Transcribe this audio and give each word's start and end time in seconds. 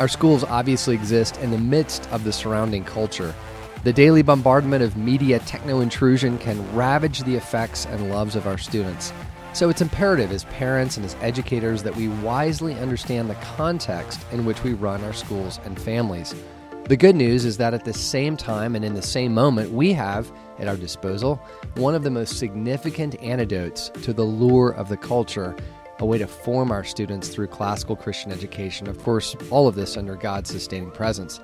Our 0.00 0.08
schools 0.08 0.44
obviously 0.44 0.94
exist 0.94 1.36
in 1.42 1.50
the 1.50 1.58
midst 1.58 2.10
of 2.10 2.24
the 2.24 2.32
surrounding 2.32 2.84
culture. 2.84 3.34
The 3.84 3.92
daily 3.92 4.22
bombardment 4.22 4.82
of 4.82 4.96
media 4.96 5.40
techno 5.40 5.80
intrusion 5.80 6.38
can 6.38 6.74
ravage 6.74 7.20
the 7.20 7.36
effects 7.36 7.84
and 7.84 8.08
loves 8.08 8.34
of 8.34 8.46
our 8.46 8.56
students. 8.56 9.12
So 9.52 9.68
it's 9.68 9.82
imperative 9.82 10.32
as 10.32 10.44
parents 10.44 10.96
and 10.96 11.04
as 11.04 11.16
educators 11.20 11.82
that 11.82 11.94
we 11.94 12.08
wisely 12.08 12.72
understand 12.76 13.28
the 13.28 13.34
context 13.56 14.24
in 14.32 14.46
which 14.46 14.64
we 14.64 14.72
run 14.72 15.04
our 15.04 15.12
schools 15.12 15.60
and 15.64 15.78
families. 15.78 16.34
The 16.84 16.96
good 16.96 17.14
news 17.14 17.44
is 17.44 17.58
that 17.58 17.74
at 17.74 17.84
the 17.84 17.92
same 17.92 18.38
time 18.38 18.74
and 18.76 18.86
in 18.86 18.94
the 18.94 19.02
same 19.02 19.34
moment, 19.34 19.70
we 19.70 19.92
have 19.92 20.32
at 20.58 20.66
our 20.66 20.76
disposal 20.78 21.36
one 21.74 21.94
of 21.94 22.04
the 22.04 22.10
most 22.10 22.38
significant 22.38 23.22
antidotes 23.22 23.90
to 24.02 24.14
the 24.14 24.24
lure 24.24 24.70
of 24.70 24.88
the 24.88 24.96
culture, 24.96 25.54
a 26.00 26.06
way 26.06 26.18
to 26.18 26.26
form 26.26 26.72
our 26.72 26.82
students 26.82 27.28
through 27.28 27.46
classical 27.46 27.94
Christian 27.94 28.32
education. 28.32 28.88
Of 28.88 29.02
course, 29.02 29.36
all 29.50 29.68
of 29.68 29.74
this 29.74 29.96
under 29.96 30.16
God's 30.16 30.50
sustaining 30.50 30.90
presence. 30.90 31.40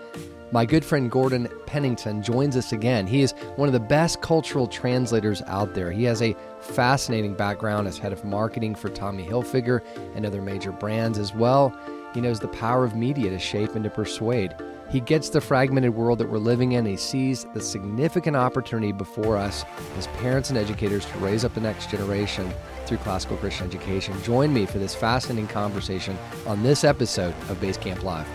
My 0.53 0.65
good 0.65 0.85
friend 0.85 1.11
Gordon 1.11 1.49
Pennington 1.67 2.23
joins 2.23 2.57
us 2.57 2.73
again. 2.73 3.07
He 3.07 3.21
is 3.21 3.33
one 3.57 3.69
of 3.69 3.73
the 3.73 3.81
best 3.81 4.23
cultural 4.23 4.67
translators 4.67 5.43
out 5.43 5.75
there. 5.75 5.91
He 5.91 6.05
has 6.05 6.23
a 6.23 6.37
fascinating 6.61 7.35
background 7.35 7.89
as 7.89 7.99
head 7.99 8.13
of 8.13 8.25
marketing 8.25 8.77
for 8.77 8.89
Tommy 8.89 9.25
Hilfiger 9.25 9.85
and 10.15 10.25
other 10.25 10.41
major 10.41 10.73
brands 10.73 11.19
as 11.19 11.35
well. 11.35 11.77
He 12.15 12.21
knows 12.21 12.41
the 12.41 12.49
power 12.49 12.85
of 12.85 12.95
media 12.95 13.29
to 13.31 13.39
shape 13.39 13.75
and 13.75 13.85
to 13.85 13.91
persuade. 13.91 14.55
He 14.89 15.01
gets 15.01 15.31
the 15.31 15.41
fragmented 15.41 15.95
world 15.95 16.19
that 16.21 16.29
we're 16.29 16.39
living 16.39 16.73
in. 16.73 16.87
He 16.87 16.97
sees 16.97 17.45
the 17.55 17.61
significant 17.61 18.37
opportunity 18.37 18.93
before 18.93 19.37
us 19.37 19.65
as 19.99 20.07
parents 20.19 20.51
and 20.51 20.59
educators 20.59 21.05
to 21.07 21.19
raise 21.19 21.45
up 21.45 21.55
the 21.55 21.61
next 21.61 21.91
generation 21.91 22.53
through 22.87 22.99
classical 22.99 23.37
Christian 23.37 23.67
education. 23.67 24.21
Join 24.23 24.55
me 24.55 24.65
for 24.65 24.79
this 24.79 24.95
fascinating 24.95 25.49
conversation 25.49 26.17
on 26.47 26.63
this 26.63 26.85
episode 26.85 27.35
of 27.49 27.61
Basecamp 27.61 28.05
Live. 28.05 28.29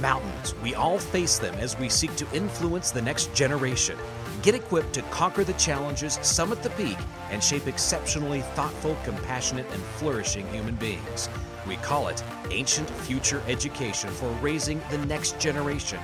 Mountains, 0.00 0.54
we 0.62 0.74
all 0.74 0.98
face 0.98 1.38
them 1.38 1.54
as 1.56 1.78
we 1.78 1.88
seek 1.88 2.14
to 2.16 2.26
influence 2.32 2.90
the 2.90 3.02
next 3.02 3.32
generation. 3.32 3.98
Get 4.42 4.54
equipped 4.54 4.92
to 4.94 5.02
conquer 5.02 5.44
the 5.44 5.54
challenges, 5.54 6.18
summit 6.22 6.62
the 6.62 6.70
peak, 6.70 6.98
and 7.30 7.42
shape 7.42 7.66
exceptionally 7.66 8.42
thoughtful, 8.54 8.96
compassionate, 9.04 9.66
and 9.72 9.82
flourishing 9.82 10.46
human 10.52 10.76
beings. 10.76 11.28
We 11.68 11.76
call 11.76 12.08
it 12.08 12.24
Ancient 12.50 12.88
Future 12.88 13.42
Education 13.46 14.08
for 14.08 14.30
raising 14.40 14.80
the 14.90 14.96
next 15.04 15.38
generation. 15.38 16.00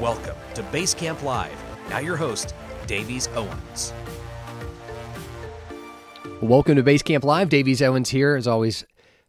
Welcome 0.00 0.36
to 0.54 0.62
Basecamp 0.62 1.22
Live. 1.22 1.52
Now, 1.90 1.98
your 1.98 2.16
host, 2.16 2.54
Davies 2.86 3.28
Owens. 3.34 3.92
Welcome 6.40 6.76
to 6.76 6.82
Basecamp 6.82 7.24
Live. 7.24 7.50
Davies 7.50 7.82
Owens 7.82 8.08
here, 8.08 8.36
as 8.36 8.48
always, 8.48 8.86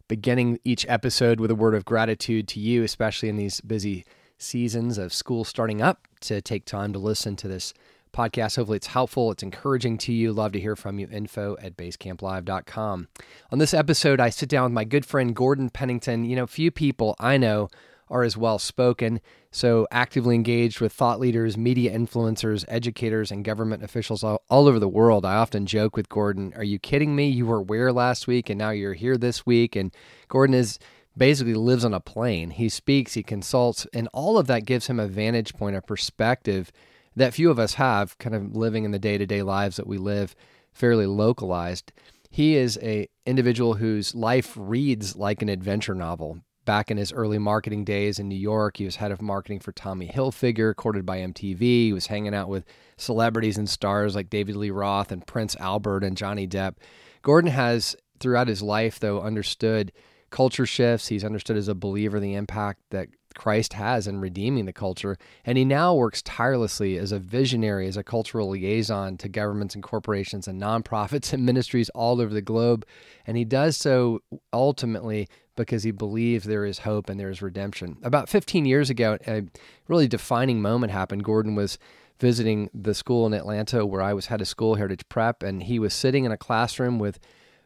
beginning 0.08 0.58
each 0.64 0.86
episode 0.88 1.38
with 1.38 1.50
a 1.50 1.54
word 1.54 1.74
of 1.74 1.84
gratitude 1.84 2.48
to 2.48 2.60
you, 2.60 2.82
especially 2.82 3.28
in 3.28 3.36
these 3.36 3.60
busy 3.60 4.06
seasons 4.38 4.96
of 4.96 5.12
school 5.12 5.44
starting 5.44 5.82
up, 5.82 6.08
to 6.22 6.40
take 6.40 6.64
time 6.64 6.94
to 6.94 6.98
listen 6.98 7.36
to 7.36 7.46
this 7.46 7.74
podcast. 8.14 8.56
Hopefully, 8.56 8.76
it's 8.76 8.86
helpful, 8.86 9.30
it's 9.30 9.42
encouraging 9.42 9.98
to 9.98 10.12
you. 10.12 10.32
Love 10.32 10.52
to 10.52 10.60
hear 10.60 10.76
from 10.76 10.98
you. 10.98 11.08
Info 11.10 11.56
at 11.60 11.76
basecamplive.com. 11.76 13.08
On 13.50 13.58
this 13.58 13.74
episode, 13.74 14.20
I 14.20 14.30
sit 14.30 14.48
down 14.48 14.64
with 14.64 14.72
my 14.72 14.84
good 14.84 15.04
friend 15.04 15.34
Gordon 15.34 15.70
Pennington. 15.70 16.24
You 16.24 16.36
know, 16.36 16.46
few 16.46 16.70
people 16.70 17.16
I 17.18 17.36
know 17.36 17.68
are 18.08 18.22
as 18.22 18.36
well 18.36 18.58
spoken, 18.58 19.20
so 19.50 19.86
actively 19.90 20.34
engaged 20.34 20.80
with 20.80 20.92
thought 20.92 21.18
leaders, 21.18 21.56
media 21.56 21.96
influencers, 21.96 22.64
educators, 22.68 23.30
and 23.30 23.44
government 23.44 23.82
officials 23.82 24.22
all, 24.22 24.42
all, 24.50 24.68
over 24.68 24.78
the 24.78 24.88
world. 24.88 25.24
I 25.24 25.34
often 25.36 25.66
joke 25.66 25.96
with 25.96 26.08
Gordon, 26.08 26.52
Are 26.56 26.64
you 26.64 26.78
kidding 26.78 27.16
me? 27.16 27.28
You 27.28 27.46
were 27.46 27.62
where 27.62 27.92
last 27.92 28.26
week 28.26 28.50
and 28.50 28.58
now 28.58 28.70
you're 28.70 28.94
here 28.94 29.16
this 29.16 29.46
week? 29.46 29.74
And 29.74 29.92
Gordon 30.28 30.54
is 30.54 30.78
basically 31.16 31.54
lives 31.54 31.84
on 31.84 31.94
a 31.94 32.00
plane. 32.00 32.50
He 32.50 32.68
speaks, 32.68 33.14
he 33.14 33.22
consults, 33.22 33.86
and 33.92 34.08
all 34.12 34.38
of 34.38 34.46
that 34.48 34.66
gives 34.66 34.86
him 34.86 35.00
a 35.00 35.06
vantage 35.06 35.54
point, 35.54 35.76
a 35.76 35.82
perspective 35.82 36.72
that 37.16 37.34
few 37.34 37.50
of 37.50 37.58
us 37.58 37.74
have, 37.74 38.18
kind 38.18 38.34
of 38.34 38.56
living 38.56 38.84
in 38.84 38.90
the 38.90 38.98
day 38.98 39.18
to 39.18 39.26
day 39.26 39.42
lives 39.42 39.76
that 39.76 39.86
we 39.86 39.98
live 39.98 40.34
fairly 40.72 41.06
localized. 41.06 41.92
He 42.30 42.56
is 42.56 42.78
a 42.82 43.08
individual 43.26 43.74
whose 43.74 44.14
life 44.14 44.54
reads 44.56 45.14
like 45.16 45.40
an 45.40 45.48
adventure 45.48 45.94
novel 45.94 46.40
Back 46.64 46.90
in 46.90 46.96
his 46.96 47.12
early 47.12 47.38
marketing 47.38 47.84
days 47.84 48.18
in 48.18 48.28
New 48.28 48.38
York, 48.38 48.78
he 48.78 48.86
was 48.86 48.96
head 48.96 49.12
of 49.12 49.20
marketing 49.20 49.60
for 49.60 49.72
Tommy 49.72 50.08
Hilfiger, 50.08 50.74
courted 50.74 51.04
by 51.04 51.18
MTV. 51.18 51.60
He 51.60 51.92
was 51.92 52.06
hanging 52.06 52.34
out 52.34 52.48
with 52.48 52.64
celebrities 52.96 53.58
and 53.58 53.68
stars 53.68 54.14
like 54.14 54.30
David 54.30 54.56
Lee 54.56 54.70
Roth 54.70 55.12
and 55.12 55.26
Prince 55.26 55.56
Albert 55.56 56.04
and 56.04 56.16
Johnny 56.16 56.48
Depp. 56.48 56.76
Gordon 57.20 57.50
has, 57.50 57.96
throughout 58.18 58.48
his 58.48 58.62
life, 58.62 58.98
though, 58.98 59.20
understood 59.20 59.92
culture 60.30 60.64
shifts. 60.64 61.08
He's 61.08 61.24
understood 61.24 61.58
as 61.58 61.68
a 61.68 61.74
believer 61.74 62.18
the 62.18 62.34
impact 62.34 62.80
that 62.90 63.08
Christ 63.34 63.74
has 63.74 64.06
in 64.06 64.20
redeeming 64.20 64.64
the 64.64 64.72
culture. 64.72 65.16
And 65.44 65.58
he 65.58 65.64
now 65.64 65.94
works 65.94 66.22
tirelessly 66.22 66.96
as 66.98 67.12
a 67.12 67.18
visionary, 67.18 67.86
as 67.86 67.96
a 67.96 68.04
cultural 68.04 68.50
liaison 68.50 69.16
to 69.18 69.28
governments 69.28 69.74
and 69.74 69.82
corporations 69.82 70.48
and 70.48 70.60
nonprofits 70.60 71.32
and 71.32 71.44
ministries 71.44 71.90
all 71.90 72.20
over 72.20 72.32
the 72.32 72.42
globe. 72.42 72.86
And 73.26 73.36
he 73.36 73.44
does 73.44 73.76
so 73.76 74.20
ultimately 74.52 75.28
because 75.56 75.82
he 75.82 75.90
believes 75.90 76.44
there 76.44 76.64
is 76.64 76.80
hope 76.80 77.08
and 77.08 77.18
there 77.18 77.30
is 77.30 77.42
redemption. 77.42 77.96
About 78.02 78.28
15 78.28 78.64
years 78.64 78.90
ago, 78.90 79.18
a 79.26 79.44
really 79.88 80.08
defining 80.08 80.60
moment 80.60 80.92
happened. 80.92 81.24
Gordon 81.24 81.54
was 81.54 81.78
visiting 82.18 82.70
the 82.72 82.94
school 82.94 83.26
in 83.26 83.34
Atlanta 83.34 83.84
where 83.84 84.02
I 84.02 84.14
was 84.14 84.26
head 84.26 84.40
of 84.40 84.48
school, 84.48 84.76
Heritage 84.76 85.08
Prep, 85.08 85.42
and 85.42 85.62
he 85.62 85.78
was 85.78 85.94
sitting 85.94 86.24
in 86.24 86.32
a 86.32 86.36
classroom 86.36 86.98
with 86.98 87.18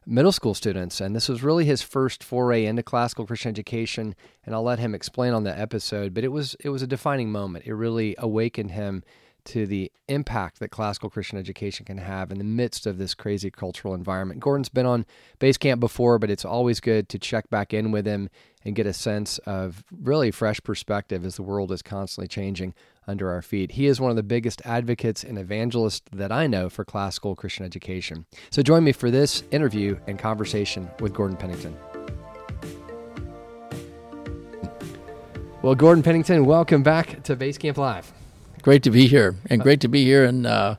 middle 0.08 0.32
school 0.32 0.54
students. 0.54 1.00
And 1.00 1.14
this 1.14 1.28
was 1.28 1.42
really 1.42 1.66
his 1.66 1.82
first 1.82 2.24
foray 2.24 2.64
into 2.64 2.82
classical 2.82 3.26
Christian 3.26 3.50
education. 3.50 4.14
And 4.44 4.54
I'll 4.54 4.62
let 4.62 4.78
him 4.78 4.94
explain 4.94 5.34
on 5.34 5.44
the 5.44 5.56
episode, 5.56 6.14
but 6.14 6.24
it 6.24 6.28
was 6.28 6.56
it 6.60 6.70
was 6.70 6.82
a 6.82 6.86
defining 6.86 7.30
moment. 7.30 7.66
It 7.66 7.74
really 7.74 8.14
awakened 8.19 8.72
him 8.72 9.04
to 9.44 9.66
the 9.66 9.91
impact 10.08 10.58
that 10.58 10.69
classical 10.69 11.08
Christian 11.08 11.38
education 11.38 11.86
can 11.86 11.98
have 11.98 12.30
in 12.30 12.36
the 12.38 12.44
midst 12.44 12.86
of 12.86 12.98
this 12.98 13.14
crazy 13.14 13.50
cultural 13.50 13.94
environment. 13.94 14.41
Gordon's 14.41 14.69
been 14.69 14.84
on 14.84 15.06
base 15.38 15.56
camp 15.56 15.80
before, 15.80 16.19
but 16.19 16.30
it's 16.30 16.44
always 16.44 16.80
good 16.80 17.08
to 17.08 17.19
check 17.19 17.48
back 17.48 17.72
in 17.72 17.90
with 17.90 18.06
him 18.06 18.28
and 18.64 18.75
get 18.75 18.86
a 18.86 18.92
sense 18.92 19.38
of 19.38 19.84
really 19.90 20.30
fresh 20.30 20.60
perspective 20.62 21.25
as 21.25 21.36
the 21.36 21.42
world 21.42 21.72
is 21.72 21.80
constantly 21.80 22.28
changing 22.28 22.75
under 23.08 23.32
our 23.32 23.42
feet. 23.42 23.72
He 23.72 23.86
is 23.86 24.00
one 24.00 24.10
of 24.10 24.16
the 24.16 24.22
biggest 24.22 24.62
advocates 24.64 25.24
and 25.24 25.38
evangelists 25.38 26.02
that 26.12 26.30
I 26.30 26.46
know 26.46 26.69
for 26.69 26.84
classical 26.84 27.34
Christian 27.34 27.64
education. 27.64 28.26
So 28.50 28.62
join 28.62 28.84
me 28.84 28.92
for 28.92 29.10
this 29.10 29.42
interview 29.50 29.98
and 30.06 30.19
conversation 30.19 30.88
with 31.00 31.14
Gordon 31.14 31.36
Pennington. 31.36 31.76
Well, 35.62 35.74
Gordon 35.74 36.04
Pennington, 36.04 36.44
welcome 36.44 36.84
back 36.84 37.24
to 37.24 37.34
Basecamp 37.34 37.78
Live. 37.78 38.12
Great 38.62 38.82
to 38.84 38.91
be 38.91 39.06
here, 39.06 39.34
and 39.50 39.60
great 39.60 39.80
to 39.80 39.88
be 39.88 40.04
here 40.04 40.25
in 40.25 40.46
uh, 40.46 40.76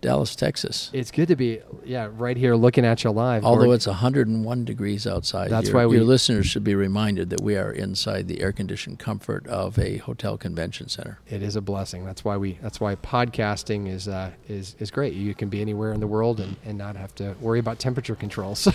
Dallas, 0.00 0.34
Texas. 0.34 0.90
It's 0.92 1.10
good 1.10 1.28
to 1.28 1.36
be, 1.36 1.60
yeah, 1.84 2.08
right 2.12 2.36
here 2.36 2.54
looking 2.54 2.84
at 2.84 3.04
you 3.04 3.10
live. 3.10 3.44
Although 3.44 3.72
it's 3.72 3.86
101 3.86 4.64
degrees 4.64 5.06
outside. 5.06 5.50
That's 5.50 5.68
your, 5.68 5.76
why 5.76 5.86
we, 5.86 5.96
your 5.96 6.04
listeners 6.04 6.46
should 6.46 6.64
be 6.64 6.74
reminded 6.74 7.30
that 7.30 7.42
we 7.42 7.56
are 7.56 7.70
inside 7.70 8.26
the 8.26 8.40
air-conditioned 8.40 8.98
comfort 8.98 9.46
of 9.46 9.78
a 9.78 9.98
hotel 9.98 10.38
convention 10.38 10.88
center. 10.88 11.18
It 11.28 11.42
is 11.42 11.56
a 11.56 11.60
blessing. 11.60 12.04
That's 12.04 12.24
why 12.24 12.36
we. 12.36 12.58
That's 12.62 12.80
why 12.80 12.96
podcasting 12.96 13.88
is 13.88 14.08
uh, 14.08 14.30
is 14.48 14.74
is 14.78 14.90
great. 14.90 15.12
You 15.12 15.34
can 15.34 15.48
be 15.48 15.60
anywhere 15.60 15.92
in 15.92 16.00
the 16.00 16.06
world 16.06 16.40
and, 16.40 16.56
and 16.64 16.78
not 16.78 16.96
have 16.96 17.14
to 17.16 17.34
worry 17.40 17.58
about 17.58 17.78
temperature 17.78 18.14
control. 18.14 18.56
So, 18.60 18.72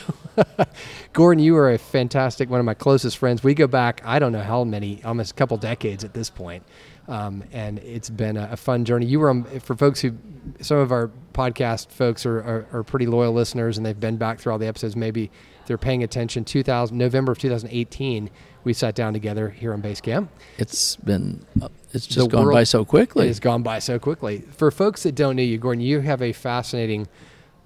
Gordon, 1.13 1.43
you 1.43 1.55
are 1.57 1.71
a 1.71 1.77
fantastic 1.77 2.49
one 2.49 2.59
of 2.59 2.65
my 2.65 2.73
closest 2.73 3.17
friends. 3.17 3.43
We 3.43 3.53
go 3.53 3.67
back. 3.67 4.01
I 4.03 4.19
don't 4.19 4.31
know 4.31 4.41
how 4.41 4.63
many, 4.63 5.01
almost 5.03 5.31
a 5.31 5.33
couple 5.33 5.57
decades 5.57 6.03
at 6.03 6.13
this 6.13 6.29
point. 6.29 6.63
Um, 7.07 7.43
and 7.51 7.79
it's 7.79 8.09
been 8.09 8.35
a, 8.35 8.49
a, 8.53 8.57
fun 8.57 8.83
journey. 8.83 9.05
You 9.05 9.19
were 9.19 9.29
um, 9.29 9.43
for 9.59 9.75
folks 9.75 10.01
who, 10.01 10.15
some 10.59 10.77
of 10.77 10.91
our 10.91 11.11
podcast 11.33 11.89
folks 11.89 12.25
are, 12.25 12.39
are, 12.39 12.67
are, 12.73 12.83
pretty 12.83 13.05
loyal 13.05 13.31
listeners, 13.31 13.77
and 13.77 13.85
they've 13.85 13.99
been 13.99 14.17
back 14.17 14.39
through 14.39 14.53
all 14.53 14.57
the 14.57 14.65
episodes. 14.65 14.95
Maybe 14.95 15.29
they're 15.67 15.77
paying 15.77 16.01
attention. 16.01 16.45
2000 16.45 16.97
November 16.97 17.33
of 17.33 17.37
2018, 17.37 18.31
we 18.63 18.73
sat 18.73 18.95
down 18.95 19.13
together 19.13 19.49
here 19.49 19.71
on 19.73 19.83
Basecamp. 19.83 20.29
It's 20.57 20.95
been 20.95 21.45
uh, 21.61 21.69
it's 21.93 22.07
just 22.07 22.29
the 22.29 22.37
gone 22.37 22.51
by 22.51 22.63
so 22.63 22.83
quickly. 22.83 23.27
It's 23.27 23.39
gone 23.39 23.61
by 23.61 23.79
so 23.79 23.99
quickly. 23.99 24.43
For 24.57 24.71
folks 24.71 25.03
that 25.03 25.13
don't 25.13 25.35
know 25.35 25.43
you, 25.43 25.59
Gordon, 25.59 25.81
you 25.81 25.99
have 25.99 26.23
a 26.23 26.33
fascinating 26.33 27.07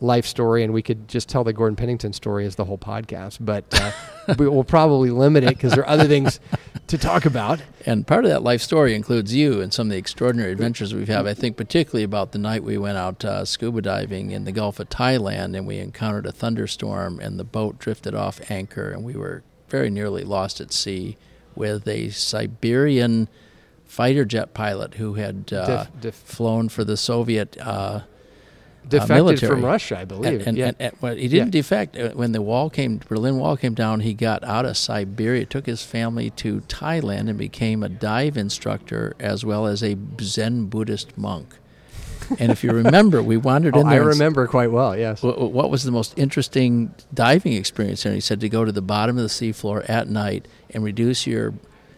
life 0.01 0.25
story, 0.25 0.63
and 0.63 0.73
we 0.73 0.81
could 0.81 1.07
just 1.07 1.27
tell 1.27 1.43
the 1.43 1.53
Gordon 1.53 1.75
Pennington 1.75 2.13
story 2.13 2.45
as 2.45 2.55
the 2.55 2.65
whole 2.65 2.77
podcast, 2.77 3.37
but 3.41 3.65
uh, 3.73 3.91
we 4.37 4.47
will 4.47 4.63
probably 4.63 5.09
limit 5.09 5.43
it 5.43 5.49
because 5.49 5.73
there 5.73 5.83
are 5.83 5.89
other 5.89 6.05
things 6.05 6.39
to 6.87 6.97
talk 6.97 7.25
about. 7.25 7.61
And 7.85 8.07
part 8.07 8.25
of 8.25 8.31
that 8.31 8.43
life 8.43 8.61
story 8.61 8.95
includes 8.95 9.33
you 9.35 9.61
and 9.61 9.73
some 9.73 9.87
of 9.87 9.91
the 9.91 9.97
extraordinary 9.97 10.51
adventures 10.51 10.93
we've 10.93 11.07
had. 11.07 11.27
I 11.27 11.33
think 11.33 11.57
particularly 11.57 12.03
about 12.03 12.31
the 12.31 12.39
night 12.39 12.63
we 12.63 12.77
went 12.77 12.97
out 12.97 13.25
uh, 13.25 13.45
scuba 13.45 13.81
diving 13.81 14.31
in 14.31 14.45
the 14.45 14.51
Gulf 14.51 14.79
of 14.79 14.89
Thailand, 14.89 15.57
and 15.57 15.67
we 15.67 15.77
encountered 15.77 16.25
a 16.25 16.31
thunderstorm, 16.31 17.19
and 17.19 17.39
the 17.39 17.43
boat 17.43 17.79
drifted 17.79 18.15
off 18.15 18.39
anchor, 18.49 18.91
and 18.91 19.03
we 19.03 19.13
were 19.13 19.43
very 19.69 19.89
nearly 19.89 20.23
lost 20.23 20.61
at 20.61 20.71
sea 20.71 21.17
with 21.55 21.87
a 21.87 22.09
Siberian 22.09 23.27
fighter 23.85 24.23
jet 24.23 24.53
pilot 24.53 24.95
who 24.95 25.15
had 25.15 25.51
uh, 25.51 25.83
diff, 25.83 26.01
diff. 26.01 26.15
flown 26.15 26.69
for 26.69 26.83
the 26.83 26.95
Soviet 26.95 27.57
uh, 27.59 28.01
defected 28.89 29.15
military. 29.15 29.51
from 29.51 29.65
Russia, 29.65 29.99
I 29.99 30.05
believe. 30.05 30.39
And, 30.39 30.47
and, 30.49 30.57
yeah. 30.57 30.67
and, 30.67 30.75
and- 30.79 30.95
well, 31.01 31.15
he 31.15 31.27
didn't 31.27 31.51
defect 31.51 31.97
Uh, 31.97 32.09
when 32.11 32.31
the 32.31 32.41
wall 32.41 32.69
came. 32.69 32.99
Berlin 33.07 33.37
Wall 33.37 33.55
came 33.57 33.73
down. 33.73 34.01
He 34.01 34.13
got 34.13 34.43
out 34.43 34.65
of 34.65 34.75
Siberia, 34.77 35.45
took 35.45 35.65
his 35.65 35.83
family 35.83 36.29
to 36.31 36.61
Thailand, 36.61 37.29
and 37.29 37.37
became 37.37 37.83
a 37.83 37.89
dive 37.89 38.37
instructor 38.37 39.15
as 39.19 39.45
well 39.45 39.65
as 39.67 39.83
a 39.83 39.95
Zen 40.21 40.65
Buddhist 40.65 41.17
monk. 41.17 41.55
And 42.37 42.51
if 42.51 42.63
you 42.63 42.71
remember, 42.71 43.23
we 43.23 43.37
wandered 43.37 43.75
oh, 43.77 43.79
in 43.81 43.87
I 43.87 43.91
there. 43.91 44.01
and 44.01 44.09
remember 44.09 44.45
quite 44.47 44.71
well. 44.71 44.95
Yes. 44.95 45.23
what, 45.23 45.51
what 45.51 45.71
was 45.71 45.83
the 45.83 45.91
most 45.91 46.13
interesting 46.17 46.93
diving 47.13 47.53
experience 47.53 48.03
there? 48.03 48.11
And 48.11 48.17
he 48.17 48.21
said 48.21 48.39
to 48.41 48.49
go 48.49 48.65
to 48.65 48.71
the 48.71 48.83
bottom 48.83 49.17
of 49.17 49.23
the 49.23 49.29
seafloor 49.29 49.89
at 49.89 50.07
night 50.09 50.47
and 50.71 50.83
reduce 50.83 51.25
your 51.25 51.53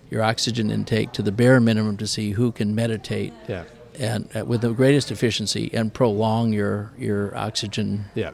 your 0.09 0.23
oxygen 0.23 0.69
intake 0.69 1.13
to 1.13 1.21
the 1.21 1.31
bare 1.31 1.59
minimum 1.61 1.95
to 1.95 2.05
see 2.05 2.31
who 2.31 2.51
can 2.51 2.75
meditate 2.75 3.31
yeah. 3.47 3.63
And 4.01 4.27
uh, 4.35 4.43
with 4.45 4.61
the 4.61 4.73
greatest 4.73 5.11
efficiency 5.11 5.69
and 5.73 5.93
prolong 5.93 6.51
your 6.53 6.91
your 6.97 7.35
oxygen 7.37 8.05
Yeah. 8.15 8.31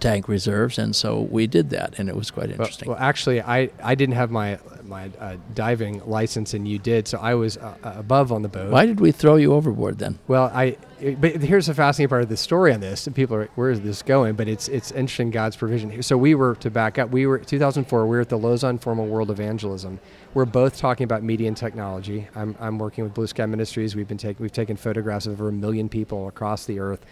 tank 0.00 0.28
reserves. 0.28 0.78
And 0.78 0.94
so 0.96 1.20
we 1.20 1.46
did 1.46 1.70
that, 1.70 1.98
and 1.98 2.08
it 2.08 2.16
was 2.16 2.30
quite 2.30 2.50
interesting. 2.50 2.88
well, 2.88 2.98
actually, 2.98 3.40
I, 3.42 3.70
I 3.82 3.94
didn't 3.94 4.14
have 4.16 4.30
my 4.30 4.58
my 4.84 5.10
uh, 5.20 5.36
diving 5.54 6.00
license, 6.06 6.54
and 6.56 6.66
you 6.66 6.78
did, 6.78 7.06
so 7.06 7.18
I 7.18 7.34
was 7.34 7.56
uh, 7.56 7.74
uh, 7.84 7.92
above 7.96 8.32
on 8.32 8.42
the 8.42 8.48
boat. 8.48 8.72
Why 8.72 8.86
did 8.86 8.98
we 9.00 9.12
throw 9.12 9.36
you 9.36 9.52
overboard 9.52 9.98
then? 9.98 10.18
Well, 10.26 10.50
I. 10.54 10.76
But 11.00 11.42
here's 11.42 11.66
the 11.66 11.74
fascinating 11.74 12.10
part 12.10 12.22
of 12.22 12.28
the 12.28 12.36
story 12.36 12.72
on 12.72 12.80
this. 12.80 13.06
And 13.06 13.16
people 13.16 13.36
are, 13.36 13.46
where 13.54 13.70
is 13.70 13.80
this 13.80 14.02
going? 14.02 14.34
But 14.34 14.48
it's 14.48 14.68
it's 14.68 14.92
interesting 14.92 15.30
God's 15.30 15.56
provision. 15.56 16.02
So 16.02 16.16
we 16.16 16.34
were 16.34 16.54
to 16.56 16.70
back 16.70 16.98
up. 16.98 17.10
We 17.10 17.26
were 17.26 17.38
2004. 17.38 18.06
We 18.06 18.16
were 18.16 18.20
at 18.20 18.28
the 18.28 18.38
Lausanne 18.38 18.78
Forum 18.78 19.08
World 19.08 19.30
Evangelism. 19.30 19.98
We're 20.34 20.44
both 20.44 20.76
talking 20.76 21.04
about 21.04 21.22
media 21.22 21.48
and 21.48 21.56
technology. 21.56 22.28
I'm, 22.34 22.54
I'm 22.60 22.78
working 22.78 23.04
with 23.04 23.14
Blue 23.14 23.26
Sky 23.26 23.46
Ministries. 23.46 23.96
We've 23.96 24.08
been 24.08 24.18
taking 24.18 24.42
we've 24.42 24.52
taken 24.52 24.76
photographs 24.76 25.26
of 25.26 25.32
over 25.32 25.48
a 25.48 25.52
million 25.52 25.88
people 25.88 26.28
across 26.28 26.66
the 26.66 26.78
earth 26.80 27.04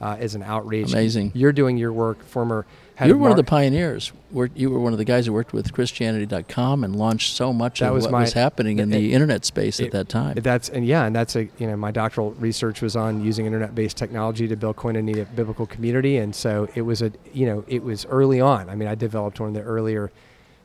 uh, 0.00 0.16
as 0.18 0.34
an 0.34 0.42
outreach. 0.42 0.92
Amazing. 0.92 1.32
You're 1.34 1.52
doing 1.52 1.76
your 1.76 1.92
work. 1.92 2.22
Former 2.24 2.66
You 3.06 3.14
were 3.14 3.20
one 3.20 3.30
of 3.30 3.36
the 3.36 3.44
pioneers. 3.44 4.12
You 4.54 4.70
were 4.70 4.80
one 4.80 4.92
of 4.92 4.98
the 4.98 5.04
guys 5.04 5.26
who 5.26 5.32
worked 5.32 5.52
with 5.52 5.72
Christianity.com 5.72 6.84
and 6.84 6.96
launched 6.96 7.34
so 7.36 7.52
much 7.52 7.80
That 7.80 7.88
of 7.88 7.94
was 7.94 8.04
what 8.04 8.12
my- 8.12 8.20
was 8.22 8.32
happening 8.32 8.78
in 8.78 8.92
it- 8.92 8.96
the 8.98 9.12
internet 9.12 9.44
space 9.44 9.78
it- 9.80 9.86
at 9.86 9.92
that 9.92 10.08
time. 10.08 10.34
That's 10.42 10.68
and 10.68 10.86
yeah, 10.86 11.04
and 11.04 11.14
that's 11.14 11.36
a 11.36 11.44
you 11.58 11.66
know 11.66 11.76
my 11.76 11.90
doctoral 11.90 12.32
research 12.38 12.80
was 12.82 12.96
on 12.96 13.22
using 13.24 13.46
internet-based 13.46 13.96
technology 13.96 14.48
to 14.48 14.56
build 14.56 14.76
koinonia 14.76 15.26
biblical 15.34 15.66
community, 15.66 16.16
and 16.16 16.34
so 16.34 16.68
it 16.74 16.82
was 16.82 17.02
a 17.02 17.12
you 17.32 17.46
know 17.46 17.64
it 17.68 17.82
was 17.84 18.06
early 18.06 18.40
on. 18.40 18.68
I 18.70 18.74
mean, 18.74 18.88
I 18.88 18.94
developed 18.94 19.40
one 19.40 19.48
of 19.50 19.54
the 19.54 19.62
earlier 19.62 20.10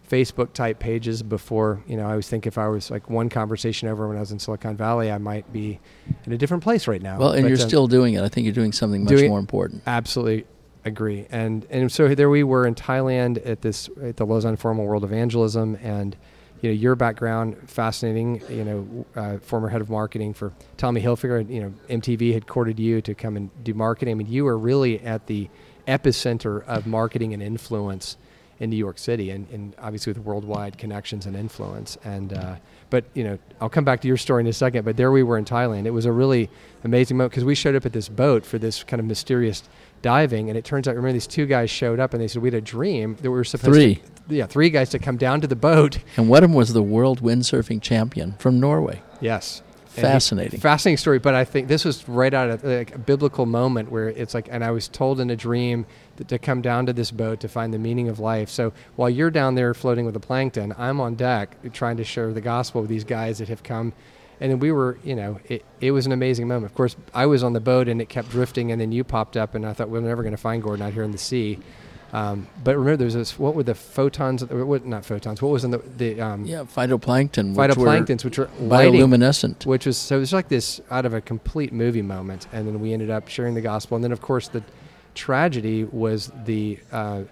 Facebook 0.10 0.54
type 0.54 0.80
pages 0.80 1.22
before 1.22 1.82
you 1.86 1.98
know 1.98 2.06
I 2.08 2.12
always 2.12 2.30
think 2.30 2.48
if 2.48 2.58
I 2.58 2.70
was 2.70 2.90
like 2.90 3.10
one 3.10 3.28
conversation 3.28 3.90
over 3.90 4.08
when 4.08 4.16
I 4.16 4.22
was 4.22 4.32
in 4.32 4.40
Silicon 4.40 4.78
Valley, 4.78 5.12
I 5.12 5.18
might 5.18 5.52
be 5.52 5.80
in 6.26 6.32
a 6.32 6.38
different 6.38 6.64
place 6.64 6.88
right 6.88 7.02
now. 7.02 7.20
well, 7.20 7.32
and 7.32 7.42
But, 7.44 7.50
you're 7.50 7.62
um, 7.62 7.68
still 7.68 7.88
doing 7.88 8.14
it. 8.14 8.24
I 8.24 8.30
think 8.30 8.46
you're 8.46 8.54
doing 8.54 8.72
something 8.72 9.04
much 9.04 9.14
doing- 9.14 9.30
more 9.30 9.40
important. 9.40 9.82
Absolutely 9.86 10.46
agree. 10.88 11.28
And 11.30 11.66
and 11.70 11.92
so 11.92 12.14
there 12.16 12.30
we 12.30 12.44
were 12.44 12.66
in 12.66 12.76
Thailand 12.76 13.46
at 13.46 13.62
this 13.62 13.90
at 14.02 14.18
the 14.18 14.26
Lausanne 14.26 14.58
Forum 14.58 14.78
World 14.80 15.04
Evangelism, 15.04 15.78
and 15.82 16.16
you 16.62 16.70
know 16.70 16.74
your 16.74 16.96
background 16.96 17.58
fascinating. 17.70 18.42
You 18.50 18.64
know, 18.64 19.06
uh, 19.16 19.38
former 19.38 19.70
head 19.70 19.82
of 19.82 19.90
marketing 19.90 20.34
for 20.34 20.54
Tommy 20.78 21.02
Hilfiger. 21.02 21.48
You 21.50 21.62
know, 21.62 21.74
MTV 21.90 22.34
had 22.34 22.48
courted 22.48 22.80
you 22.80 23.02
to 23.02 23.14
come 23.14 23.38
and 23.38 23.50
do 23.64 23.74
marketing. 23.74 24.14
I 24.14 24.16
mean, 24.16 24.28
you 24.28 24.46
were 24.46 24.58
really 24.58 25.00
at 25.02 25.28
the 25.28 25.50
epicenter 25.88 26.66
of 26.66 26.86
marketing 26.86 27.34
and 27.34 27.42
influence 27.42 28.18
in 28.60 28.70
New 28.70 28.78
York 28.78 28.98
City, 28.98 29.30
and, 29.30 29.48
and 29.52 29.76
obviously 29.80 30.14
with 30.14 30.24
worldwide 30.24 30.78
connections 30.78 31.26
and 31.26 31.36
influence. 31.36 31.98
And 32.04 32.34
uh, 32.34 32.56
but 32.90 33.06
you 33.14 33.24
know, 33.24 33.38
I'll 33.62 33.70
come 33.70 33.84
back 33.84 34.02
to 34.02 34.08
your 34.08 34.18
story 34.18 34.42
in 34.42 34.48
a 34.48 34.54
second. 34.54 34.86
But 34.86 34.98
there 34.98 35.12
we 35.12 35.24
were 35.24 35.38
in 35.38 35.46
Thailand. 35.46 35.86
It 35.86 35.92
was 35.92 36.06
a 36.06 36.12
really 36.12 36.50
amazing 36.84 37.18
moment 37.18 37.32
because 37.32 37.46
we 37.46 37.56
showed 37.56 37.76
up 37.76 37.86
at 37.86 37.94
this 37.94 38.10
boat 38.10 38.46
for 38.46 38.58
this 38.58 38.84
kind 38.84 39.00
of 39.00 39.06
mysterious 39.06 39.64
diving, 40.02 40.50
and 40.50 40.58
it 40.58 40.66
turns 40.66 40.88
out 40.88 40.96
remember 40.96 41.14
these 41.14 41.28
two 41.28 41.46
guys 41.46 41.70
showed 41.70 42.00
up 42.00 42.14
and 42.14 42.22
they 42.22 42.28
said 42.28 42.42
we 42.42 42.48
had 42.48 42.54
a 42.56 42.62
dream 42.62 43.16
that 43.16 43.24
we 43.24 43.30
were 43.38 43.44
supposed 43.44 43.74
Three. 43.74 43.96
to 43.96 44.02
yeah 44.36 44.46
three 44.46 44.70
guys 44.70 44.90
to 44.90 45.00
come 45.00 45.18
down 45.18 45.42
to 45.42 45.48
the 45.48 45.56
boat. 45.56 46.00
And 46.18 46.30
one 46.30 46.44
of 46.44 46.50
them 46.50 46.56
was 46.58 46.74
the 46.74 46.84
world 46.84 47.22
windsurfing 47.22 47.82
champion 47.82 48.34
from 48.40 48.60
Norway. 48.60 49.02
Yes. 49.22 49.62
And 49.96 50.06
he- 50.06 50.12
Fascinating. 50.12 50.60
fascinating 50.60 50.98
story, 50.98 51.18
but 51.18 51.34
I 51.34 51.44
think 51.44 51.68
this 51.68 51.84
was 51.84 52.08
right 52.08 52.32
out 52.32 52.50
of 52.52 52.64
like 52.64 52.94
a 52.94 53.00
biblical 53.00 53.48
moment 53.48 53.90
where 53.92 54.10
it's 54.10 54.36
like, 54.36 54.48
and 54.52 54.64
I 54.64 54.70
was 54.70 54.88
told 54.88 55.20
in 55.20 55.32
a 55.32 55.36
dream 55.36 55.88
that 56.18 56.28
to 56.28 56.38
come 56.38 56.62
down 56.62 56.86
to 56.86 56.94
this 56.94 57.10
boat 57.10 57.40
to 57.40 57.48
find 57.48 57.74
the 57.74 57.80
meaning 57.80 58.08
of 58.08 58.20
life. 58.20 58.48
So 58.50 58.74
while 58.96 59.10
you're 59.10 59.32
down 59.32 59.56
there 59.56 59.74
floating 59.74 60.06
with 60.06 60.14
the 60.14 60.20
plankton, 60.20 60.72
I'm 60.78 61.00
on 61.02 61.16
deck 61.16 61.56
trying 61.74 61.98
to 61.98 62.04
share 62.04 62.32
the 62.32 62.42
gospel 62.42 62.82
with 62.82 62.92
these 62.92 63.06
guys 63.06 63.40
that 63.40 63.48
have 63.48 63.64
come. 63.64 63.94
And 64.40 64.52
then 64.52 64.60
we 64.60 64.72
were, 64.72 65.00
you 65.04 65.16
know, 65.16 65.40
it, 65.48 65.66
it 65.82 65.92
was 65.92 66.06
an 66.06 66.12
amazing 66.12 66.48
moment. 66.48 66.66
Of 66.72 66.76
course, 66.76 66.96
I 67.14 67.26
was 67.26 67.44
on 67.44 67.54
the 67.54 67.60
boat 67.60 67.88
and 67.88 68.00
it 68.02 68.08
kept 68.10 68.30
drifting, 68.30 68.72
and 68.72 68.80
then 68.80 68.92
you 68.92 69.04
popped 69.04 69.36
up, 69.36 69.56
and 69.56 69.66
I 69.66 69.74
thought 69.74 69.90
we're 69.90 70.00
never 70.02 70.22
going 70.22 70.36
to 70.36 70.42
find 70.42 70.62
Gordon 70.62 70.86
out 70.86 70.94
here 70.94 71.04
in 71.04 71.12
the 71.12 71.18
sea. 71.18 71.58
Um, 72.14 72.48
but 72.64 72.78
remember, 72.78 72.98
there 72.98 73.06
was 73.06 73.16
this. 73.16 73.38
What 73.38 73.54
were 73.56 73.64
the 73.64 73.76
photons? 73.76 74.46
What 74.46 74.86
not 74.86 75.04
photons? 75.04 75.42
What 75.42 75.50
was 75.52 75.66
in 75.66 75.72
the 75.72 75.80
the 75.80 76.22
um, 76.22 76.46
Yeah, 76.46 76.60
phytoplankton. 76.64 77.54
phytoplanktons, 77.56 78.24
which 78.24 78.38
were 78.38 78.50
lighting 78.60 79.02
bioluminescent. 79.02 79.66
which 79.66 79.86
was 79.86 79.98
so 79.98 80.16
it 80.16 80.20
was 80.20 80.32
like 80.34 80.48
this 80.48 80.80
out 80.90 81.06
of 81.06 81.14
a 81.14 81.20
complete 81.20 81.74
movie 81.74 82.02
moment 82.02 82.48
and 82.54 82.66
then 82.66 82.80
we 82.80 82.94
ended 82.94 83.10
up 83.10 83.28
sharing 83.28 83.56
the 83.56 83.62
gospel 83.62 83.96
and 83.96 84.04
then 84.06 84.14
of 84.14 84.22
course 84.22 84.48
the 84.48 84.64
tragedy 85.16 85.84
was 85.84 86.32
the 86.46 86.80
uh, 86.94 87.24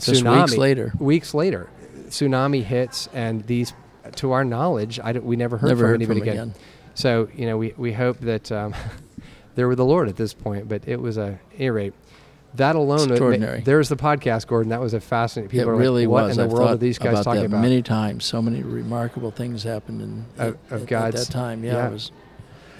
Just 0.00 0.24
tsunami 0.24 0.40
weeks 0.40 0.56
later. 0.56 0.92
weeks 0.98 1.34
later 1.34 1.68
tsunami 2.08 2.62
hits 2.64 3.08
and 3.12 3.44
these 3.46 3.72
to 4.16 4.32
our 4.32 4.44
knowledge 4.44 4.98
I 5.02 5.12
don't, 5.12 5.24
we 5.24 5.36
never 5.36 5.56
heard 5.58 5.68
Never 5.68 5.80
from 5.80 5.88
heard 5.88 5.94
anybody 5.96 6.20
from 6.20 6.28
again. 6.28 6.48
again. 6.50 6.54
so 6.94 7.28
you 7.34 7.46
know 7.46 7.56
we, 7.58 7.74
we 7.76 7.92
hope 7.92 8.18
that 8.20 8.50
um, 8.52 8.74
they're 9.54 9.68
with 9.68 9.78
the 9.78 9.84
lord 9.84 10.08
at 10.08 10.16
this 10.16 10.34
point 10.34 10.68
but 10.68 10.86
it 10.86 11.00
was 11.00 11.16
a 11.18 11.38
at 11.58 11.58
any 11.58 11.70
rate 11.70 11.94
that 12.54 12.74
alone 12.76 13.10
would 13.10 13.18
ma- 13.40 13.64
there's 13.64 13.88
the 13.90 13.96
podcast 13.96 14.46
gordon 14.46 14.70
that 14.70 14.80
was 14.80 14.94
a 14.94 15.00
fascinating 15.00 15.50
people 15.50 15.68
it 15.68 15.72
are 15.72 15.76
really 15.76 16.06
like, 16.06 16.12
what 16.12 16.24
was. 16.28 16.38
in 16.38 16.48
the 16.48 16.54
I've 16.54 16.58
world 16.58 16.70
are 16.70 16.76
these 16.78 16.98
guys 16.98 17.12
about 17.14 17.24
talking 17.24 17.40
that 17.42 17.46
about 17.48 17.60
many 17.62 17.82
times. 17.82 18.24
So 18.24 18.40
many 18.40 18.62
remarkable 18.62 19.30
things 19.30 19.62
happened 19.62 20.00
in 20.00 20.24
Of- 20.38 20.54
at, 20.70 20.72
of 20.72 20.82
at 20.82 20.88
God's- 20.88 21.26
that 21.26 21.32
time. 21.32 21.62
Yeah, 21.64 21.72
yeah. 21.74 21.88
it 21.88 21.92
was 21.92 22.12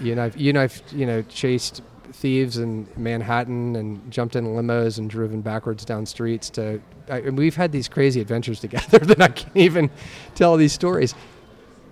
You 0.00 0.12
and 0.12 0.20
I've, 0.20 0.36
you 0.38 0.48
and 0.50 0.58
I've, 0.58 0.82
you 0.92 1.04
know, 1.04 1.20
chased 1.22 1.82
thieves 2.16 2.56
in 2.56 2.88
Manhattan 2.96 3.76
and 3.76 4.10
jumped 4.10 4.36
in 4.36 4.46
limos 4.46 4.98
and 4.98 5.08
driven 5.08 5.42
backwards 5.42 5.84
down 5.84 6.06
streets 6.06 6.48
to. 6.50 6.80
I, 7.08 7.20
we've 7.20 7.56
had 7.56 7.72
these 7.72 7.88
crazy 7.88 8.20
adventures 8.20 8.58
together 8.66 8.98
that 8.98 9.20
I 9.20 9.28
can't 9.28 9.56
even 9.56 9.90
tell 10.34 10.56
these 10.56 10.72
stories. 10.72 11.14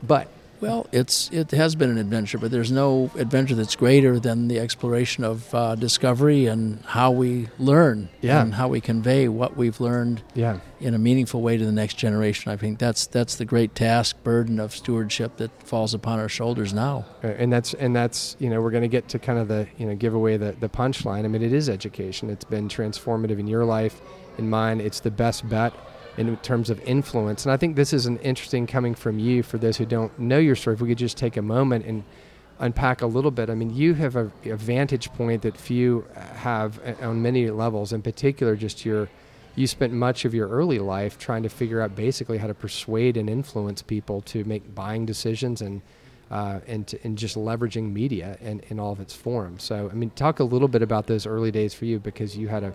But 0.02 0.28
Well, 0.64 0.86
it's 0.92 1.28
it 1.30 1.50
has 1.50 1.74
been 1.74 1.90
an 1.90 1.98
adventure, 1.98 2.38
but 2.38 2.50
there's 2.50 2.72
no 2.72 3.10
adventure 3.16 3.54
that's 3.54 3.76
greater 3.76 4.18
than 4.18 4.48
the 4.48 4.58
exploration 4.58 5.22
of 5.22 5.54
uh, 5.54 5.74
discovery 5.74 6.46
and 6.46 6.82
how 6.86 7.10
we 7.10 7.48
learn 7.58 8.08
Yeah. 8.22 8.40
and 8.42 8.54
how 8.54 8.68
we 8.68 8.80
convey 8.80 9.28
what 9.28 9.56
we've 9.58 9.78
learned 9.78 10.22
yeah, 10.34 10.60
in 10.80 10.94
a 10.94 10.98
meaningful 10.98 11.42
way 11.42 11.58
to 11.58 11.64
the 11.66 11.72
next 11.72 11.98
generation. 11.98 12.50
I 12.50 12.56
think 12.56 12.78
that's 12.78 13.06
that's 13.06 13.36
the 13.36 13.44
great 13.44 13.74
task 13.74 14.16
burden 14.24 14.58
of 14.58 14.74
stewardship 14.74 15.36
that 15.36 15.50
falls 15.62 15.92
upon 15.92 16.18
our 16.18 16.30
shoulders 16.30 16.72
now. 16.72 17.04
Uh, 17.22 17.26
and 17.28 17.52
that's 17.52 17.74
and 17.74 17.94
that's 17.94 18.34
you 18.38 18.48
know 18.48 18.62
we're 18.62 18.70
going 18.70 18.82
to 18.82 18.88
get 18.88 19.06
to 19.08 19.18
kind 19.18 19.38
of 19.38 19.48
the 19.48 19.66
you 19.76 19.86
know 19.86 19.94
give 19.94 20.14
away 20.14 20.38
the 20.38 20.52
the 20.58 20.68
punchline. 20.70 21.24
I 21.26 21.28
mean, 21.28 21.42
it 21.42 21.52
is 21.52 21.68
education. 21.68 22.30
It's 22.30 22.44
been 22.46 22.68
transformative 22.68 23.38
in 23.38 23.46
your 23.46 23.66
life, 23.66 24.00
in 24.38 24.48
mine. 24.48 24.80
It's 24.80 25.00
the 25.00 25.10
best 25.10 25.46
bet 25.48 25.74
in 26.16 26.36
terms 26.38 26.70
of 26.70 26.80
influence. 26.80 27.44
And 27.44 27.52
I 27.52 27.56
think 27.56 27.76
this 27.76 27.92
is 27.92 28.06
an 28.06 28.18
interesting 28.18 28.66
coming 28.66 28.94
from 28.94 29.18
you 29.18 29.42
for 29.42 29.58
those 29.58 29.76
who 29.76 29.86
don't 29.86 30.16
know 30.18 30.38
your 30.38 30.56
story. 30.56 30.74
If 30.74 30.80
we 30.80 30.88
could 30.88 30.98
just 30.98 31.16
take 31.16 31.36
a 31.36 31.42
moment 31.42 31.84
and 31.86 32.04
unpack 32.58 33.02
a 33.02 33.06
little 33.06 33.30
bit. 33.30 33.50
I 33.50 33.54
mean, 33.54 33.74
you 33.74 33.94
have 33.94 34.16
a, 34.16 34.30
a 34.44 34.56
vantage 34.56 35.12
point 35.12 35.42
that 35.42 35.56
few 35.56 36.06
have 36.36 36.80
uh, 36.84 37.08
on 37.08 37.20
many 37.22 37.50
levels. 37.50 37.92
In 37.92 38.02
particular, 38.02 38.56
just 38.56 38.84
your 38.84 39.08
you 39.56 39.66
spent 39.68 39.92
much 39.92 40.24
of 40.24 40.34
your 40.34 40.48
early 40.48 40.80
life 40.80 41.16
trying 41.16 41.44
to 41.44 41.48
figure 41.48 41.80
out 41.80 41.94
basically 41.94 42.38
how 42.38 42.48
to 42.48 42.54
persuade 42.54 43.16
and 43.16 43.30
influence 43.30 43.82
people 43.82 44.20
to 44.22 44.42
make 44.44 44.74
buying 44.74 45.06
decisions 45.06 45.62
and 45.62 45.80
uh, 46.30 46.60
and 46.66 46.86
to, 46.88 46.98
and 47.04 47.18
just 47.18 47.36
leveraging 47.36 47.92
media 47.92 48.36
in, 48.40 48.60
in 48.68 48.80
all 48.80 48.92
of 48.92 48.98
its 48.98 49.14
forms. 49.14 49.62
So, 49.62 49.88
I 49.90 49.94
mean, 49.94 50.10
talk 50.10 50.40
a 50.40 50.44
little 50.44 50.68
bit 50.68 50.82
about 50.82 51.06
those 51.06 51.26
early 51.26 51.50
days 51.50 51.74
for 51.74 51.84
you 51.84 52.00
because 52.00 52.36
you 52.36 52.48
had 52.48 52.64
a 52.64 52.72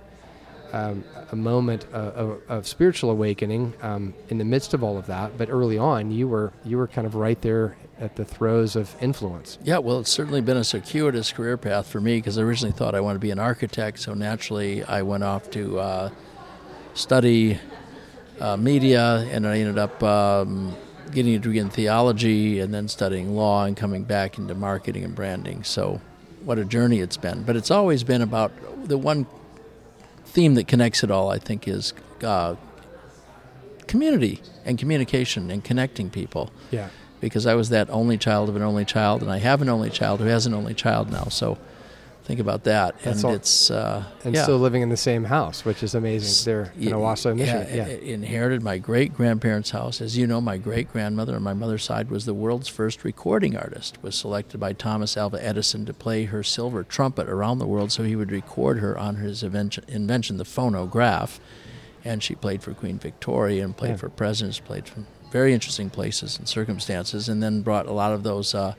um, 0.74 1.04
a 1.32 1.36
moment 1.36 1.86
of, 1.94 2.42
of, 2.48 2.68
spiritual 2.68 3.12
awakening 3.12 3.74
um, 3.82 4.14
in 4.30 4.38
the 4.38 4.46
midst 4.46 4.74
of 4.74 4.84
all 4.84 4.98
of 4.98 5.08
that. 5.08 5.38
But 5.38 5.50
early 5.50 5.78
on, 5.78 6.12
you 6.12 6.28
were 6.28 6.52
you 6.64 6.78
were 6.78 6.88
kind 6.88 7.08
of 7.08 7.16
right 7.16 7.42
there 7.42 7.76
at 8.00 8.16
the 8.16 8.26
throes 8.26 8.76
of 8.76 8.96
influence. 9.02 9.58
Yeah, 9.64 9.80
well, 9.80 10.00
it's 10.00 10.10
certainly 10.10 10.42
been 10.42 10.58
a 10.58 10.64
circuitous 10.64 11.32
career 11.32 11.58
path 11.58 11.88
for 11.88 12.00
me 12.00 12.18
because 12.18 12.38
I 12.38 12.42
originally 12.42 12.72
thought 12.72 12.96
I 12.96 13.02
wanted 13.02 13.16
to 13.16 13.20
be 13.20 13.32
an 13.32 13.40
architect. 13.40 14.00
So 14.00 14.14
naturally, 14.14 14.84
I 14.84 15.02
went 15.02 15.24
off 15.24 15.50
to 15.52 15.80
uh, 15.80 16.10
study 16.94 17.60
uh, 18.40 18.58
media, 18.58 19.28
and 19.32 19.46
I 19.46 19.60
ended 19.60 19.78
up 19.78 20.02
um, 20.02 20.76
getting 21.12 21.36
a 21.36 21.40
degree 21.40 21.60
in 21.60 21.70
theology, 21.70 22.60
and 22.60 22.74
then 22.74 22.88
studying 22.88 23.36
law, 23.36 23.66
and 23.66 23.76
coming 23.76 24.04
back 24.04 24.38
into 24.38 24.56
marketing 24.56 25.04
and 25.04 25.14
branding. 25.14 25.64
So, 25.64 26.02
what 26.44 26.58
a 26.58 26.66
journey 26.66 27.00
it's 27.00 27.18
been! 27.18 27.44
But 27.44 27.56
it's 27.56 27.72
always 27.72 28.04
been 28.04 28.22
about 28.22 28.52
the 28.88 28.98
one 28.98 29.28
theme 30.30 30.56
that 30.56 30.68
connects 30.68 31.04
it 31.04 31.12
all. 31.12 31.30
I 31.30 31.40
think 31.40 31.68
is 31.68 31.94
uh, 32.24 32.56
community 33.88 34.42
and 34.66 34.78
communication 34.78 35.50
and 35.52 35.64
connecting 35.64 36.10
people 36.10 36.52
Yeah. 36.72 36.90
because 37.22 37.46
I 37.46 37.56
was 37.56 37.70
that 37.70 37.90
only 37.90 38.18
child 38.18 38.50
of 38.50 38.56
an 38.56 38.62
only 38.62 38.86
child, 38.86 39.22
and 39.22 39.32
I 39.32 39.40
have 39.40 39.62
an 39.62 39.70
only 39.70 39.90
child 39.90 40.20
who 40.20 40.28
has 40.28 40.46
an 40.46 40.54
only 40.54 40.74
child 40.74 41.12
now. 41.12 41.26
So 41.26 41.58
Think 42.30 42.40
about 42.42 42.66
that, 42.66 42.94
That's 43.00 43.18
and 43.24 43.26
all- 43.26 43.34
it's 43.34 43.72
uh, 43.72 44.04
and 44.24 44.36
yeah. 44.36 44.44
still 44.44 44.60
living 44.60 44.84
in 44.84 44.90
the 44.90 44.96
same 44.98 45.24
house, 45.24 45.66
which 45.66 45.82
is 45.82 45.96
amazing. 45.96 46.46
There 46.46 46.72
in 46.80 46.90
Owosso, 46.94 47.36
Michigan. 47.36 47.68
Yeah, 47.76 47.88
Yeah. 47.88 47.96
Inherited 48.14 48.62
my 48.62 48.78
great 48.78 49.16
grandparents' 49.16 49.72
house. 49.72 50.00
As 50.00 50.16
you 50.16 50.28
know, 50.28 50.40
my 50.40 50.58
great 50.60 50.92
grandmother 50.92 51.36
on 51.36 51.42
my 51.42 51.56
mother's 51.56 51.84
side 51.84 52.12
was 52.12 52.26
the 52.26 52.36
world's 52.36 52.68
first 52.68 53.04
recording 53.04 53.58
artist. 53.58 53.98
Was 54.04 54.14
selected 54.14 54.60
by 54.60 54.74
Thomas 54.74 55.18
Alva 55.18 55.44
Edison 55.44 55.88
to 55.88 55.94
play 55.94 56.26
her 56.26 56.44
silver 56.44 56.84
trumpet 56.84 57.28
around 57.28 57.58
the 57.58 57.66
world, 57.66 57.92
so 57.92 58.04
he 58.04 58.16
would 58.16 58.32
record 58.32 58.78
her 58.78 58.96
on 58.96 59.16
his 59.16 59.42
invention, 59.42 59.84
invention 59.88 60.38
the 60.38 60.46
phonograph. 60.46 61.40
And 62.06 62.22
she 62.22 62.36
played 62.36 62.62
for 62.62 62.76
Queen 62.76 63.00
Victoria 63.00 63.64
and 63.66 63.76
played 63.76 63.94
Yeah. 63.94 63.96
for 63.98 64.10
presidents, 64.10 64.60
played 64.60 64.88
for 64.88 65.00
very 65.32 65.52
interesting 65.52 65.90
places 65.90 66.38
and 66.38 66.48
circumstances, 66.48 67.28
and 67.28 67.42
then 67.42 67.64
brought 67.64 67.88
a 67.88 67.92
lot 67.92 68.12
of 68.14 68.22
those. 68.22 68.54
Uh, 68.54 68.76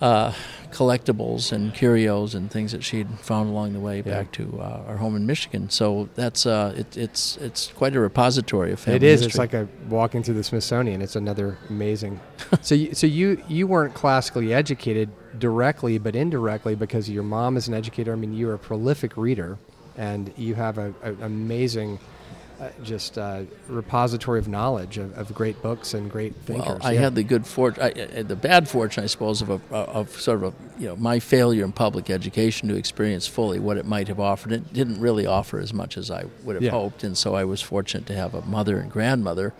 uh, 0.00 0.32
collectibles 0.70 1.52
and 1.52 1.72
curios 1.72 2.34
and 2.34 2.50
things 2.50 2.72
that 2.72 2.84
she'd 2.84 3.08
found 3.20 3.48
along 3.48 3.72
the 3.72 3.80
way 3.80 3.96
Yeah. 3.98 4.02
back 4.22 4.32
to 4.32 4.58
uh, 4.60 4.84
our 4.88 4.96
home 4.98 5.16
in 5.16 5.24
Michigan. 5.26 5.70
So 5.70 6.08
that's 6.14 6.44
uh, 6.44 6.74
it, 6.76 6.96
it's 6.96 7.36
it's 7.38 7.68
quite 7.68 7.96
a 7.96 8.00
repository 8.00 8.72
of 8.72 8.80
family 8.80 8.96
It 8.96 9.02
is. 9.02 9.20
history. 9.20 9.28
It's 9.28 9.38
like 9.38 9.54
a 9.54 9.66
walking 9.88 10.22
through 10.22 10.34
the 10.34 10.44
Smithsonian. 10.44 11.00
It's 11.00 11.16
another 11.16 11.56
amazing. 11.70 12.20
so, 12.60 12.74
you, 12.74 12.94
so 12.94 13.06
you 13.06 13.42
you 13.48 13.66
weren't 13.66 13.94
classically 13.94 14.52
educated 14.52 15.08
directly, 15.38 15.98
but 15.98 16.14
indirectly 16.14 16.74
because 16.74 17.08
your 17.08 17.22
mom 17.22 17.56
is 17.56 17.68
an 17.68 17.74
educator. 17.74 18.12
I 18.12 18.16
mean, 18.16 18.34
you're 18.34 18.54
a 18.54 18.58
prolific 18.58 19.16
reader, 19.16 19.58
and 19.96 20.32
you 20.36 20.54
have 20.56 20.76
a, 20.78 20.92
a 21.02 21.12
amazing. 21.24 21.98
Uh, 22.58 22.70
just 22.82 23.18
uh, 23.18 23.42
repository 23.68 24.38
of 24.38 24.48
knowledge 24.48 24.96
of, 24.96 25.12
of 25.18 25.34
great 25.34 25.60
books 25.60 25.92
and 25.92 26.10
great 26.10 26.34
thinkers. 26.46 26.66
Well, 26.66 26.78
I 26.80 26.92
Yeah. 26.92 27.00
had 27.00 27.14
the 27.14 27.22
good 27.22 27.46
fortune, 27.46 28.26
the 28.26 28.34
bad 28.36 28.66
fortune, 28.66 29.04
I 29.04 29.08
suppose, 29.08 29.42
of 29.42 29.50
a, 29.50 29.60
of 29.74 30.18
sort 30.18 30.42
of 30.42 30.54
a, 30.54 30.80
you 30.80 30.86
know 30.88 30.96
my 30.96 31.18
failure 31.18 31.64
in 31.64 31.72
public 31.72 32.08
education 32.08 32.70
to 32.70 32.74
experience 32.74 33.26
fully 33.26 33.58
what 33.58 33.76
it 33.76 33.84
might 33.84 34.08
have 34.08 34.18
offered. 34.18 34.52
It 34.52 34.72
didn't 34.72 35.00
really 35.00 35.26
offer 35.26 35.58
as 35.58 35.74
much 35.74 35.98
as 35.98 36.10
I 36.10 36.24
would 36.44 36.54
have 36.56 36.62
Yeah. 36.62 36.70
hoped, 36.70 37.04
and 37.04 37.14
so 37.18 37.34
I 37.34 37.44
was 37.44 37.60
fortunate 37.60 38.06
to 38.06 38.14
have 38.14 38.32
a 38.34 38.40
mother 38.40 38.78
and 38.78 38.90
grandmother 38.90 39.52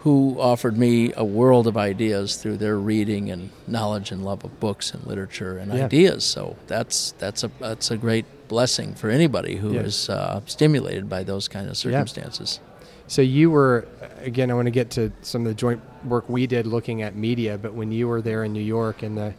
who 0.00 0.36
offered 0.40 0.76
me 0.76 1.12
a 1.16 1.24
world 1.24 1.66
of 1.68 1.76
ideas 1.76 2.36
through 2.36 2.56
their 2.56 2.76
reading 2.78 3.30
and 3.30 3.50
knowledge 3.68 4.10
and 4.10 4.24
love 4.24 4.42
of 4.44 4.58
books 4.58 4.92
and 4.94 5.06
literature 5.06 5.58
and 5.58 5.72
Yeah. 5.72 5.84
ideas. 5.84 6.24
So 6.24 6.56
that's 6.66 7.12
that's 7.20 7.44
a 7.44 7.50
that's 7.60 7.90
a 7.92 7.96
great 7.96 8.24
blessing 8.50 8.94
for 8.94 9.08
anybody 9.08 9.54
who 9.56 9.72
Yeah. 9.74 9.80
is 9.88 10.10
uh, 10.10 10.40
stimulated 10.46 11.08
by 11.08 11.22
those 11.24 11.48
kind 11.48 11.68
of 11.70 11.76
circumstances. 11.76 12.58
Yeah. 12.60 12.66
So 13.06 13.22
you 13.22 13.50
were 13.50 13.86
again. 14.22 14.50
I 14.50 14.54
want 14.54 14.66
to 14.66 14.70
get 14.82 14.90
to 14.98 15.10
some 15.22 15.40
of 15.42 15.48
the 15.48 15.54
joint 15.54 15.80
work 16.04 16.28
we 16.28 16.46
did 16.46 16.66
looking 16.66 17.02
at 17.02 17.14
media. 17.16 17.56
But 17.58 17.72
when 17.74 17.90
you 17.92 18.06
were 18.08 18.20
there 18.22 18.44
in 18.44 18.52
New 18.52 18.62
York 18.78 19.02
in 19.02 19.14
the 19.14 19.32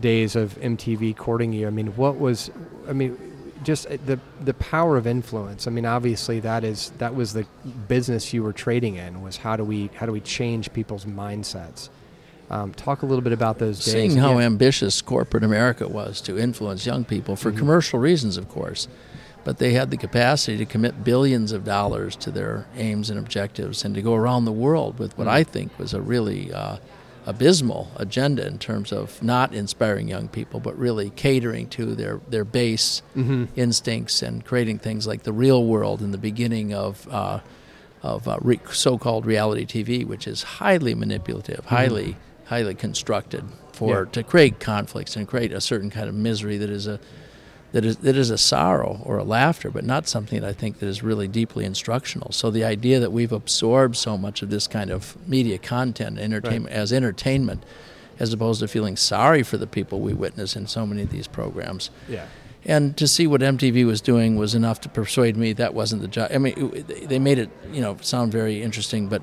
days 0.00 0.36
of 0.36 0.54
MTV 0.60 1.16
courting 1.16 1.52
you, 1.52 1.66
I 1.66 1.70
mean, 1.70 1.88
what 1.96 2.18
was? 2.18 2.50
I 2.88 2.92
mean, 2.94 3.18
just 3.64 3.86
uh, 3.86 3.96
the 4.06 4.18
the 4.44 4.54
power 4.54 4.96
of 4.96 5.06
influence. 5.06 5.66
I 5.66 5.70
mean, 5.70 5.84
obviously 5.86 6.40
that 6.40 6.64
is 6.64 6.90
that 6.98 7.14
was 7.14 7.32
the 7.34 7.44
business 7.88 8.32
you 8.32 8.42
were 8.42 8.52
trading 8.54 8.94
in. 8.96 9.20
Was 9.22 9.36
how 9.38 9.56
do 9.56 9.64
we 9.64 9.90
how 9.98 10.06
do 10.06 10.12
we 10.12 10.20
change 10.20 10.72
people's 10.72 11.04
mindsets? 11.04 11.90
Um, 12.52 12.72
talk 12.74 13.02
a 13.02 13.06
little 13.06 13.22
bit 13.22 13.32
about 13.32 13.58
those 13.58 13.82
days. 13.82 13.92
Seeing 13.94 14.16
how 14.18 14.38
Yeah. 14.38 14.44
ambitious 14.44 15.00
corporate 15.00 15.42
America 15.42 15.88
was 15.88 16.20
to 16.20 16.38
influence 16.38 16.84
young 16.84 17.02
people 17.04 17.34
for 17.34 17.50
Mhm. 17.50 17.56
commercial 17.56 17.98
reasons, 17.98 18.36
of 18.36 18.48
course, 18.50 18.88
but 19.42 19.56
they 19.56 19.72
had 19.72 19.90
the 19.90 19.96
capacity 19.96 20.58
to 20.58 20.66
commit 20.66 21.02
billions 21.02 21.52
of 21.52 21.64
dollars 21.64 22.14
to 22.16 22.30
their 22.30 22.66
aims 22.76 23.08
and 23.08 23.18
objectives 23.18 23.84
and 23.86 23.94
to 23.94 24.02
go 24.02 24.14
around 24.14 24.44
the 24.44 24.52
world 24.52 24.98
with 24.98 25.16
what 25.16 25.26
Mhm. 25.26 25.30
I 25.30 25.44
think 25.44 25.78
was 25.78 25.94
a 25.94 26.02
really 26.02 26.52
uh, 26.52 26.76
abysmal 27.24 27.88
agenda 27.96 28.46
in 28.46 28.58
terms 28.58 28.92
of 28.92 29.22
not 29.22 29.54
inspiring 29.54 30.08
young 30.08 30.28
people, 30.28 30.60
but 30.60 30.76
really 30.78 31.10
catering 31.16 31.68
to 31.68 31.94
their, 31.94 32.20
their 32.28 32.44
base 32.44 33.00
Mhm. 33.16 33.46
instincts 33.56 34.22
and 34.22 34.44
creating 34.44 34.78
things 34.78 35.06
like 35.06 35.22
the 35.22 35.32
real 35.32 35.64
world 35.64 36.02
in 36.02 36.10
the 36.12 36.18
beginning 36.18 36.74
of. 36.74 37.08
Uh, 37.10 37.38
of 38.04 38.26
uh, 38.26 38.36
re- 38.42 38.58
so-called 38.72 39.24
reality 39.24 39.64
TV, 39.64 40.04
which 40.04 40.26
is 40.26 40.42
highly 40.42 40.92
manipulative, 40.92 41.64
highly 41.66 42.16
highly 42.46 42.74
constructed 42.74 43.44
for 43.72 44.00
Yeah. 44.00 44.10
to 44.12 44.22
create 44.22 44.60
conflicts 44.60 45.16
and 45.16 45.26
create 45.26 45.52
a 45.52 45.60
certain 45.60 45.90
kind 45.90 46.08
of 46.08 46.14
misery 46.14 46.58
that 46.58 46.70
is 46.70 46.86
a 46.86 46.98
that 47.72 47.86
is 47.86 47.96
that 47.98 48.16
is 48.16 48.28
a 48.28 48.36
sorrow 48.36 49.00
or 49.04 49.16
a 49.16 49.24
laughter, 49.24 49.70
but 49.70 49.82
not 49.82 50.06
something 50.06 50.42
that 50.42 50.46
I 50.48 50.52
think 50.52 50.78
that 50.80 50.86
is 50.86 51.02
really 51.02 51.26
deeply 51.26 51.64
instructional. 51.64 52.30
So 52.30 52.50
the 52.50 52.64
idea 52.64 53.00
that 53.00 53.12
we've 53.12 53.32
absorbed 53.32 53.96
so 53.96 54.18
much 54.18 54.42
of 54.42 54.50
this 54.50 54.66
kind 54.66 54.90
of 54.90 55.16
media 55.26 55.56
content, 55.56 56.18
entertainment 56.18 56.74
as 56.74 56.92
entertainment, 56.92 57.64
as 58.18 58.30
opposed 58.30 58.60
to 58.60 58.68
feeling 58.68 58.96
sorry 58.98 59.42
for 59.42 59.56
the 59.56 59.66
people 59.66 60.00
we 60.00 60.12
witness 60.12 60.54
in 60.54 60.66
so 60.66 60.84
many 60.86 61.00
of 61.02 61.10
these 61.10 61.26
programs. 61.26 61.88
Yeah. 62.10 62.26
And 62.66 62.94
to 62.98 63.08
see 63.08 63.26
what 63.26 63.40
MTV 63.40 63.86
was 63.86 64.02
doing 64.02 64.36
was 64.36 64.54
enough 64.54 64.80
to 64.82 64.88
persuade 64.90 65.36
me 65.38 65.54
that 65.54 65.72
wasn't 65.72 66.02
the 66.02 66.08
job. 66.08 66.30
I 66.32 66.36
mean, 66.38 66.84
they 67.06 67.18
made 67.18 67.38
it, 67.38 67.48
you 67.72 67.80
know, 67.80 67.96
sound 68.02 68.32
very 68.32 68.62
interesting, 68.62 69.08
but 69.08 69.22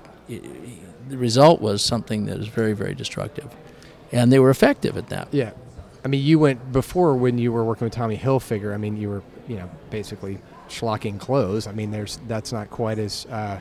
the 1.10 1.18
result 1.18 1.62
was 1.62 1.84
something 1.84 2.26
that 2.26 2.38
is 2.38 2.48
very, 2.48 2.74
very 2.74 2.94
destructive. 2.96 3.54
And 4.12 4.32
they 4.32 4.40
were 4.40 4.50
effective 4.50 4.98
at 4.98 5.10
that. 5.10 5.28
Yeah. 5.32 5.52
I 6.04 6.08
mean, 6.08 6.24
you 6.24 6.40
went 6.40 6.72
before 6.72 7.16
when 7.16 7.38
you 7.38 7.52
were 7.52 7.64
working 7.64 7.86
with 7.86 7.94
Tommy 7.94 8.18
Hilfiger. 8.18 8.74
I 8.74 8.78
mean, 8.78 8.98
you 8.98 9.10
were, 9.10 9.24
you 9.48 9.58
know, 9.58 9.70
basically 9.90 10.40
schlocking 10.70 11.20
clothes. 11.20 11.68
I 11.68 11.74
mean, 11.74 11.92
there's 11.92 12.20
that's 12.28 12.52
not 12.54 12.70
quite 12.70 12.98
as 13.00 13.26
uh, 13.26 13.60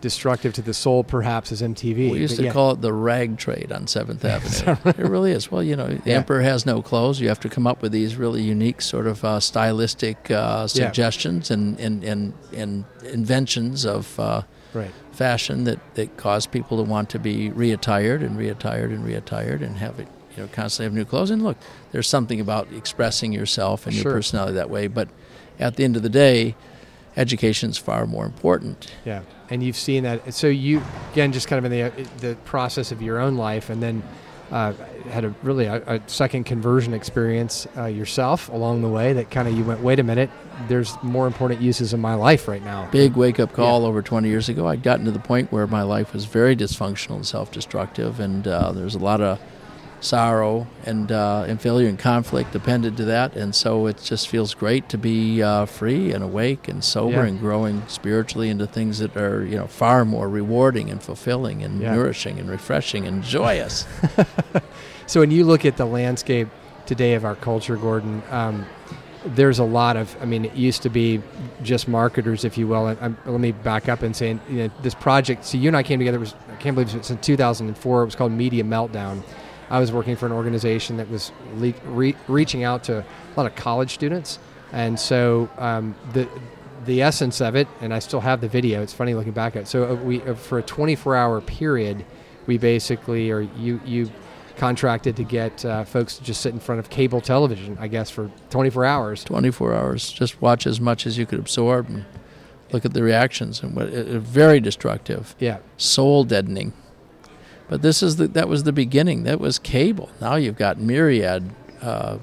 destructive 0.00 0.52
to 0.54 0.62
the 0.62 0.74
soul, 0.74 1.02
perhaps, 1.02 1.50
as 1.50 1.62
MTV. 1.62 2.10
We 2.12 2.20
used 2.20 2.36
to 2.36 2.44
yeah. 2.44 2.52
call 2.52 2.72
it 2.72 2.80
the 2.82 2.92
rag 2.92 3.38
trade 3.38 3.72
on 3.72 3.86
Seventh 3.86 4.24
Avenue. 4.34 4.76
it 4.84 4.98
really 4.98 5.32
is. 5.32 5.50
Well, 5.50 5.62
you 5.62 5.74
know, 5.76 5.88
the 5.88 6.10
Yeah. 6.10 6.16
emperor 6.18 6.42
has 6.42 6.64
no 6.64 6.80
clothes. 6.82 7.20
You 7.20 7.28
have 7.28 7.40
to 7.40 7.48
come 7.48 7.66
up 7.66 7.82
with 7.82 7.90
these 7.92 8.14
really 8.16 8.42
unique 8.42 8.80
sort 8.82 9.06
of 9.06 9.24
uh, 9.24 9.40
stylistic 9.40 10.30
uh, 10.30 10.66
suggestions 10.66 11.50
and, 11.50 11.80
and, 11.80 12.04
and, 12.04 12.34
and 12.54 12.84
inventions 13.04 13.84
of 13.86 14.20
uh, 14.20 14.42
right. 14.74 14.90
Fashion 15.14 15.64
that, 15.64 15.78
that 15.94 16.16
cause 16.16 16.46
people 16.46 16.76
to 16.76 16.82
want 16.82 17.08
to 17.10 17.18
be 17.18 17.50
reattired 17.50 18.22
and 18.22 18.38
reattired 18.38 18.92
and 18.92 19.04
reattired 19.04 19.62
and 19.62 19.78
have 19.78 19.98
it, 20.00 20.08
you 20.36 20.42
know, 20.42 20.48
constantly 20.52 20.84
have 20.86 20.92
new 20.94 21.04
clothes. 21.04 21.30
And 21.30 21.42
look, 21.42 21.56
there's 21.92 22.08
something 22.08 22.40
about 22.40 22.68
expressing 22.72 23.32
yourself 23.32 23.86
and 23.86 23.94
Sure. 23.94 24.04
your 24.04 24.12
personality 24.12 24.54
that 24.54 24.70
way. 24.70 24.86
But 24.88 25.08
at 25.58 25.76
the 25.76 25.84
end 25.84 25.96
of 25.96 26.02
the 26.02 26.08
day, 26.08 26.54
education 27.16 27.70
is 27.70 27.78
far 27.78 28.06
more 28.06 28.26
important. 28.26 28.92
Yeah, 29.04 29.22
and 29.50 29.62
you've 29.62 29.76
seen 29.76 30.02
that. 30.04 30.34
So 30.34 30.48
you 30.48 30.82
again, 31.12 31.32
just 31.32 31.46
kind 31.48 31.64
of 31.64 31.70
in 31.72 31.92
the 31.92 32.08
the 32.18 32.34
process 32.44 32.90
of 32.92 33.00
your 33.00 33.18
own 33.20 33.36
life, 33.36 33.70
and 33.70 33.82
then 33.82 34.02
uh, 34.50 34.72
had 35.10 35.24
a 35.24 35.34
really 35.42 35.66
a, 35.66 35.82
a 35.86 36.00
second 36.08 36.44
conversion 36.44 36.94
experience 36.94 37.66
uh, 37.76 37.84
yourself 37.84 38.48
along 38.48 38.82
the 38.82 38.88
way. 38.88 39.12
That 39.12 39.30
kind 39.30 39.48
of 39.48 39.56
you 39.56 39.64
went, 39.64 39.80
wait 39.80 39.98
a 39.98 40.02
minute, 40.02 40.30
there's 40.68 40.96
more 41.02 41.26
important 41.26 41.60
uses 41.60 41.92
in 41.92 42.00
my 42.00 42.14
life 42.14 42.48
right 42.48 42.62
now. 42.62 42.88
Big 42.90 43.14
wake 43.16 43.38
up 43.40 43.52
call 43.52 43.84
over 43.84 44.02
20 44.02 44.28
years 44.28 44.48
ago. 44.48 44.66
I'd 44.66 44.82
gotten 44.82 45.04
to 45.04 45.10
the 45.10 45.18
point 45.18 45.52
where 45.52 45.66
my 45.66 45.82
life 45.82 46.12
was 46.12 46.24
very 46.24 46.56
dysfunctional 46.56 47.16
and 47.16 47.26
self 47.26 47.50
destructive, 47.50 48.20
and 48.20 48.46
uh, 48.46 48.72
there's 48.72 48.94
a 48.94 48.98
lot 48.98 49.20
of 49.20 49.40
sorrow 50.00 50.66
and, 50.84 51.10
uh, 51.10 51.44
and 51.48 51.60
failure 51.60 51.88
and 51.88 51.98
conflict 51.98 52.54
appended 52.54 52.96
to 52.98 53.04
that. 53.06 53.36
And 53.36 53.54
so 53.54 53.86
it 53.86 54.00
just 54.02 54.28
feels 54.28 54.52
great 54.54 54.88
to 54.90 54.98
be 54.98 55.42
uh, 55.42 55.64
free 55.66 56.12
and 56.12 56.22
awake 56.22 56.68
and 56.68 56.84
sober 56.84 57.22
Yeah. 57.22 57.24
and 57.26 57.40
growing 57.40 57.82
spiritually 57.88 58.50
into 58.50 58.66
things 58.66 58.98
that 58.98 59.16
are 59.16 59.44
you 59.44 59.56
know 59.56 59.66
far 59.66 60.04
more 60.04 60.28
rewarding 60.28 60.90
and 60.90 61.02
fulfilling 61.02 61.62
and 61.62 61.80
Yeah. 61.80 61.94
nourishing 61.94 62.38
and 62.38 62.48
refreshing 62.50 63.06
and 63.06 63.22
joyous. 63.22 63.86
So 65.06 65.20
when 65.20 65.30
you 65.30 65.44
look 65.44 65.66
at 65.66 65.76
the 65.76 65.84
landscape 65.84 66.48
today 66.86 67.12
of 67.12 67.26
our 67.26 67.34
culture, 67.34 67.76
Gordon, 67.76 68.22
um, 68.30 68.64
there's 69.26 69.58
a 69.58 69.64
lot 69.64 69.98
of. 69.98 70.16
I 70.22 70.24
mean, 70.24 70.46
it 70.46 70.54
used 70.54 70.80
to 70.82 70.88
be 70.88 71.20
just 71.62 71.88
marketers, 71.88 72.42
if 72.44 72.56
you 72.56 72.66
will. 72.66 72.86
And 72.86 72.98
um, 73.02 73.18
let 73.26 73.38
me 73.38 73.52
back 73.52 73.88
up 73.90 74.02
and 74.02 74.16
say, 74.16 74.38
you 74.48 74.56
know, 74.56 74.70
this 74.82 74.94
project. 74.94 75.44
So 75.44 75.58
you 75.58 75.68
and 75.68 75.76
I 75.76 75.82
came 75.82 75.98
together. 75.98 76.18
Was 76.18 76.34
I 76.50 76.56
can't 76.56 76.74
believe 76.74 76.94
it's 76.94 77.10
in 77.10 77.18
2004. 77.18 78.02
It 78.02 78.04
was 78.06 78.14
called 78.14 78.32
Media 78.32 78.64
Meltdown. 78.64 79.22
I 79.70 79.78
was 79.80 79.90
working 79.92 80.16
for 80.16 80.26
an 80.26 80.32
organization 80.32 80.96
that 80.98 81.08
was 81.10 81.32
le- 81.56 81.74
re- 81.86 82.16
reaching 82.28 82.64
out 82.64 82.84
to 82.84 82.98
a 82.98 83.04
lot 83.36 83.46
of 83.46 83.54
college 83.56 83.92
students, 83.94 84.38
and 84.72 84.98
so 84.98 85.48
um, 85.58 85.94
the 86.12 86.28
the 86.84 87.00
essence 87.02 87.40
of 87.40 87.54
it, 87.56 87.66
and 87.80 87.94
I 87.94 87.98
still 87.98 88.20
have 88.20 88.40
the 88.42 88.48
video. 88.48 88.82
It's 88.82 88.92
funny 88.92 89.14
looking 89.14 89.32
back 89.32 89.56
at 89.56 89.62
it. 89.62 89.68
So 89.68 89.92
uh, 89.92 89.94
we 89.94 90.20
uh, 90.22 90.34
for 90.34 90.58
a 90.58 90.62
24-hour 90.62 91.40
period, 91.40 92.04
we 92.46 92.58
basically, 92.58 93.30
or 93.30 93.40
you 93.40 93.80
you 93.86 94.10
contracted 94.56 95.16
to 95.16 95.24
get 95.24 95.64
uh, 95.64 95.82
folks 95.84 96.16
to 96.18 96.22
just 96.24 96.40
sit 96.40 96.52
in 96.52 96.60
front 96.60 96.78
of 96.78 96.88
cable 96.90 97.20
television, 97.20 97.76
I 97.80 97.88
guess, 97.88 98.08
for 98.10 98.30
24 98.50 98.84
hours. 98.84 99.24
24 99.24 99.74
hours. 99.74 100.12
Just 100.12 100.40
watch 100.40 100.64
as 100.66 100.80
much 100.80 101.06
as 101.06 101.18
you 101.18 101.26
could 101.26 101.40
absorb 101.40 101.88
and 101.88 102.04
look 102.70 102.84
at 102.84 102.92
the 102.92 103.02
reactions 103.02 103.62
and 103.62 103.74
what 103.74 103.86
it, 103.88 104.08
it- 104.08 104.20
very 104.20 104.60
destructive. 104.60 105.34
Yeah, 105.40 105.58
soul 105.76 106.22
deadening. 106.24 106.72
But 107.68 107.82
this 107.82 108.02
is 108.02 108.16
the, 108.16 108.28
that 108.28 108.48
was 108.48 108.64
the 108.64 108.72
beginning. 108.72 109.24
That 109.24 109.40
was 109.40 109.58
cable. 109.58 110.10
Now 110.20 110.36
you've 110.36 110.58
got 110.58 110.78
myriad 110.78 111.50
uh, 111.80 112.18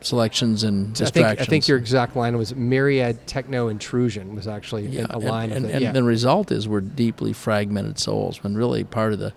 selections 0.00 0.62
and 0.62 0.82
I 0.82 0.84
think, 0.84 0.96
distractions. 0.96 1.48
I 1.48 1.50
think 1.50 1.68
your 1.68 1.78
exact 1.78 2.16
line 2.16 2.36
was 2.36 2.54
myriad 2.54 3.26
techno 3.26 3.68
intrusion 3.68 4.34
was 4.34 4.46
actually 4.48 4.86
yeah, 4.86 5.06
a 5.10 5.18
line 5.18 5.52
and, 5.52 5.52
of 5.52 5.56
and, 5.56 5.64
the, 5.64 5.72
and 5.74 5.82
yeah. 5.82 5.92
the 5.92 6.02
result 6.02 6.50
is 6.50 6.68
we're 6.68 6.80
deeply 6.80 7.32
fragmented 7.32 7.98
souls. 7.98 8.42
When 8.42 8.56
really 8.56 8.84
part 8.84 9.12
of 9.12 9.18
the 9.18 9.32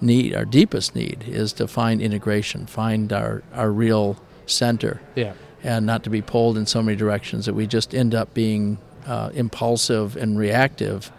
need, 0.00 0.34
our 0.34 0.44
deepest 0.44 0.94
need, 0.94 1.24
is 1.26 1.52
to 1.54 1.66
find 1.66 2.00
integration, 2.00 2.66
find 2.66 3.12
our 3.12 3.42
our 3.52 3.70
real 3.70 4.16
center 4.46 5.00
Yeah. 5.14 5.34
and 5.62 5.86
not 5.86 6.04
to 6.04 6.10
be 6.10 6.22
pulled 6.22 6.56
in 6.58 6.66
so 6.66 6.82
many 6.82 6.96
directions 6.96 7.46
that 7.46 7.54
we 7.54 7.66
just 7.66 7.94
end 7.94 8.14
up 8.14 8.34
being 8.34 8.78
uh, 9.06 9.30
impulsive 9.34 10.16
and 10.16 10.38
reactive 10.38 11.10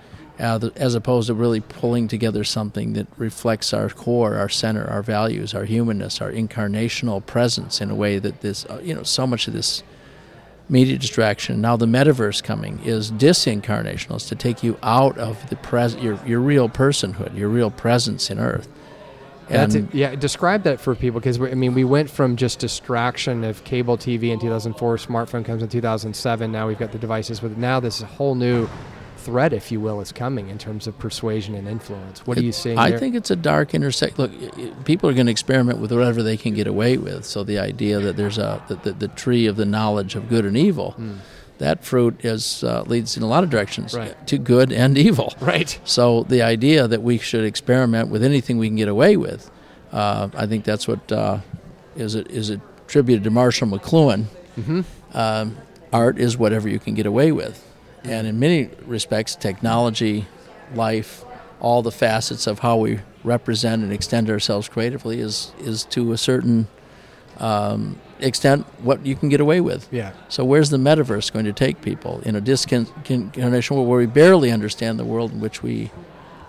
uh, 0.42 0.70
as 0.76 0.96
opposed 0.96 1.28
to 1.28 1.34
really 1.34 1.62
pulling 1.62 2.08
together 2.08 2.44
something 2.44 2.94
that 2.94 3.08
reflects 3.18 3.74
our 3.74 3.90
core, 3.90 4.36
our 4.36 4.50
center, 4.50 4.86
our 4.90 5.04
values, 5.04 5.54
our 5.54 5.66
humanness, 5.66 6.20
our 6.20 6.32
incarnational 6.32 7.24
presence 7.26 7.80
in 7.80 7.92
a 7.92 7.96
way 7.96 8.18
that 8.18 8.42
this, 8.42 8.66
uh, 8.66 8.82
you 8.84 8.94
know, 8.96 9.04
so 9.04 9.28
much 9.28 9.48
of 9.48 9.54
this 9.54 9.84
media 10.68 10.98
distraction, 10.98 11.62
now 11.62 11.76
the 11.76 11.86
metaverse 11.86 12.42
coming, 12.42 12.80
is 12.84 13.12
disincarnational. 13.12 14.16
It's 14.16 14.30
to 14.30 14.36
take 14.36 14.64
you 14.64 14.78
out 14.82 15.18
of 15.18 15.50
the 15.50 15.58
pres- 15.58 15.96
your, 15.98 16.20
your 16.26 16.40
real 16.40 16.70
personhood, 16.70 17.38
your 17.38 17.50
real 17.50 17.70
presence 17.70 18.32
in 18.32 18.40
Earth. 18.40 18.68
That's 19.48 19.76
it. 19.76 19.94
Yeah, 19.94 20.16
describe 20.16 20.64
that 20.64 20.80
for 20.80 20.96
people 20.96 21.20
because 21.20 21.40
I 21.42 21.56
mean, 21.56 21.74
we 21.74 21.84
went 21.84 22.10
from 22.10 22.38
just 22.38 22.60
distraction 22.60 23.44
of 23.44 23.64
cable 23.66 23.98
TV 23.98 24.32
in 24.32 24.40
2004, 24.40 24.96
smartphone 24.96 25.44
comes 25.44 25.62
in 25.62 25.68
2007. 25.68 26.52
Now 26.52 26.68
we've 26.68 26.80
got 26.80 26.94
the 26.94 26.98
devices, 26.98 27.42
but 27.42 27.58
now 27.58 27.82
this 27.82 28.02
whole 28.02 28.36
new 28.36 28.70
threat, 29.22 29.54
if 29.54 29.72
you 29.72 29.80
will, 29.80 30.02
is 30.02 30.12
coming 30.12 30.50
in 30.50 30.58
terms 30.58 30.88
of 30.88 30.98
persuasion 30.98 31.56
and 31.56 31.68
influence. 31.68 32.26
What 32.26 32.38
are 32.38 32.44
you 32.44 32.52
seeing? 32.52 32.78
I 32.78 32.90
there? 32.90 33.00
think 33.00 33.16
it's 33.16 33.32
a 33.32 33.36
dark 33.36 33.74
intersect. 33.74 34.20
Look, 34.20 34.32
people 34.86 35.10
are 35.10 35.14
going 35.14 35.28
to 35.28 35.32
experiment 35.32 35.80
with 35.80 35.92
whatever 35.92 36.24
they 36.24 36.38
can 36.38 36.54
get 36.54 36.68
away 36.68 36.98
with. 36.98 37.26
So 37.26 37.44
the 37.44 37.60
idea 37.60 38.00
that 38.00 38.18
there's 38.18 38.38
a 38.38 38.64
the, 38.68 38.76
the, 38.76 38.92
the 38.94 39.08
tree 39.08 39.46
of 39.46 39.56
the 39.56 39.66
knowledge 39.66 40.16
of 40.16 40.30
good 40.30 40.46
and 40.46 40.58
evil, 40.58 40.96
that 41.60 41.86
fruit 41.86 42.26
is 42.26 42.64
uh, 42.64 42.84
leads 42.88 43.16
in 43.16 43.24
a 43.24 43.28
lot 43.28 43.44
of 43.44 43.50
directions. 43.50 43.94
Right. 43.94 44.16
to 44.28 44.38
good 44.38 44.72
and 44.72 44.98
evil. 44.98 45.34
right. 45.40 45.80
So 45.84 46.24
the 46.24 46.42
idea 46.42 46.88
that 46.88 47.02
we 47.04 47.18
should 47.18 47.46
experiment 47.46 48.10
with 48.10 48.24
anything 48.24 48.58
we 48.58 48.68
can 48.68 48.78
get 48.78 48.88
away 48.88 49.16
with, 49.16 49.50
uh, 49.92 50.30
I 50.36 50.48
think 50.48 50.66
that's 50.66 50.88
what 50.88 51.12
uh, 51.12 51.40
is 51.96 52.16
it 52.16 52.30
is 52.32 52.50
attributed 52.50 53.24
to 53.26 53.30
Marshall 53.30 53.68
McLuhan. 53.68 54.26
Mm-hmm. 54.58 54.82
Um, 55.14 55.58
art 55.94 56.18
is 56.18 56.38
whatever 56.38 56.68
you 56.70 56.80
can 56.80 56.94
get 56.94 57.06
away 57.06 57.32
with, 57.32 57.66
and 58.04 58.28
in 58.28 58.40
many 58.40 58.70
respects, 58.86 59.36
technology, 59.36 60.26
life, 60.74 61.24
all 61.60 61.82
the 61.82 61.92
facets 61.92 62.48
of 62.48 62.60
how 62.60 62.78
we 62.78 63.00
represent 63.24 63.84
and 63.84 63.94
extend 63.94 64.30
ourselves 64.30 64.68
creatively 64.68 65.20
is 65.20 65.52
is 65.60 65.84
to 65.86 66.12
a 66.12 66.18
certain 66.18 66.68
um, 67.38 68.00
extent 68.20 68.66
what 68.84 69.06
you 69.06 69.16
can 69.16 69.30
get 69.30 69.40
away 69.40 69.62
with. 69.62 69.88
Yeah. 69.92 70.14
So 70.30 70.44
where's 70.44 70.70
the 70.70 70.78
metaverse 70.78 71.32
going 71.32 71.46
to 71.46 71.54
take 71.54 71.82
people 71.82 72.20
in 72.26 72.36
a 72.36 72.42
disconnection 72.42 73.76
world 73.76 73.88
where 73.88 74.00
we 74.00 74.06
barely 74.06 74.52
understand 74.52 75.00
the 75.00 75.06
world 75.06 75.32
in 75.32 75.40
which 75.40 75.64
we 75.64 75.92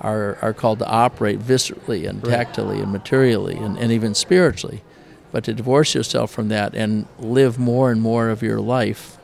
are, 0.00 0.36
are 0.42 0.52
called 0.52 0.80
to 0.80 0.86
operate 0.86 1.38
viscerally 1.38 2.08
and 2.08 2.22
Right. 2.26 2.36
tactily 2.36 2.80
and 2.80 2.90
materially 2.92 3.56
and, 3.56 3.78
and 3.78 3.92
even 3.92 4.14
spiritually, 4.14 4.82
but 5.30 5.44
to 5.44 5.54
divorce 5.54 5.94
yourself 5.94 6.30
from 6.30 6.48
that 6.48 6.74
and 6.74 7.06
live 7.18 7.58
more 7.58 7.90
and 7.90 8.02
more 8.02 8.28
of 8.28 8.42
your 8.42 8.60
life 8.60 9.16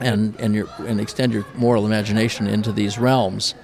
and 0.00 0.34
and 0.40 0.54
your 0.54 0.68
and 0.78 1.00
extend 1.00 1.32
your 1.32 1.44
moral 1.54 1.86
imagination 1.86 2.46
into 2.46 2.72
these 2.72 2.98
realms 2.98 3.54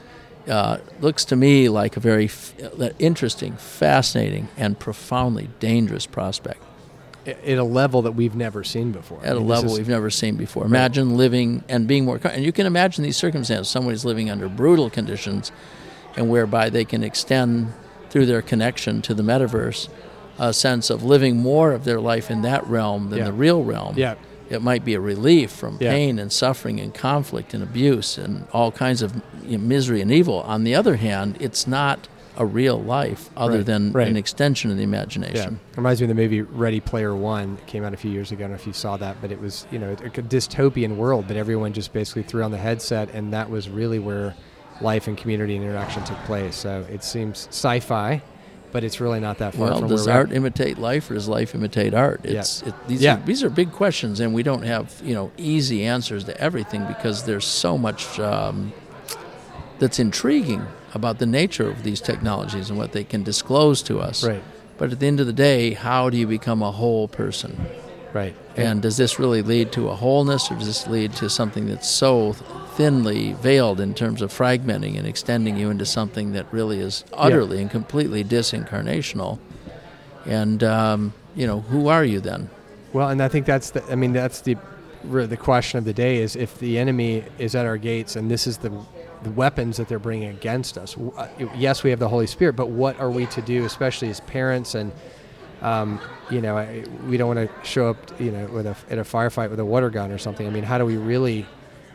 uh, 0.48 0.78
looks 1.00 1.24
to 1.24 1.36
me 1.36 1.68
like 1.68 1.96
a 1.96 2.00
very 2.00 2.26
f- 2.26 2.54
uh, 2.80 2.90
interesting, 3.00 3.54
fascinating, 3.56 4.48
and 4.56 4.78
profoundly 4.78 5.48
dangerous 5.58 6.06
prospect 6.06 6.62
At 7.26 7.58
a 7.58 7.64
level 7.64 8.02
that 8.02 8.12
we've 8.12 8.36
never 8.36 8.62
seen 8.62 8.92
before. 8.92 9.18
At 9.24 9.32
a 9.32 9.40
mean, 9.40 9.48
this 9.48 9.56
level 9.56 9.72
is- 9.72 9.78
we've 9.78 9.88
never 9.88 10.08
seen 10.10 10.36
before. 10.36 10.64
Imagine 10.64 11.16
living 11.16 11.64
and 11.68 11.88
being 11.88 12.04
more, 12.04 12.20
and 12.22 12.44
you 12.44 12.52
can 12.52 12.64
imagine 12.66 13.02
these 13.02 13.16
circumstances. 13.16 13.68
Somebody's 13.68 14.04
living 14.04 14.30
under 14.30 14.48
brutal 14.48 14.88
conditions, 14.88 15.50
and 16.16 16.30
whereby 16.30 16.70
they 16.70 16.84
can 16.84 17.02
extend 17.02 17.72
through 18.10 18.26
their 18.26 18.40
connection 18.42 19.02
to 19.02 19.14
the 19.14 19.24
metaverse 19.24 19.88
a 20.38 20.52
sense 20.52 20.90
of 20.90 21.02
living 21.02 21.38
more 21.38 21.72
of 21.72 21.82
their 21.84 21.98
life 21.98 22.30
in 22.30 22.42
that 22.42 22.64
realm 22.68 23.10
than 23.10 23.18
Yeah. 23.18 23.24
the 23.24 23.32
real 23.32 23.64
realm. 23.64 23.94
Yeah. 23.98 24.14
It 24.48 24.62
might 24.62 24.84
be 24.84 24.94
a 24.94 25.00
relief 25.00 25.50
from 25.50 25.78
Yeah. 25.80 25.90
pain 25.92 26.18
and 26.18 26.30
suffering 26.32 26.78
and 26.80 26.94
conflict 26.94 27.52
and 27.54 27.62
abuse 27.62 28.16
and 28.18 28.46
all 28.52 28.70
kinds 28.72 29.02
of 29.02 29.12
you 29.46 29.58
know, 29.58 29.64
misery 29.64 30.00
and 30.00 30.10
evil. 30.12 30.40
On 30.42 30.64
the 30.64 30.74
other 30.74 30.96
hand, 30.96 31.36
it's 31.40 31.66
not 31.66 32.08
a 32.38 32.44
real 32.44 32.78
life 32.80 33.30
other 33.36 33.56
Right, 33.58 33.66
than 33.66 33.92
right. 33.92 34.08
an 34.08 34.16
extension 34.16 34.70
of 34.70 34.76
the 34.76 34.82
Yeah, 34.82 34.88
imagination. 34.88 35.58
reminds 35.74 36.00
me 36.00 36.04
of 36.04 36.08
the 36.08 36.14
movie 36.22 36.42
Ready 36.42 36.80
Player 36.80 37.14
One. 37.16 37.56
It 37.60 37.66
came 37.66 37.82
out 37.82 37.94
a 37.94 37.96
few 37.96 38.10
years 38.10 38.30
ago. 38.30 38.40
I 38.44 38.48
don't 38.48 38.50
know 38.50 38.56
if 38.56 38.66
you 38.66 38.74
saw 38.74 38.96
that, 38.98 39.16
but 39.22 39.32
it 39.32 39.40
was 39.40 39.66
you 39.72 39.78
know 39.78 39.92
a 39.92 39.96
dystopian 39.96 40.96
world, 40.96 41.28
that 41.28 41.36
everyone 41.38 41.72
just 41.72 41.92
basically 41.94 42.22
threw 42.24 42.42
on 42.42 42.50
the 42.50 42.58
headset, 42.58 43.08
and 43.14 43.32
that 43.32 43.48
was 43.48 43.70
really 43.70 43.98
where 43.98 44.34
life 44.82 45.08
and 45.08 45.16
community 45.16 45.56
and 45.56 45.64
interaction 45.64 46.04
took 46.04 46.18
place. 46.24 46.54
So 46.54 46.84
it 46.92 47.02
seems 47.02 47.48
sci-fi, 47.50 48.20
but 48.76 48.84
it's 48.84 49.00
really 49.00 49.20
not 49.20 49.38
that 49.38 49.54
far 49.54 49.68
Well, 49.70 49.78
from 49.78 49.88
does 49.88 50.06
art 50.06 50.32
imitate 50.32 50.76
life, 50.76 51.10
or 51.10 51.14
does 51.14 51.28
life 51.28 51.54
imitate 51.54 51.94
art? 51.94 52.20
Yeah. 52.24 52.40
It, 52.40 52.74
these 52.86 53.00
Yeah. 53.00 53.16
are 53.16 53.24
these 53.24 53.42
are 53.42 53.48
big 53.48 53.72
questions, 53.72 54.20
and 54.20 54.34
we 54.34 54.42
don't 54.42 54.64
have 54.64 55.00
you 55.02 55.14
know 55.14 55.30
easy 55.38 55.86
answers 55.86 56.24
to 56.24 56.38
everything 56.38 56.84
because 56.84 57.22
there's 57.24 57.46
so 57.46 57.78
much 57.78 58.20
um, 58.20 58.74
that's 59.78 59.98
intriguing 59.98 60.66
about 60.92 61.16
the 61.20 61.24
nature 61.24 61.66
of 61.70 61.84
these 61.84 62.02
technologies 62.02 62.68
and 62.68 62.78
what 62.78 62.92
they 62.92 63.02
can 63.02 63.22
disclose 63.22 63.80
to 63.84 63.98
us. 63.98 64.22
Right, 64.22 64.42
But 64.76 64.92
at 64.92 65.00
the 65.00 65.06
end 65.06 65.20
of 65.20 65.26
the 65.26 65.32
day, 65.50 65.72
how 65.72 66.10
do 66.10 66.18
you 66.18 66.26
become 66.26 66.60
a 66.62 66.70
whole 66.72 67.08
person? 67.08 67.56
right, 68.12 68.34
And 68.56 68.82
does 68.82 68.98
this 68.98 69.18
really 69.18 69.40
lead 69.40 69.72
to 69.72 69.88
a 69.88 69.94
wholeness, 69.94 70.50
or 70.50 70.56
does 70.56 70.66
this 70.66 70.86
lead 70.86 71.14
to 71.14 71.30
something 71.30 71.64
that's 71.66 71.88
so 71.88 72.36
thinly 72.76 73.32
veiled 73.34 73.80
in 73.80 73.94
terms 73.94 74.20
of 74.22 74.30
fragmenting 74.32 74.98
and 74.98 75.06
extending 75.06 75.56
you 75.56 75.70
into 75.70 75.86
something 75.86 76.32
that 76.32 76.46
really 76.52 76.78
is 76.80 77.04
utterly 77.12 77.60
and 77.60 77.70
completely 77.70 78.22
disincarnational? 78.22 79.38
And 80.24 80.62
um, 80.62 81.14
you 81.34 81.46
know, 81.46 81.60
who 81.60 81.88
are 81.88 82.04
you 82.04 82.20
then? 82.20 82.50
Well, 82.92 83.08
and 83.08 83.22
I 83.22 83.28
think 83.28 83.46
that's 83.46 83.70
the. 83.70 83.82
I 83.90 83.94
mean, 83.94 84.12
that's 84.12 84.40
the 84.40 84.56
the 85.04 85.36
question 85.36 85.78
of 85.78 85.84
the 85.84 85.92
day 85.92 86.18
is 86.18 86.34
if 86.34 86.58
the 86.58 86.78
enemy 86.78 87.24
is 87.38 87.54
at 87.54 87.64
our 87.64 87.76
gates 87.76 88.16
and 88.16 88.30
this 88.30 88.46
is 88.46 88.58
the 88.58 88.70
the 89.22 89.30
weapons 89.30 89.76
that 89.76 89.88
they're 89.88 89.98
bringing 89.98 90.28
against 90.28 90.76
us. 90.76 90.96
uh, 91.16 91.28
Yes, 91.56 91.82
we 91.82 91.90
have 91.90 91.98
the 91.98 92.08
Holy 92.08 92.26
Spirit, 92.26 92.54
but 92.54 92.68
what 92.68 92.98
are 93.00 93.10
we 93.10 93.26
to 93.26 93.40
do, 93.42 93.64
especially 93.64 94.10
as 94.10 94.20
parents 94.20 94.74
and 94.74 94.92
um, 95.62 96.00
you 96.30 96.40
know, 96.42 96.56
I, 96.56 96.84
we 97.06 97.16
don't 97.16 97.34
want 97.34 97.48
to 97.48 97.68
show 97.68 97.88
up, 97.88 98.20
you 98.20 98.30
know, 98.30 98.46
with 98.48 98.66
a 98.66 98.76
in 98.90 98.98
a 98.98 99.04
firefight 99.04 99.50
with 99.50 99.60
a 99.60 99.64
water 99.64 99.88
gun 99.90 100.12
or 100.12 100.18
something. 100.18 100.46
I 100.46 100.50
mean, 100.50 100.64
how 100.64 100.76
do 100.78 100.84
we 100.84 100.96
really 100.96 101.46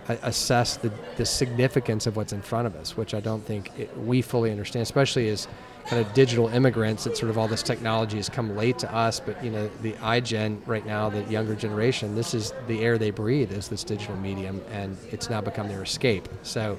assess 0.07 0.77
the, 0.77 0.91
the 1.17 1.25
significance 1.25 2.07
of 2.07 2.15
what's 2.15 2.33
in 2.33 2.41
front 2.41 2.67
of 2.67 2.75
us, 2.75 2.97
which 2.97 3.13
I 3.13 3.19
don't 3.19 3.45
think 3.45 3.71
it, 3.79 3.95
we 3.97 4.21
fully 4.21 4.51
understand, 4.51 4.83
especially 4.83 5.29
as 5.29 5.47
kind 5.87 6.05
of 6.05 6.13
digital 6.13 6.47
immigrants. 6.47 7.03
That 7.05 7.17
sort 7.17 7.29
of 7.29 7.37
all 7.37 7.47
this 7.47 7.63
technology 7.63 8.17
has 8.17 8.29
come 8.29 8.55
late 8.55 8.77
to 8.79 8.93
us, 8.93 9.19
but 9.19 9.43
you 9.43 9.51
know, 9.51 9.69
the 9.81 9.93
iGen 9.93 10.59
right 10.67 10.85
now, 10.85 11.09
the 11.09 11.23
younger 11.23 11.55
generation, 11.55 12.15
this 12.15 12.33
is 12.33 12.53
the 12.67 12.83
air 12.83 12.97
they 12.97 13.11
breathe 13.11 13.51
is 13.51 13.67
this 13.67 13.83
digital 13.83 14.15
medium, 14.17 14.61
and 14.71 14.97
it's 15.11 15.29
now 15.29 15.41
become 15.41 15.67
their 15.67 15.81
escape. 15.83 16.27
So, 16.43 16.77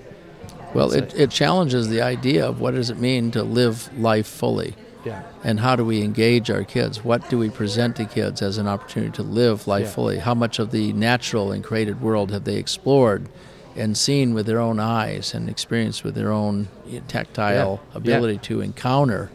Well, 0.74 0.92
it, 0.92 1.14
it 1.14 1.30
challenges 1.30 1.88
the 1.88 2.02
idea 2.02 2.46
of 2.46 2.60
what 2.60 2.74
does 2.74 2.90
it 2.90 2.98
mean 2.98 3.30
to 3.32 3.42
live 3.42 3.90
life 3.98 4.26
fully, 4.26 4.74
yeah, 5.04 5.22
and 5.44 5.60
how 5.60 5.76
do 5.76 5.84
we 5.84 6.02
engage 6.02 6.50
our 6.50 6.64
kids? 6.64 7.04
What 7.04 7.28
do 7.30 7.38
we 7.38 7.50
present 7.50 7.96
to 7.96 8.04
kids 8.04 8.42
as 8.42 8.58
an 8.58 8.66
opportunity 8.68 9.12
to 9.12 9.22
live 9.22 9.66
life 9.66 9.84
Yeah. 9.84 9.90
fully? 9.90 10.18
How 10.18 10.34
much 10.34 10.58
of 10.58 10.70
the 10.70 10.92
natural 10.92 11.52
and 11.52 11.62
created 11.64 12.00
world 12.00 12.30
have 12.30 12.44
they 12.44 12.56
explored 12.56 13.28
and 13.76 13.96
seen 13.96 14.34
with 14.34 14.46
their 14.46 14.60
own 14.60 14.78
eyes 14.78 15.32
and 15.34 15.48
experienced 15.48 16.04
with 16.04 16.14
their 16.14 16.30
own 16.30 16.68
tactile 17.08 17.80
Yeah. 17.90 17.96
ability 17.96 18.38
to 18.38 18.60
encounter 18.60 19.30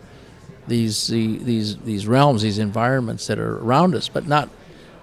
these 0.68 1.08
the, 1.08 1.38
these 1.38 1.78
these 1.78 2.08
realms, 2.08 2.42
these 2.42 2.60
environments 2.60 3.28
that 3.28 3.40
are 3.40 3.58
around 3.58 3.96
us, 3.96 4.10
but 4.10 4.28
not 4.28 4.50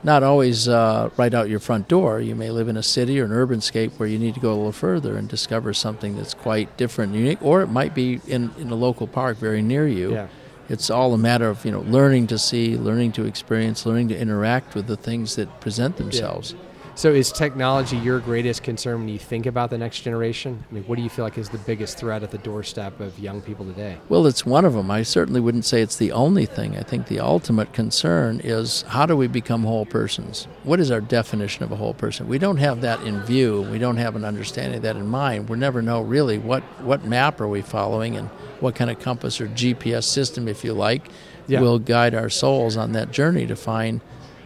not 0.02 0.22
always 0.22 0.68
uh, 0.68 1.08
right 1.16 1.32
out 1.32 1.48
your 1.48 1.58
front 1.58 1.88
door. 1.88 2.20
You 2.20 2.34
may 2.34 2.50
live 2.50 2.68
in 2.68 2.76
a 2.76 2.82
city 2.82 3.18
or 3.18 3.24
an 3.24 3.32
urban 3.32 3.62
scape 3.62 3.92
where 3.96 4.06
you 4.06 4.18
need 4.18 4.34
to 4.34 4.40
go 4.40 4.50
a 4.52 4.54
little 4.56 4.72
further 4.72 5.16
and 5.16 5.26
discover 5.26 5.72
something 5.72 6.14
that's 6.18 6.34
quite 6.34 6.76
different 6.76 7.12
and 7.12 7.20
unique, 7.22 7.38
or 7.42 7.62
it 7.62 7.68
might 7.68 7.94
be 7.94 8.20
in, 8.26 8.50
in 8.58 8.68
a 8.70 8.74
local 8.74 9.06
park 9.06 9.38
very 9.38 9.62
near 9.62 9.88
you. 9.88 10.12
Yeah. 10.12 10.26
It's 10.74 10.90
all 10.90 11.14
a 11.14 11.18
matter 11.18 11.48
of 11.48 11.64
you 11.64 11.70
know 11.70 11.82
learning 11.82 12.26
to 12.26 12.38
see, 12.38 12.76
learning 12.76 13.12
to 13.12 13.24
experience, 13.24 13.86
learning 13.86 14.08
to 14.08 14.18
interact 14.18 14.74
with 14.74 14.88
the 14.88 14.96
things 14.96 15.36
that 15.36 15.60
present 15.60 15.96
themselves. 15.98 16.56
So, 16.96 17.12
is 17.12 17.32
technology 17.32 17.96
your 17.96 18.20
greatest 18.20 18.62
concern 18.62 19.00
when 19.00 19.08
you 19.08 19.18
think 19.18 19.46
about 19.46 19.68
the 19.68 19.76
next 19.76 20.02
generation? 20.02 20.64
I 20.70 20.74
mean, 20.74 20.84
what 20.84 20.94
do 20.94 21.02
you 21.02 21.08
feel 21.10 21.24
like 21.24 21.36
is 21.36 21.48
the 21.48 21.58
biggest 21.58 21.98
threat 21.98 22.22
at 22.22 22.30
the 22.30 22.38
doorstep 22.38 23.00
of 23.00 23.18
young 23.18 23.42
people 23.42 23.64
today? 23.66 23.98
Well, 24.08 24.28
it's 24.28 24.46
one 24.46 24.64
of 24.64 24.74
them. 24.74 24.92
I 24.92 25.02
certainly 25.02 25.40
wouldn't 25.40 25.64
say 25.64 25.82
it's 25.82 25.96
the 25.96 26.12
only 26.12 26.46
thing. 26.46 26.76
I 26.76 26.82
think 26.84 27.08
the 27.08 27.18
ultimate 27.18 27.72
concern 27.72 28.40
is 28.44 28.82
how 28.82 29.06
do 29.06 29.16
we 29.16 29.26
become 29.26 29.64
whole 29.64 29.86
persons? 29.86 30.46
What 30.62 30.78
is 30.78 30.92
our 30.92 31.00
definition 31.00 31.64
of 31.64 31.72
a 31.72 31.76
whole 31.76 31.94
person? 31.94 32.28
We 32.28 32.38
don't 32.38 32.58
have 32.58 32.80
that 32.82 33.02
in 33.02 33.22
view. 33.24 33.62
We 33.72 33.78
don't 33.80 33.96
have 33.96 34.14
an 34.14 34.24
understanding 34.24 34.76
of 34.76 34.82
that 34.82 34.94
in 34.94 35.08
mind. 35.08 35.48
We 35.48 35.58
never 35.58 35.82
know 35.82 36.00
really 36.00 36.38
what, 36.38 36.62
what 36.80 37.04
map 37.04 37.40
are 37.40 37.48
we 37.48 37.60
following 37.62 38.16
and 38.16 38.28
what 38.60 38.76
kind 38.76 38.88
of 38.88 39.00
compass 39.00 39.40
or 39.40 39.48
GPS 39.48 40.04
system, 40.04 40.46
if 40.46 40.62
you 40.62 40.72
like, 40.72 41.08
Yeah. 41.48 41.60
will 41.60 41.80
guide 41.80 42.14
our 42.14 42.30
souls 42.30 42.76
on 42.76 42.92
that 42.92 43.10
journey 43.10 43.46
to 43.48 43.56
find 43.56 44.00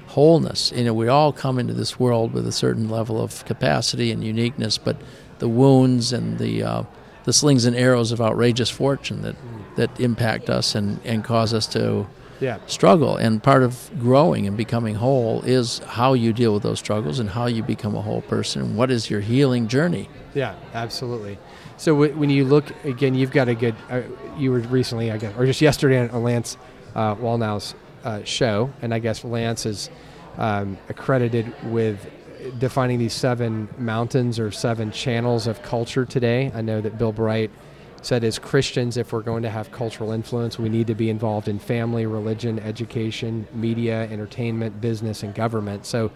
wholeness. 0.08 0.72
You 0.74 0.84
know, 0.84 0.94
we 0.94 1.08
all 1.08 1.32
come 1.32 1.58
into 1.58 1.74
this 1.74 1.98
world 2.00 2.32
with 2.32 2.46
a 2.46 2.52
certain 2.52 2.88
level 2.88 3.20
of 3.20 3.44
capacity 3.44 4.10
and 4.10 4.22
uniqueness, 4.24 4.78
but 4.78 4.96
the 5.38 5.48
wounds 5.48 6.12
and 6.12 6.38
the 6.38 6.62
uh, 6.62 6.82
the 7.24 7.32
slings 7.32 7.64
and 7.66 7.76
arrows 7.76 8.10
of 8.12 8.20
outrageous 8.20 8.70
fortune 8.70 9.22
that 9.22 9.36
that 9.76 10.00
impact 10.00 10.50
us 10.50 10.74
and, 10.74 10.98
and 11.04 11.22
cause 11.24 11.54
us 11.54 11.66
to 11.68 12.06
Yeah. 12.40 12.58
struggle. 12.66 13.16
And 13.16 13.42
part 13.42 13.62
of 13.62 13.90
growing 13.98 14.46
and 14.46 14.56
becoming 14.56 14.94
whole 14.96 15.42
is 15.44 15.80
how 15.86 16.14
you 16.14 16.32
deal 16.32 16.54
with 16.54 16.62
those 16.62 16.78
struggles 16.78 17.18
and 17.20 17.30
how 17.30 17.46
you 17.46 17.62
become 17.62 17.94
a 17.96 18.02
whole 18.02 18.22
person. 18.22 18.76
What 18.76 18.90
is 18.90 19.10
your 19.10 19.20
healing 19.20 19.68
journey? 19.68 20.08
Yeah, 20.34 20.54
absolutely. 20.74 21.38
So 21.76 21.92
w- 21.94 22.14
when 22.16 22.30
you 22.30 22.44
look 22.44 22.66
again, 22.84 23.14
you've 23.14 23.30
got 23.32 23.48
a 23.48 23.54
good. 23.54 23.74
Uh, 23.90 24.02
you 24.36 24.50
were 24.52 24.60
recently, 24.60 25.10
I 25.12 25.16
guess, 25.18 25.32
or 25.38 25.46
just 25.46 25.60
yesterday 25.60 26.08
on 26.08 26.22
Lance 26.24 26.56
uh, 26.96 27.14
Wallnau's 27.16 27.74
uh, 28.04 28.22
show, 28.24 28.70
and 28.82 28.92
I 28.94 28.98
guess 28.98 29.24
Lance 29.24 29.66
is 29.66 29.90
um, 30.36 30.78
accredited 30.88 31.52
with 31.70 32.10
defining 32.58 32.98
these 32.98 33.12
seven 33.12 33.68
mountains 33.78 34.38
or 34.38 34.50
seven 34.50 34.92
channels 34.92 35.46
of 35.46 35.62
culture 35.62 36.04
today. 36.04 36.52
I 36.54 36.60
know 36.62 36.80
that 36.80 36.98
Bill 36.98 37.12
Bright 37.12 37.50
said 38.02 38.22
as 38.22 38.38
Christians, 38.38 38.96
if 38.96 39.12
we're 39.12 39.22
going 39.22 39.42
to 39.42 39.50
have 39.50 39.72
cultural 39.72 40.12
influence, 40.12 40.58
we 40.58 40.68
need 40.68 40.86
to 40.86 40.94
be 40.94 41.10
involved 41.10 41.48
in 41.48 41.58
family, 41.58 42.06
religion, 42.06 42.58
education, 42.60 43.46
media, 43.52 44.08
entertainment, 44.10 44.80
business, 44.80 45.22
and 45.22 45.34
government. 45.34 45.84
So 45.84 46.12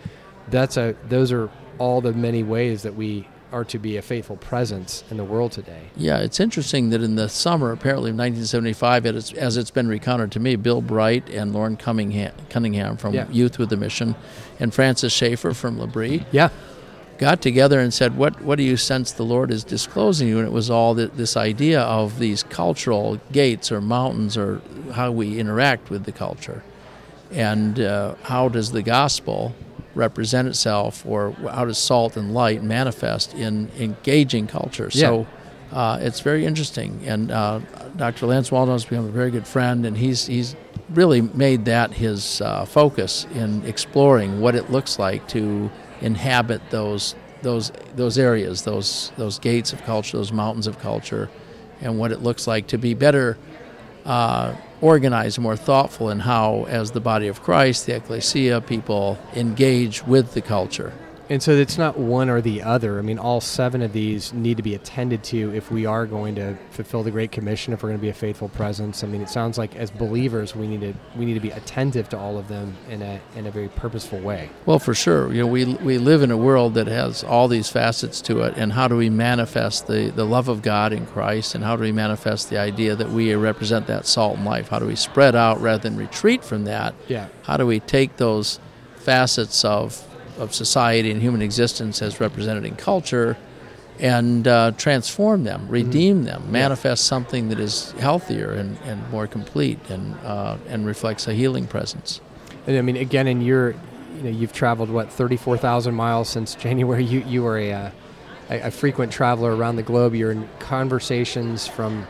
that's 0.49 0.77
a 0.77 0.95
those 1.09 1.33
are 1.33 1.51
all 1.79 2.01
the 2.01 2.13
many 2.13 2.43
ways 2.43 2.83
that 2.83 2.95
we 2.95 3.27
are 3.53 3.65
to 3.65 3.79
be 3.79 3.97
a 3.99 4.03
faithful 4.03 4.37
presence 4.37 5.05
in 5.11 5.19
the 5.19 5.25
world 5.25 5.53
today. 5.53 5.83
Yeah, 5.97 6.19
it's 6.19 6.41
interesting 6.41 6.91
that 6.91 7.03
in 7.03 7.17
the 7.17 7.29
summer, 7.29 7.71
apparently 7.71 8.11
of 8.11 8.17
1975, 8.17 9.07
as, 9.07 9.33
as 9.35 9.57
it's 9.59 9.71
been 9.71 9.89
recounted 9.89 10.33
to 10.33 10.41
me, 10.41 10.57
Bill 10.57 10.81
Bright 10.81 11.29
and 11.29 11.53
Loren 11.53 11.77
Cunningham, 11.77 12.33
Cunningham 12.49 12.97
from 12.97 13.15
Yeah. 13.15 13.27
Youth 13.31 13.59
with 13.59 13.71
a 13.73 13.77
Mission 13.77 14.15
and 14.59 14.73
Francis 14.73 15.13
Schaeffer 15.13 15.53
from 15.53 15.79
L'Abri 15.79 16.25
Yeah, 16.33 16.49
got 17.19 17.43
together 17.43 17.79
and 17.79 17.93
said, 17.93 18.17
"What 18.17 18.41
what 18.43 18.57
do 18.57 18.63
you 18.65 18.77
sense 18.79 19.13
the 19.13 19.23
Lord 19.25 19.51
is 19.51 19.65
disclosing 19.65 20.29
you?" 20.29 20.39
And 20.39 20.47
it 20.47 20.53
was 20.53 20.71
all 20.71 20.95
th- 20.97 21.11
this 21.15 21.37
idea 21.37 21.81
of 21.83 22.19
these 22.19 22.43
cultural 22.43 23.21
gates 23.33 23.71
or 23.71 23.81
mountains 23.83 24.37
or 24.37 24.63
how 24.95 25.13
we 25.13 25.39
interact 25.39 25.91
with 25.91 26.05
the 26.05 26.13
culture, 26.13 26.63
and 27.31 27.79
uh, 27.81 28.15
how 28.23 28.49
does 28.49 28.73
the 28.73 28.83
gospel 28.83 29.55
represent 29.95 30.49
itself, 30.49 31.05
or 31.07 31.33
how 31.51 31.65
does 31.65 31.79
salt 31.79 32.17
and 32.17 32.33
light 32.35 32.63
manifest 32.63 33.35
in 33.35 33.71
engaging 33.79 34.47
culture? 34.47 34.91
So. 34.91 35.27
Uh, 35.73 35.97
it's 36.03 36.21
very 36.21 36.45
interesting, 36.45 37.01
and 37.07 37.31
uh, 37.31 37.59
Dr. 37.97 38.27
Lance 38.27 38.51
Wallnau 38.51 38.73
has 38.73 38.85
become 38.85 39.07
a 39.07 39.11
very 39.11 39.31
good 39.31 39.47
friend, 39.47 39.87
and 39.87 39.97
he's 39.97 40.27
he's 40.27 40.55
really 40.91 41.23
made 41.23 41.65
that 41.65 41.95
his 41.95 42.43
uh, 42.43 42.67
focus 42.67 43.27
in 43.35 43.65
exploring 43.65 44.41
what 44.43 44.55
it 44.55 44.71
looks 44.71 44.99
like 44.99 45.27
to 45.29 45.71
inhabit 46.03 46.61
those 46.69 47.15
those 47.43 47.73
those 47.97 48.19
areas, 48.19 48.63
those 48.63 49.13
those 49.17 49.39
gates 49.39 49.73
of 49.73 49.83
culture, 49.83 50.19
those 50.19 50.31
mountains 50.33 50.67
of 50.67 50.79
culture, 50.79 51.31
and 51.81 51.99
what 51.99 52.13
it 52.13 52.23
looks 52.23 52.47
like 52.47 52.67
to 52.67 52.79
be 52.79 52.95
better 52.95 53.39
uh, 54.05 54.55
organized, 54.81 55.39
more 55.39 55.57
thoughtful 55.57 56.11
in 56.11 56.21
how, 56.21 56.65
as 56.65 56.91
the 56.91 57.01
body 57.01 57.29
of 57.29 57.43
Christ, 57.43 57.87
the 57.87 57.97
ecclesia, 57.97 58.61
people 58.61 59.19
engage 59.35 60.05
with 60.07 60.35
the 60.35 60.43
culture. 60.43 60.93
And 61.33 61.43
so 61.43 61.53
it's 61.53 61.79
not 61.79 61.97
one 61.97 62.29
or 62.29 62.43
the 62.43 62.63
other. 62.63 62.99
I 62.99 63.03
mean, 63.03 63.19
all 63.19 63.41
seven 63.41 63.81
of 63.81 63.95
these 63.95 64.35
need 64.35 64.59
to 64.59 64.63
be 64.63 64.75
attended 64.75 65.25
to 65.25 65.51
if 65.55 65.71
we 65.71 65.87
are 65.87 66.05
going 66.05 66.35
to 66.35 66.59
fulfill 66.73 67.03
the 67.03 67.11
Great 67.11 67.33
Commission. 67.33 67.73
If 67.73 67.83
we're 67.83 67.89
going 67.89 67.99
to 67.99 68.03
be 68.03 68.11
a 68.11 68.15
faithful 68.15 68.51
presence, 68.51 69.03
I 69.03 69.07
mean, 69.07 69.23
it 69.23 69.31
sounds 69.31 69.57
like 69.57 69.75
as 69.75 69.91
believers 69.91 70.55
we 70.55 70.67
need 70.67 70.83
to 70.83 70.93
we 71.17 71.25
need 71.25 71.33
to 71.33 71.41
be 71.41 71.51
attentive 71.51 72.11
to 72.11 72.19
all 72.19 72.37
of 72.37 72.49
them 72.49 72.77
in 72.91 73.01
a 73.01 73.19
in 73.35 73.47
a 73.47 73.51
very 73.51 73.71
purposeful 73.71 74.19
way. 74.19 74.51
Well, 74.67 74.79
for 74.79 74.93
sure. 74.93 75.33
You 75.33 75.41
know, 75.41 75.47
we 75.47 75.65
we 75.77 75.97
live 75.97 76.23
in 76.23 76.31
a 76.31 76.37
world 76.37 76.75
that 76.75 76.87
has 76.87 77.25
all 77.25 77.49
these 77.49 77.71
facets 77.71 78.21
to 78.23 78.43
it, 78.43 78.59
and 78.59 78.71
how 78.71 78.87
do 78.87 78.99
we 78.99 79.09
manifest 79.09 79.87
the, 79.87 80.13
the 80.15 80.27
love 80.27 80.49
of 80.49 80.61
God 80.61 80.93
in 80.93 81.07
Christ, 81.07 81.55
and 81.55 81.65
how 81.65 81.77
do 81.77 81.83
we 81.83 81.93
manifest 81.93 82.51
the 82.51 82.59
idea 82.59 82.95
that 82.95 83.09
we 83.09 83.35
represent 83.35 83.87
that 83.87 84.05
salt 84.05 84.37
and 84.37 84.45
life? 84.45 84.69
How 84.69 84.79
do 84.79 84.87
we 84.87 84.97
spread 84.97 85.35
out 85.35 85.63
rather 85.63 85.83
than 85.83 85.97
retreat 85.97 86.45
from 86.45 86.65
that? 86.65 86.95
Yeah. 87.09 87.29
How 87.45 87.57
do 87.57 87.67
we 87.67 87.81
take 87.81 88.19
those 88.19 88.61
facets 88.97 89.65
of 89.65 90.07
of 90.43 90.55
society 90.55 91.11
and 91.13 91.23
human 91.23 91.43
existence 91.43 92.03
as 92.03 92.21
represented 92.21 92.65
in 92.65 92.77
culture? 92.77 93.37
And 94.01 94.49
uh, 94.49 94.73
transform 94.79 95.45
them, 95.45 95.69
redeem 95.69 96.25
them, 96.25 96.51
manifest 96.51 97.05
something 97.05 97.51
that 97.51 97.61
is 97.61 97.93
healthier 98.01 98.51
and, 98.51 98.77
and 98.85 98.99
more 99.11 99.29
complete, 99.29 99.79
and 99.91 100.17
uh, 100.25 100.57
and 100.67 100.87
reflects 100.87 101.29
a 101.29 101.35
healing 101.35 101.67
presence. 101.69 102.21
And 102.67 102.77
I 102.79 102.83
mean, 102.83 102.97
again, 102.97 103.29
in 103.29 103.43
your, 103.43 103.75
you 104.17 104.23
know, 104.25 104.31
you've 104.31 104.53
traveled 104.53 104.91
what 104.91 105.13
thirty 105.13 105.37
four 105.37 105.57
thousand 105.59 105.95
miles 105.95 106.29
since 106.29 106.57
January. 106.57 107.05
You 107.05 107.21
you 107.29 107.43
were 107.45 107.59
a, 107.59 107.73
uh, 107.73 107.91
a 108.51 108.61
a 108.69 108.71
frequent 108.71 109.13
traveler 109.13 109.55
around 109.55 109.77
the 109.77 109.85
globe. 109.85 110.15
You're 110.15 110.33
in 110.33 110.49
conversations 110.59 111.69
from 111.69 112.07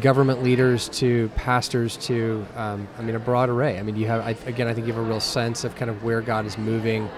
government 0.00 0.42
leaders 0.42 0.88
to 0.88 1.28
pastors 1.36 1.96
to, 1.96 2.46
um, 2.56 2.88
I 2.98 3.02
mean, 3.02 3.14
a 3.14 3.20
broad 3.20 3.48
array. 3.48 3.78
I 3.78 3.82
mean, 3.82 3.96
you 3.96 4.06
have 4.06 4.20
I, 4.26 4.30
again, 4.48 4.66
I 4.66 4.74
think 4.74 4.86
you 4.86 4.92
have 4.92 5.02
a 5.02 5.06
real 5.06 5.20
sense 5.20 5.64
of 5.64 5.74
kind 5.76 5.90
of 5.90 6.02
where 6.02 6.20
God 6.20 6.46
is 6.46 6.58
moving 6.58 7.08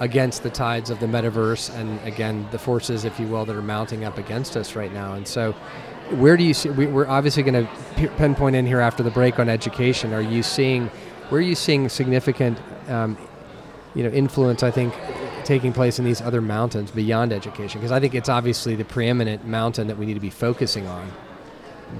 against 0.00 0.42
the 0.42 0.50
tides 0.50 0.90
of 0.90 0.98
the 0.98 1.06
metaverse, 1.06 1.74
and 1.76 2.00
again, 2.06 2.48
the 2.50 2.58
forces, 2.58 3.04
if 3.04 3.20
you 3.20 3.26
will, 3.26 3.44
that 3.44 3.54
are 3.54 3.62
mounting 3.62 4.04
up 4.04 4.18
against 4.18 4.56
us 4.56 4.74
right 4.74 4.92
now. 4.92 5.14
And 5.14 5.28
so, 5.28 5.52
where 6.12 6.36
do 6.36 6.42
you 6.42 6.54
see? 6.54 6.70
We, 6.70 6.86
we're 6.86 7.06
obviously 7.06 7.42
going 7.42 7.66
to 7.66 8.08
pinpoint 8.16 8.56
in 8.56 8.66
here 8.66 8.80
after 8.80 9.02
the 9.02 9.10
break 9.10 9.38
on 9.38 9.48
education. 9.48 10.12
Are 10.12 10.22
you 10.22 10.42
seeing? 10.42 10.88
Where 11.28 11.38
are 11.38 11.44
you 11.44 11.54
seeing 11.54 11.88
significant, 11.88 12.58
um, 12.88 13.16
you 13.94 14.02
know, 14.02 14.10
influence? 14.10 14.62
I 14.62 14.72
think 14.72 14.94
taking 15.44 15.72
place 15.72 15.98
in 15.98 16.04
these 16.04 16.20
other 16.20 16.40
mountains 16.40 16.90
beyond 16.90 17.32
education, 17.32 17.80
because 17.80 17.92
I 17.92 18.00
think 18.00 18.14
it's 18.14 18.28
obviously 18.28 18.74
the 18.74 18.84
preeminent 18.84 19.46
mountain 19.46 19.86
that 19.88 19.98
we 19.98 20.06
need 20.06 20.14
to 20.14 20.20
be 20.20 20.30
focusing 20.30 20.86
on. 20.86 21.10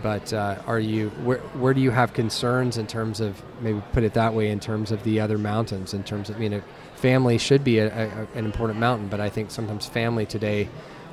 But 0.03 0.33
uh, 0.33 0.63
are 0.67 0.79
you 0.81 1.11
where? 1.25 1.39
Where 1.39 1.75
do 1.75 1.81
you 1.81 1.91
have 1.91 2.13
concerns 2.13 2.79
in 2.79 2.87
terms 2.87 3.21
of 3.21 3.43
maybe 3.61 3.83
put 3.93 4.05
it 4.05 4.15
that 4.15 4.33
way 4.35 4.51
in 4.51 4.61
terms 4.61 4.93
of 4.93 5.03
the 5.05 5.21
other 5.21 5.39
mountains? 5.39 5.95
In 5.95 6.05
terms 6.05 6.31
of 6.31 6.41
you 6.41 6.49
know, 6.49 6.63
family 6.97 7.39
should 7.39 7.65
be 7.65 7.79
a, 7.79 7.89
a, 7.89 8.27
an 8.35 8.45
important 8.45 8.79
mountain, 8.79 9.09
but 9.09 9.21
I 9.21 9.29
think 9.29 9.51
sometimes 9.51 9.87
family 9.87 10.27
today, 10.27 10.69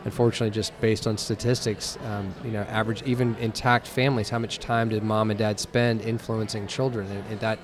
unfortunately, 0.06 0.52
just 0.52 0.80
based 0.80 1.08
on 1.08 1.18
statistics, 1.18 1.98
um, 2.06 2.34
you 2.44 2.52
know, 2.52 2.62
average 2.64 3.02
even 3.04 3.36
intact 3.36 3.88
families, 3.88 4.30
how 4.30 4.40
much 4.40 4.60
time 4.60 4.90
did 4.90 5.04
mom 5.04 5.32
and 5.32 5.40
dad 5.40 5.60
spend 5.60 6.02
influencing 6.02 6.68
children, 6.68 7.08
and, 7.12 7.26
and 7.32 7.40
that 7.40 7.60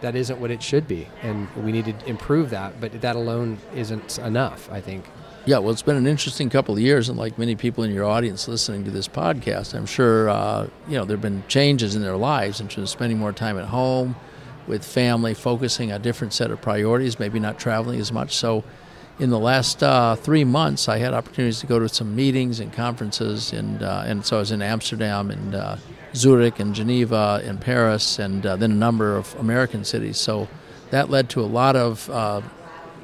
that 0.00 0.16
isn't 0.16 0.38
what 0.38 0.50
it 0.50 0.62
should 0.62 0.86
be, 0.86 1.08
and 1.22 1.48
we 1.56 1.72
need 1.72 1.86
to 1.86 2.08
improve 2.08 2.50
that. 2.50 2.80
But 2.80 3.00
that 3.00 3.16
alone 3.16 3.58
isn't 3.74 4.18
enough, 4.18 4.70
I 4.70 4.80
think. 4.80 5.04
Yeah, 5.46 5.58
well, 5.58 5.72
it's 5.72 5.82
been 5.82 5.96
an 5.96 6.06
interesting 6.06 6.48
couple 6.48 6.72
of 6.72 6.80
years, 6.80 7.10
and 7.10 7.18
like 7.18 7.38
many 7.38 7.54
people 7.54 7.84
in 7.84 7.90
your 7.90 8.06
audience 8.06 8.48
listening 8.48 8.84
to 8.84 8.90
this 8.90 9.06
podcast, 9.06 9.74
I'm 9.74 9.84
sure 9.84 10.30
uh, 10.30 10.68
you 10.88 10.96
know 10.96 11.04
there 11.04 11.18
have 11.18 11.22
been 11.22 11.44
changes 11.48 11.94
in 11.94 12.00
their 12.00 12.16
lives 12.16 12.60
in 12.60 12.68
terms 12.68 12.84
of 12.84 12.88
spending 12.88 13.18
more 13.18 13.32
time 13.32 13.58
at 13.58 13.66
home 13.66 14.16
with 14.66 14.82
family, 14.82 15.34
focusing 15.34 15.92
on 15.92 16.00
a 16.00 16.02
different 16.02 16.32
set 16.32 16.50
of 16.50 16.62
priorities, 16.62 17.18
maybe 17.18 17.38
not 17.38 17.58
traveling 17.58 18.00
as 18.00 18.10
much. 18.10 18.34
So, 18.34 18.64
in 19.18 19.28
the 19.28 19.38
last 19.38 19.82
uh, 19.82 20.16
three 20.16 20.44
months, 20.44 20.88
I 20.88 20.96
had 20.96 21.12
opportunities 21.12 21.60
to 21.60 21.66
go 21.66 21.78
to 21.78 21.90
some 21.90 22.16
meetings 22.16 22.58
and 22.58 22.72
conferences, 22.72 23.52
and 23.52 23.82
uh, 23.82 24.04
and 24.06 24.24
so 24.24 24.36
I 24.36 24.40
was 24.40 24.50
in 24.50 24.62
Amsterdam 24.62 25.30
and 25.30 25.54
uh, 25.54 25.76
Zurich 26.14 26.58
and 26.58 26.74
Geneva 26.74 27.42
and 27.44 27.60
Paris, 27.60 28.18
and 28.18 28.46
uh, 28.46 28.56
then 28.56 28.72
a 28.72 28.76
number 28.76 29.14
of 29.14 29.34
American 29.38 29.84
cities. 29.84 30.16
So 30.16 30.48
that 30.88 31.10
led 31.10 31.28
to 31.30 31.42
a 31.42 31.44
lot 31.44 31.76
of 31.76 32.08
uh, 32.08 32.40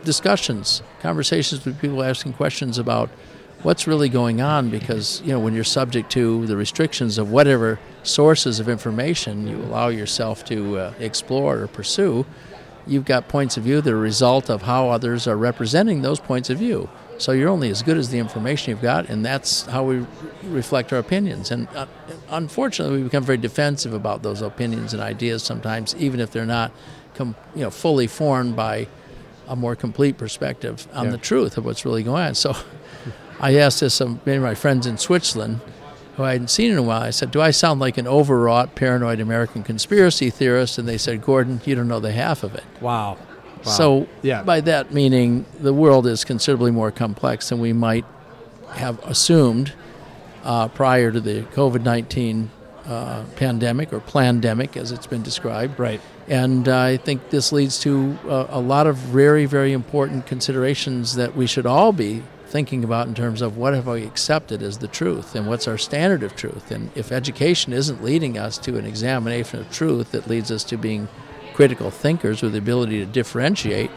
discussions, 0.04 0.82
conversations 1.00 1.64
with 1.64 1.80
people 1.80 2.02
asking 2.02 2.34
questions 2.34 2.78
about 2.78 3.10
what's 3.62 3.86
really 3.86 4.08
going 4.08 4.40
on 4.40 4.70
because 4.70 5.20
you 5.22 5.28
know 5.28 5.38
when 5.38 5.54
you're 5.54 5.64
subject 5.64 6.10
to 6.10 6.46
the 6.46 6.56
restrictions 6.56 7.18
of 7.18 7.30
whatever 7.30 7.78
sources 8.02 8.58
of 8.58 8.70
information 8.70 9.46
you 9.46 9.56
allow 9.58 9.88
yourself 9.88 10.42
to 10.46 10.78
uh, 10.78 10.94
explore 10.98 11.58
or 11.58 11.66
pursue 11.66 12.24
you've 12.86 13.04
got 13.04 13.28
points 13.28 13.56
of 13.56 13.64
view 13.64 13.80
that 13.80 13.92
are 13.92 13.96
a 13.96 14.00
result 14.00 14.50
of 14.50 14.62
how 14.62 14.88
others 14.90 15.26
are 15.26 15.36
representing 15.36 16.02
those 16.02 16.20
points 16.20 16.50
of 16.50 16.58
view. 16.58 16.88
So 17.18 17.32
you're 17.32 17.50
only 17.50 17.70
as 17.70 17.82
good 17.82 17.98
as 17.98 18.08
the 18.08 18.18
information 18.18 18.70
you've 18.70 18.82
got 18.82 19.08
and 19.08 19.24
that's 19.24 19.66
how 19.66 19.84
we 19.84 20.06
reflect 20.44 20.92
our 20.92 20.98
opinions. 20.98 21.50
And 21.50 21.68
uh, 21.74 21.86
unfortunately 22.30 22.98
we 22.98 23.04
become 23.04 23.24
very 23.24 23.38
defensive 23.38 23.92
about 23.92 24.22
those 24.22 24.40
opinions 24.42 24.92
and 24.94 25.02
ideas 25.02 25.42
sometimes 25.42 25.94
even 25.96 26.20
if 26.20 26.30
they're 26.30 26.46
not 26.46 26.72
com- 27.14 27.36
you 27.54 27.62
know 27.62 27.70
fully 27.70 28.06
formed 28.06 28.56
by 28.56 28.88
a 29.50 29.56
more 29.56 29.74
complete 29.76 30.16
perspective 30.16 30.86
on 30.94 31.06
Yeah. 31.06 31.10
the 31.10 31.18
truth 31.18 31.58
of 31.58 31.64
what's 31.66 31.84
really 31.84 32.02
going 32.02 32.28
on. 32.28 32.34
So 32.34 32.54
I 33.40 33.56
asked 33.56 33.80
this 33.80 34.00
of 34.00 34.24
many 34.24 34.38
of 34.38 34.42
my 34.42 34.54
friends 34.54 34.86
in 34.86 34.96
Switzerland 34.96 35.60
who 36.16 36.22
I 36.24 36.32
hadn't 36.32 36.48
seen 36.50 36.70
in 36.70 36.78
a 36.78 36.82
while. 36.82 37.02
I 37.02 37.10
said, 37.10 37.30
Do 37.30 37.40
I 37.40 37.50
sound 37.50 37.80
like 37.80 37.98
an 37.98 38.06
overwrought, 38.06 38.74
paranoid 38.74 39.20
American 39.20 39.62
conspiracy 39.62 40.30
theorist? 40.30 40.78
And 40.78 40.86
they 40.88 40.98
said, 40.98 41.22
Gordon, 41.22 41.60
you 41.64 41.74
don't 41.74 41.88
know 41.88 42.00
the 42.00 42.12
half 42.12 42.42
of 42.44 42.54
it. 42.54 42.64
Wow. 42.80 43.18
Wow. 43.64 43.72
So, 43.72 44.08
yeah, 44.22 44.42
by 44.42 44.60
that 44.62 44.92
meaning, 44.94 45.44
the 45.58 45.74
world 45.74 46.06
is 46.06 46.24
considerably 46.24 46.70
more 46.70 46.90
complex 46.90 47.48
than 47.50 47.58
we 47.60 47.72
might 47.74 48.04
have 48.72 48.98
assumed 49.04 49.72
uh, 50.44 50.68
prior 50.68 51.10
to 51.12 51.20
the 51.20 51.42
COVID 51.54 51.82
19 51.82 52.50
uh, 52.90 53.24
pandemic 53.36 53.92
or 53.92 54.00
plandemic, 54.00 54.76
as 54.76 54.90
it's 54.90 55.06
been 55.06 55.22
described. 55.22 55.78
right. 55.78 56.00
And 56.28 56.68
uh, 56.68 56.78
I 56.78 56.96
think 56.96 57.30
this 57.30 57.50
leads 57.50 57.80
to 57.80 58.16
uh, 58.28 58.46
a 58.50 58.60
lot 58.60 58.86
of 58.86 58.96
very, 58.96 59.46
very 59.46 59.72
important 59.72 60.26
considerations 60.26 61.16
that 61.16 61.34
we 61.34 61.46
should 61.46 61.66
all 61.66 61.92
be 61.92 62.22
thinking 62.46 62.82
about 62.84 63.06
in 63.06 63.14
terms 63.14 63.42
of 63.42 63.56
what 63.56 63.74
have 63.74 63.86
we 63.86 64.04
accepted 64.04 64.62
as 64.62 64.78
the 64.78 64.88
truth 64.88 65.34
and 65.34 65.46
what's 65.46 65.68
our 65.68 65.78
standard 65.78 66.22
of 66.22 66.34
truth. 66.34 66.70
And 66.70 66.90
if 66.96 67.12
education 67.12 67.72
isn't 67.72 68.02
leading 68.02 68.36
us 68.36 68.58
to 68.58 68.76
an 68.76 68.84
examination 68.84 69.60
of 69.60 69.70
truth 69.72 70.10
that 70.10 70.28
leads 70.28 70.50
us 70.50 70.64
to 70.64 70.76
being 70.76 71.08
critical 71.54 71.90
thinkers 71.90 72.42
with 72.42 72.52
the 72.52 72.58
ability 72.58 72.98
to 72.98 73.06
differentiate, 73.06 73.90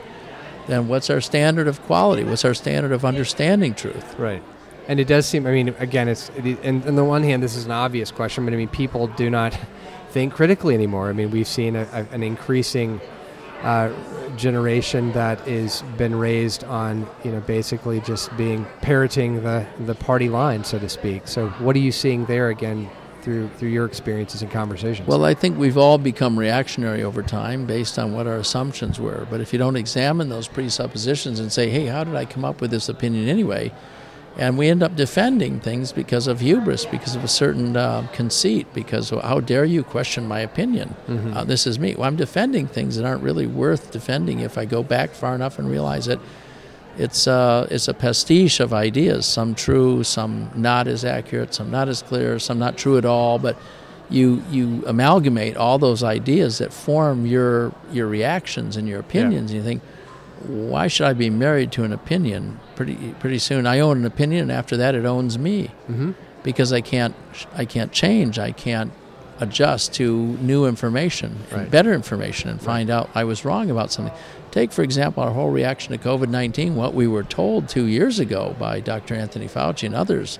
then 0.67 0.87
what's 0.87 1.09
our 1.09 1.21
standard 1.21 1.67
of 1.67 1.81
quality? 1.83 2.23
What's 2.23 2.45
our 2.45 2.53
standard 2.53 2.91
of 2.91 3.03
understanding 3.03 3.73
truth? 3.73 4.17
Right. 4.19 4.43
And 4.87 4.99
it 4.99 5.05
does 5.05 5.25
seem, 5.25 5.47
I 5.47 5.51
mean, 5.51 5.69
again, 5.79 6.07
it's, 6.09 6.29
and 6.29 6.85
on 6.85 6.95
the 6.95 7.05
one 7.05 7.23
hand, 7.23 7.41
this 7.41 7.55
is 7.55 7.65
an 7.65 7.71
obvious 7.71 8.11
question, 8.11 8.45
but 8.45 8.53
I 8.53 8.57
mean, 8.57 8.67
people 8.67 9.07
do 9.07 9.29
not 9.29 9.57
think 10.09 10.33
critically 10.33 10.75
anymore. 10.75 11.09
I 11.09 11.13
mean, 11.13 11.31
we've 11.31 11.47
seen 11.47 11.75
a, 11.75 11.87
a, 11.91 12.13
an 12.13 12.23
increasing 12.23 12.99
uh, 13.63 13.89
generation 14.35 15.11
that 15.13 15.47
is 15.47 15.83
been 15.97 16.13
raised 16.15 16.63
on 16.65 17.07
you 17.23 17.31
know 17.31 17.39
basically 17.41 18.01
just 18.01 18.35
being 18.35 18.65
parroting 18.81 19.41
the 19.41 19.65
the 19.85 19.95
party 19.95 20.29
line, 20.29 20.63
so 20.63 20.77
to 20.77 20.89
speak. 20.89 21.27
So 21.27 21.47
what 21.49 21.75
are 21.75 21.79
you 21.79 21.91
seeing 21.91 22.25
there 22.25 22.49
again? 22.49 22.89
Through, 23.23 23.51
through 23.51 23.69
your 23.69 23.85
experiences 23.85 24.41
and 24.41 24.51
conversations? 24.51 25.07
Well, 25.07 25.23
I 25.23 25.33
think 25.33 25.57
we've 25.57 25.77
all 25.77 25.97
become 25.97 26.37
reactionary 26.37 27.03
over 27.03 27.23
time 27.23 27.65
based 27.65 27.97
on 27.97 28.11
what 28.11 28.27
our 28.27 28.35
assumptions 28.35 28.99
were. 28.99 29.25
But 29.29 29.39
if 29.39 29.53
you 29.53 29.59
don't 29.59 29.77
examine 29.77 30.27
those 30.27 30.49
presuppositions 30.49 31.39
and 31.39 31.49
say, 31.49 31.69
hey, 31.69 31.85
how 31.85 32.03
did 32.03 32.15
I 32.15 32.25
come 32.25 32.43
up 32.43 32.59
with 32.59 32.69
this 32.69 32.89
opinion 32.89 33.29
anyway? 33.29 33.71
And 34.35 34.57
we 34.57 34.67
end 34.67 34.81
up 34.81 34.95
defending 34.95 35.59
things 35.59 35.91
because 35.91 36.25
of 36.25 36.39
hubris, 36.39 36.85
because 36.85 37.15
of 37.15 37.23
a 37.23 37.27
certain 37.27 37.77
uh, 37.77 38.07
conceit, 38.13 38.65
because 38.73 39.11
well, 39.11 39.21
how 39.21 39.39
dare 39.39 39.63
you 39.63 39.83
question 39.83 40.27
my 40.27 40.39
opinion? 40.39 40.95
Mm-hmm. 41.07 41.37
Uh, 41.37 41.43
this 41.43 41.67
is 41.67 41.77
me. 41.77 41.93
Well, 41.93 42.07
I'm 42.07 42.15
defending 42.15 42.65
things 42.67 42.95
that 42.95 43.05
aren't 43.05 43.21
really 43.21 43.45
worth 43.45 43.91
defending 43.91 44.39
if 44.39 44.57
I 44.57 44.65
go 44.65 44.81
back 44.81 45.11
far 45.11 45.35
enough 45.35 45.59
and 45.59 45.69
realize 45.69 46.05
that 46.05 46.19
it's, 46.97 47.27
uh, 47.27 47.67
it's 47.69 47.87
a 47.87 47.93
pastiche 47.93 48.59
of 48.59 48.73
ideas, 48.73 49.27
some 49.27 49.53
true, 49.53 50.03
some 50.03 50.49
not 50.55 50.87
as 50.87 51.05
accurate, 51.05 51.53
some 51.53 51.69
not 51.69 51.87
as 51.87 52.01
clear, 52.01 52.39
some 52.39 52.57
not 52.57 52.75
true 52.75 52.97
at 52.97 53.05
all. 53.05 53.37
But 53.37 53.55
you, 54.09 54.43
you 54.49 54.83
amalgamate 54.87 55.57
all 55.57 55.77
those 55.77 56.03
ideas 56.03 56.57
that 56.57 56.73
form 56.73 57.25
your, 57.25 57.71
your 57.91 58.07
reactions 58.07 58.77
and 58.77 58.87
your 58.87 58.99
opinions, 58.99 59.51
yeah. 59.51 59.59
and 59.59 59.65
you 59.65 59.71
think, 59.71 59.81
why 60.43 60.87
should 60.87 61.07
I 61.07 61.13
be 61.13 61.29
married 61.29 61.71
to 61.73 61.83
an 61.83 61.93
opinion? 61.93 62.59
Pretty 62.75 63.13
pretty 63.19 63.39
soon, 63.39 63.65
I 63.65 63.79
own 63.79 63.97
an 63.97 64.05
opinion, 64.05 64.43
and 64.43 64.51
after 64.51 64.77
that, 64.77 64.95
it 64.95 65.05
owns 65.05 65.37
me 65.37 65.71
mm-hmm. 65.89 66.11
because 66.43 66.73
I 66.73 66.81
can't 66.81 67.15
I 67.53 67.65
can't 67.65 67.91
change. 67.91 68.39
I 68.39 68.51
can't 68.51 68.91
adjust 69.39 69.93
to 69.95 70.37
new 70.37 70.65
information 70.65 71.37
and 71.49 71.59
right. 71.61 71.71
better 71.71 71.93
information 71.93 72.49
and 72.49 72.61
find 72.61 72.89
right. 72.89 72.95
out 72.95 73.09
I 73.15 73.23
was 73.23 73.43
wrong 73.45 73.71
about 73.71 73.91
something. 73.91 74.13
Take, 74.51 74.71
for 74.71 74.83
example, 74.83 75.23
our 75.23 75.31
whole 75.31 75.49
reaction 75.49 75.97
to 75.97 76.03
COVID 76.03 76.29
19, 76.29 76.75
what 76.75 76.93
we 76.93 77.07
were 77.07 77.23
told 77.23 77.67
two 77.67 77.85
years 77.85 78.19
ago 78.19 78.55
by 78.59 78.79
Dr. 78.79 79.15
Anthony 79.15 79.47
Fauci 79.47 79.87
and 79.87 79.95
others 79.95 80.39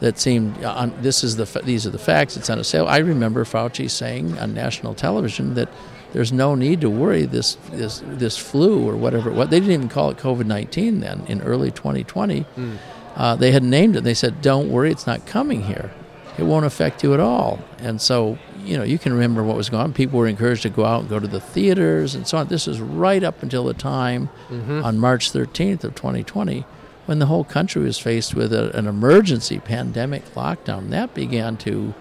that 0.00 0.18
seemed 0.18 0.62
uh, 0.64 0.90
this 1.00 1.22
is 1.22 1.36
the 1.36 1.60
these 1.64 1.86
are 1.86 1.90
the 1.90 1.98
facts. 1.98 2.36
It's 2.36 2.50
unassailable. 2.50 2.90
I 2.90 2.98
remember 2.98 3.44
Fauci 3.44 3.88
saying 3.88 4.38
on 4.38 4.54
national 4.54 4.94
television 4.94 5.54
that 5.54 5.68
there's 6.12 6.32
no 6.32 6.54
need 6.54 6.80
to 6.80 6.90
worry 6.90 7.24
this 7.24 7.56
this 7.70 8.02
this 8.04 8.36
flu 8.36 8.88
or 8.88 8.96
whatever. 8.96 9.30
What 9.30 9.50
they 9.50 9.60
didn't 9.60 9.74
even 9.74 9.88
call 9.88 10.10
it 10.10 10.16
COVID 10.18 10.46
nineteen 10.46 11.00
then 11.00 11.24
in 11.26 11.40
early 11.42 11.70
2020. 11.70 12.44
Mm. 12.56 12.78
Uh, 13.16 13.36
they 13.36 13.52
had 13.52 13.62
named 13.62 13.96
it. 13.96 14.04
They 14.04 14.14
said, 14.14 14.40
"Don't 14.40 14.70
worry, 14.70 14.90
it's 14.90 15.06
not 15.06 15.26
coming 15.26 15.62
here. 15.62 15.92
It 16.38 16.44
won't 16.44 16.64
affect 16.64 17.02
you 17.02 17.12
at 17.14 17.20
all." 17.20 17.60
And 17.78 18.00
so 18.00 18.38
you 18.64 18.76
know 18.76 18.82
you 18.82 18.98
can 18.98 19.12
remember 19.12 19.42
what 19.42 19.56
was 19.56 19.68
going 19.68 19.82
on. 19.82 19.92
People 19.92 20.18
were 20.18 20.26
encouraged 20.26 20.62
to 20.62 20.70
go 20.70 20.84
out 20.84 21.00
and 21.00 21.08
go 21.08 21.18
to 21.18 21.28
the 21.28 21.40
theaters 21.40 22.14
and 22.14 22.26
so 22.26 22.38
on. 22.38 22.48
This 22.48 22.66
is 22.66 22.80
right 22.80 23.22
up 23.22 23.42
until 23.42 23.64
the 23.64 23.74
time 23.74 24.28
mm-hmm. 24.48 24.84
on 24.84 24.98
March 24.98 25.32
13th 25.32 25.84
of 25.84 25.94
2020 25.94 26.64
when 27.06 27.18
the 27.18 27.26
whole 27.26 27.44
country 27.44 27.82
was 27.82 27.98
faced 27.98 28.34
with 28.34 28.52
a, 28.52 28.76
an 28.76 28.86
emergency 28.86 29.58
pandemic 29.58 30.24
lockdown. 30.34 30.90
That 30.90 31.12
began 31.14 31.56
to 31.58 31.92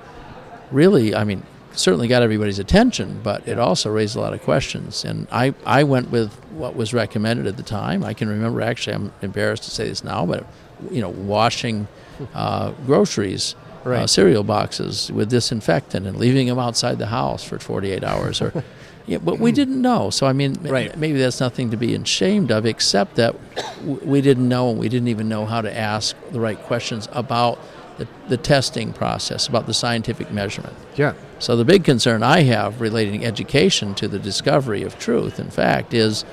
really, 0.72 1.16
I 1.16 1.24
mean, 1.24 1.44
certainly 1.80 2.08
got 2.08 2.22
everybody's 2.22 2.60
attention, 2.60 3.22
but 3.24 3.48
it 3.48 3.58
also 3.58 3.90
raised 3.90 4.16
a 4.16 4.20
lot 4.20 4.34
of 4.34 4.42
questions. 4.42 5.06
And 5.06 5.28
I, 5.32 5.54
I 5.66 5.84
went 5.84 6.12
with 6.12 6.34
what 6.52 6.76
was 6.76 6.94
recommended 6.94 7.48
at 7.48 7.58
the 7.58 7.64
time. 7.64 8.04
I 8.04 8.14
can 8.14 8.28
remember, 8.28 8.62
actually, 8.62 8.96
I'm 8.96 9.14
embarrassed 9.22 9.64
to 9.64 9.72
say 9.72 9.88
this 9.88 10.04
now, 10.04 10.26
but, 10.26 10.46
you 10.92 11.02
know, 11.02 11.10
washing 11.10 11.88
uh, 12.34 12.72
groceries. 12.86 13.56
Uh, 13.86 13.90
right. 13.90 14.00
Uh, 14.02 14.08
cereal 14.08 14.44
boxes 14.44 15.10
with 15.10 15.30
disinfectant 15.30 16.06
and 16.06 16.18
leaving 16.18 16.48
them 16.48 16.60
outside 16.60 17.00
the 17.00 17.06
house 17.06 17.46
for 17.46 17.58
48 17.60 18.04
hours 18.04 18.42
or 18.42 18.62
yeah, 19.10 19.18
but 19.18 19.40
we 19.40 19.52
didn't 19.52 19.82
know. 19.82 20.12
So 20.12 20.28
I 20.28 20.34
mean, 20.34 20.54
right. 20.62 20.96
maybe 20.98 21.18
that's 21.18 21.40
nothing 21.40 21.72
to 21.72 21.78
be 21.78 21.96
ashamed 21.96 22.52
of, 22.52 22.66
except 22.68 23.16
that 23.16 23.36
we 23.84 24.22
didn't 24.22 24.48
know, 24.48 24.70
and 24.70 24.78
we 24.78 24.88
didn't 24.88 25.08
even 25.08 25.28
know 25.28 25.46
how 25.46 25.62
to 25.62 25.76
ask 25.76 26.16
the 26.32 26.40
right 26.40 26.60
questions 26.60 27.08
about 27.12 27.58
the, 28.00 28.08
the 28.28 28.38
testing 28.38 28.92
process, 28.94 29.48
about 29.48 29.68
the 29.68 29.74
scientific 29.74 30.32
measurement. 30.32 30.76
Yeah. 30.96 31.14
So 31.38 31.56
the 31.56 31.66
big 31.66 31.84
concern 31.84 32.24
I 32.24 32.42
have 32.42 32.82
relating 32.82 33.24
education 33.24 33.94
to 33.96 34.08
the 34.08 34.20
discovery 34.20 34.84
of 34.84 34.98
truth, 34.98 35.40
in 35.40 35.52
fact, 35.52 35.94
is 35.94 36.24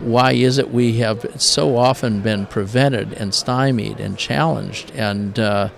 why 0.00 0.32
is 0.32 0.58
it 0.58 0.70
we 0.70 0.98
have 0.98 1.40
so 1.40 1.76
often 1.76 2.20
been 2.20 2.46
prevented 2.46 3.12
and 3.14 3.34
stymied 3.34 4.00
and 4.00 4.18
challenged 4.18 4.90
and 4.92 5.38
uh, 5.38 5.68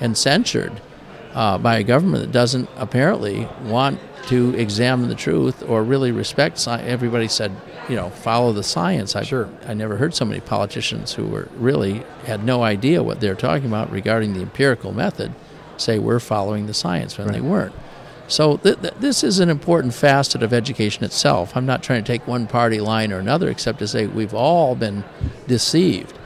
and 0.00 0.16
censured 0.16 0.80
uh, 1.34 1.58
by 1.58 1.78
a 1.78 1.82
government 1.82 2.24
that 2.24 2.32
doesn't 2.32 2.68
apparently 2.76 3.48
want 3.64 3.98
to 4.28 4.54
examine 4.54 5.08
the 5.08 5.14
truth 5.14 5.62
or 5.68 5.82
really 5.82 6.12
respect 6.12 6.58
science. 6.58 6.88
Everybody 6.88 7.28
said, 7.28 7.52
you 7.88 7.96
know, 7.96 8.10
follow 8.10 8.52
the 8.52 8.62
science. 8.62 9.16
I, 9.16 9.22
sure. 9.22 9.48
I 9.66 9.74
never 9.74 9.96
heard 9.96 10.14
so 10.14 10.24
many 10.24 10.40
politicians 10.40 11.12
who 11.12 11.26
were 11.26 11.48
really 11.56 12.04
had 12.24 12.44
no 12.44 12.62
idea 12.62 13.02
what 13.02 13.20
they're 13.20 13.34
talking 13.34 13.66
about 13.66 13.90
regarding 13.90 14.34
the 14.34 14.40
empirical 14.40 14.92
method 14.92 15.32
say 15.76 15.98
we're 15.98 16.20
following 16.20 16.66
the 16.66 16.74
science 16.74 17.18
when 17.18 17.26
right. 17.26 17.34
they 17.34 17.40
weren't. 17.40 17.74
So 18.28 18.56
th- 18.58 18.80
th- 18.80 18.94
this 19.00 19.24
is 19.24 19.40
an 19.40 19.50
important 19.50 19.94
facet 19.94 20.42
of 20.42 20.52
education 20.52 21.04
itself. 21.04 21.56
I'm 21.56 21.66
not 21.66 21.82
trying 21.82 22.04
to 22.04 22.06
take 22.06 22.26
one 22.26 22.46
party 22.46 22.80
line 22.80 23.12
or 23.12 23.18
another, 23.18 23.50
except 23.50 23.80
to 23.80 23.88
say 23.88 24.06
we've 24.06 24.34
all 24.34 24.74
been 24.74 25.04
deceived 25.46 26.16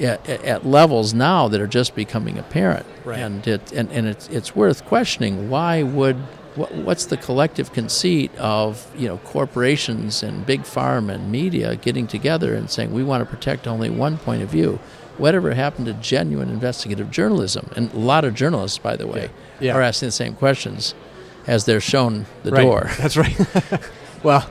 at, 0.00 0.26
at 0.28 0.64
levels 0.64 1.12
now 1.12 1.48
that 1.48 1.60
are 1.60 1.66
just 1.66 1.94
becoming 1.94 2.38
apparent. 2.38 2.86
Right. 3.04 3.18
And 3.18 3.46
it 3.46 3.72
and, 3.72 3.90
and 3.90 4.06
it's 4.06 4.28
it's 4.28 4.56
worth 4.56 4.84
questioning 4.86 5.50
why 5.50 5.82
would 5.82 6.16
what's 6.56 7.06
the 7.06 7.16
collective 7.16 7.72
conceit 7.72 8.34
of 8.36 8.90
you 8.96 9.06
know 9.06 9.18
corporations 9.18 10.22
and 10.22 10.44
big 10.44 10.64
farm 10.64 11.08
and 11.08 11.30
media 11.30 11.76
getting 11.76 12.06
together 12.06 12.54
and 12.54 12.70
saying 12.70 12.92
we 12.92 13.04
want 13.04 13.22
to 13.22 13.36
protect 13.36 13.66
only 13.66 13.90
one 13.90 14.18
point 14.18 14.42
of 14.42 14.48
view? 14.48 14.78
Whatever 15.18 15.52
happened 15.52 15.86
to 15.86 15.92
genuine 15.94 16.48
investigative 16.48 17.10
journalism? 17.10 17.70
And 17.76 17.92
a 17.92 17.98
lot 17.98 18.24
of 18.24 18.34
journalists, 18.34 18.78
by 18.78 18.96
the 18.96 19.06
way, 19.06 19.30
yeah. 19.60 19.66
Yeah. 19.66 19.76
are 19.76 19.82
asking 19.82 20.08
the 20.08 20.12
same 20.12 20.34
questions 20.34 20.94
as 21.46 21.66
they're 21.66 21.80
shown 21.80 22.26
the 22.42 22.52
right. 22.52 22.62
door. 22.62 22.90
That's 22.98 23.16
right. 23.16 23.36
well, 24.22 24.48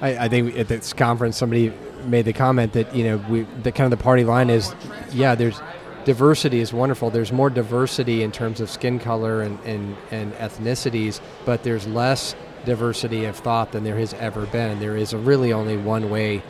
I, 0.00 0.24
I, 0.24 0.28
think 0.28 0.56
at 0.56 0.68
this 0.68 0.92
conference 0.92 1.36
somebody 1.36 1.72
made 2.04 2.24
the 2.24 2.32
comment 2.32 2.72
that 2.72 2.94
you 2.94 3.04
know 3.04 3.16
we 3.28 3.42
the 3.62 3.72
kind 3.72 3.92
of 3.92 3.98
the 3.98 4.02
party 4.02 4.24
line 4.24 4.50
is, 4.50 4.74
yeah, 5.12 5.34
there's 5.34 5.60
diversity 6.08 6.60
is 6.60 6.72
wonderful. 6.72 7.10
There's 7.10 7.32
more 7.32 7.50
diversity 7.50 8.22
in 8.22 8.32
terms 8.32 8.62
of 8.62 8.70
skin 8.70 8.98
color 8.98 9.42
and, 9.42 9.60
and, 9.66 9.94
and 10.10 10.32
ethnicities, 10.36 11.20
but 11.44 11.64
there's 11.64 11.86
less 11.86 12.34
diversity 12.64 13.26
of 13.26 13.36
thought 13.36 13.72
than 13.72 13.84
there 13.84 13.98
has 13.98 14.14
ever 14.14 14.46
been. 14.46 14.80
There 14.80 14.96
is 14.96 15.12
really 15.12 15.52
only 15.52 15.76
one 15.76 16.08
way 16.08 16.42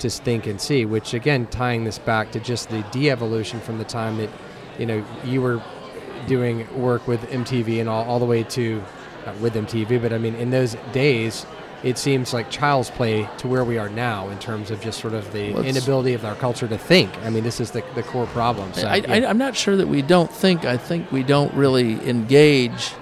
to 0.00 0.10
think 0.10 0.48
and 0.48 0.60
see, 0.60 0.84
which 0.84 1.14
again, 1.14 1.46
tying 1.46 1.84
this 1.84 1.96
back 1.96 2.32
to 2.32 2.40
just 2.40 2.70
the 2.70 2.82
de-evolution 2.90 3.60
from 3.60 3.78
the 3.78 3.84
time 3.84 4.16
that, 4.16 4.30
you 4.80 4.86
know, 4.86 5.04
you 5.24 5.40
were 5.40 5.62
doing 6.26 6.66
work 6.76 7.06
with 7.06 7.20
MTV 7.30 7.78
and 7.78 7.88
all, 7.88 8.04
all 8.06 8.18
the 8.18 8.26
way 8.26 8.42
to, 8.42 8.82
with 9.40 9.54
MTV, 9.54 10.02
but 10.02 10.12
I 10.12 10.18
mean, 10.18 10.34
in 10.34 10.50
those 10.50 10.76
days, 10.92 11.46
it 11.84 11.98
seems 11.98 12.32
like 12.32 12.50
child's 12.50 12.90
play 12.90 13.28
to 13.36 13.46
where 13.46 13.62
we 13.62 13.76
are 13.76 13.90
now 13.90 14.30
in 14.30 14.38
terms 14.38 14.70
of 14.70 14.80
just 14.80 14.98
sort 14.98 15.12
of 15.12 15.30
the 15.34 15.52
well, 15.52 15.64
inability 15.64 16.14
of 16.14 16.24
our 16.24 16.34
culture 16.34 16.66
to 16.66 16.78
think. 16.78 17.14
I 17.18 17.28
mean, 17.28 17.44
this 17.44 17.60
is 17.60 17.72
the, 17.72 17.84
the 17.94 18.02
core 18.02 18.26
problem. 18.28 18.72
So, 18.72 18.88
I, 18.88 18.96
am 18.96 19.36
not 19.36 19.54
sure 19.54 19.76
that 19.76 19.86
we 19.86 20.00
don't 20.00 20.32
think. 20.32 20.64
I 20.64 20.78
think 20.78 21.12
we 21.12 21.22
don't 21.22 21.52
really 21.52 21.92
engage 22.08 22.92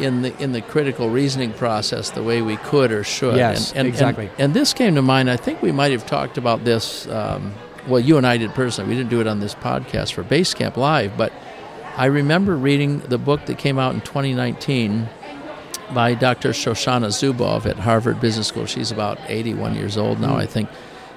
in 0.00 0.22
the 0.22 0.36
in 0.42 0.52
the 0.52 0.60
critical 0.60 1.08
reasoning 1.08 1.52
process 1.52 2.10
the 2.10 2.22
way 2.22 2.42
we 2.42 2.56
could 2.58 2.90
or 2.90 3.04
should. 3.04 3.36
Yes, 3.36 3.70
and, 3.70 3.80
and 3.80 3.88
exactly. 3.88 4.26
And, 4.26 4.40
and, 4.40 4.54
this 4.54 4.74
came 4.74 4.96
to 4.96 5.02
mind. 5.02 5.30
I 5.30 5.36
think 5.36 5.62
we 5.62 5.70
might 5.70 5.92
have 5.92 6.04
talked 6.04 6.36
about 6.36 6.64
this. 6.64 7.06
Um, 7.06 7.54
well, 7.86 8.00
you 8.00 8.16
and 8.16 8.26
I 8.26 8.38
did 8.38 8.50
personally. 8.54 8.90
We 8.90 8.96
didn't 8.96 9.10
do 9.10 9.20
it 9.20 9.28
on 9.28 9.38
this 9.38 9.54
podcast 9.54 10.14
for 10.14 10.24
Basecamp 10.24 10.76
Live, 10.76 11.16
but 11.16 11.32
I 11.96 12.06
remember 12.06 12.56
reading 12.56 12.98
the 12.98 13.18
book 13.18 13.46
that 13.46 13.58
came 13.58 13.78
out 13.78 13.94
in 13.94 14.00
2019 14.00 15.08
by 15.94 16.14
Dr. 16.14 16.50
Shoshana 16.50 17.08
Zuboff 17.08 17.66
at 17.66 17.78
Harvard 17.78 18.20
Business 18.20 18.48
School. 18.48 18.66
She's 18.66 18.90
about 18.90 19.18
81 19.28 19.74
years 19.74 19.96
old 19.96 20.20
now, 20.20 20.34
mm. 20.34 20.40
I 20.40 20.46
think. 20.46 20.68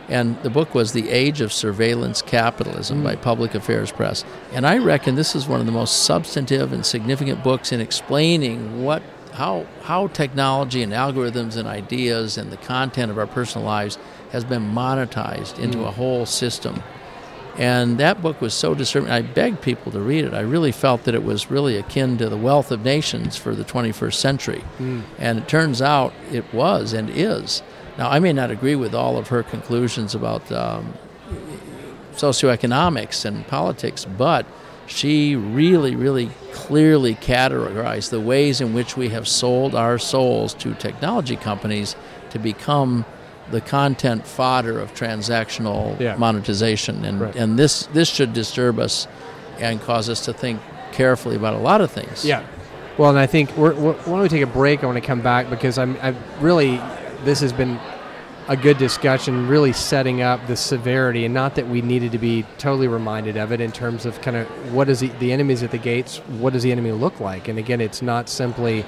And 0.08 0.42
the 0.42 0.50
book 0.50 0.74
was 0.74 0.92
The 0.92 1.10
Age 1.10 1.40
of 1.40 1.54
Surveillance 1.54 2.22
Capitalism 2.22 3.02
mm. 3.02 3.04
by 3.04 3.16
Public 3.16 3.56
Affairs 3.56 3.92
Press. 3.92 4.24
And 4.54 4.66
I 4.66 4.78
reckon 4.78 5.16
this 5.16 5.36
is 5.36 5.48
one 5.48 5.60
of 5.60 5.66
the 5.66 5.72
most 5.72 6.04
substantive 6.04 6.74
and 6.74 6.86
significant 6.86 7.44
books 7.44 7.72
in 7.72 7.80
explaining 7.80 8.84
what 8.84 9.04
how 9.34 9.66
how 9.84 10.08
technology 10.08 10.82
and 10.82 10.92
algorithms 10.92 11.56
and 11.56 11.68
ideas 11.68 12.38
and 12.38 12.52
the 12.52 12.58
content 12.58 13.12
of 13.12 13.18
our 13.18 13.28
personal 13.28 13.66
lives 13.66 13.98
has 14.32 14.44
been 14.44 14.74
monetized 14.74 15.60
into 15.60 15.78
mm. 15.78 15.88
a 15.88 15.92
whole 15.92 16.26
system 16.26 16.82
And 17.60 17.98
that 17.98 18.22
book 18.22 18.40
was 18.40 18.54
so 18.54 18.74
disturbing. 18.74 19.12
I 19.12 19.22
begged 19.22 19.62
people 19.62 19.92
to 19.92 20.00
read 20.00 20.24
it. 20.24 20.34
I 20.34 20.40
really 20.40 20.72
felt 20.72 21.04
that 21.04 21.14
it 21.14 21.26
was 21.26 21.52
really 21.52 21.76
akin 21.76 22.18
to 22.20 22.30
the 22.30 22.38
Wealth 22.38 22.72
of 22.72 22.86
Nations 22.86 23.36
for 23.36 23.54
the 23.54 23.66
21st 23.66 24.14
century. 24.14 24.64
Mm. 24.78 25.04
And 25.18 25.40
it 25.40 25.50
turns 25.50 25.82
out 25.82 26.14
it 26.32 26.54
was 26.54 26.94
and 26.94 27.10
is. 27.10 27.62
Now, 27.98 28.10
I 28.10 28.20
may 28.20 28.32
not 28.32 28.50
agree 28.50 28.78
with 28.78 28.96
all 28.96 29.18
of 29.18 29.28
her 29.28 29.44
conclusions 29.44 30.16
about 30.16 30.50
um, 30.54 30.94
socioeconomics 32.14 33.26
and 33.26 33.46
politics, 33.46 34.06
but 34.06 34.46
she 34.88 35.36
really, 35.36 35.98
really 35.98 36.32
clearly 36.54 37.14
categorized 37.16 38.10
the 38.10 38.22
ways 38.22 38.62
in 38.62 38.74
which 38.74 38.96
we 38.96 39.10
have 39.10 39.28
sold 39.28 39.76
our 39.76 39.98
souls 39.98 40.54
to 40.54 40.74
technology 40.76 41.36
companies 41.36 41.98
to 42.30 42.40
become 42.40 43.04
the 43.52 43.62
content 43.62 44.26
fodder 44.26 44.80
of 44.80 44.94
transactional 44.94 46.00
yeah. 46.00 46.16
monetization. 46.16 47.06
And, 47.06 47.22
right. 47.22 47.36
and 47.36 47.58
this, 47.58 47.88
this 47.88 48.10
should 48.10 48.34
disturb 48.34 48.80
us 48.80 49.08
and 49.60 49.82
cause 49.82 50.10
us 50.10 50.26
to 50.26 50.34
think 50.34 50.62
carefully 50.92 51.36
about 51.36 51.54
a 51.54 51.60
lot 51.60 51.82
of 51.82 51.92
things. 51.92 52.26
Yeah. 52.26 52.46
Well, 52.98 53.10
and 53.10 53.20
I 53.20 53.28
think 53.28 53.56
we're, 53.56 53.74
we're, 53.76 53.94
why 53.94 54.14
don't 54.14 54.22
we 54.22 54.30
take 54.30 54.42
a 54.42 54.48
break? 54.48 54.84
I 54.84 54.86
want 54.86 54.98
to 54.98 55.06
come 55.06 55.22
back 55.22 55.50
because 55.50 55.78
I'm, 55.78 55.98
I'm 56.02 56.18
really, 56.42 56.78
this 57.24 57.40
has 57.40 57.54
been 57.54 57.80
a 58.50 58.58
good 58.58 58.78
discussion, 58.78 59.48
really 59.48 59.72
setting 59.72 60.22
up 60.22 60.46
the 60.48 60.56
severity, 60.56 61.24
and 61.24 61.34
not 61.34 61.56
that 61.56 61.68
we 61.68 61.82
needed 61.82 62.12
to 62.12 62.18
be 62.18 62.44
totally 62.58 62.88
reminded 62.88 63.38
of 63.38 63.52
it 63.52 63.62
in 63.62 63.72
terms 63.72 64.06
of 64.08 64.20
kind 64.22 64.36
of 64.36 64.74
what 64.74 64.90
is 64.90 65.00
the, 65.00 65.10
the 65.20 65.32
enemies 65.32 65.62
at 65.62 65.70
the 65.70 65.78
gates, 65.78 66.18
what 66.40 66.52
does 66.52 66.64
the 66.64 66.72
enemy 66.72 66.92
look 66.92 67.20
like? 67.20 67.48
And 67.48 67.60
again, 67.60 67.80
it's 67.80 68.02
not 68.02 68.28
simply 68.28 68.84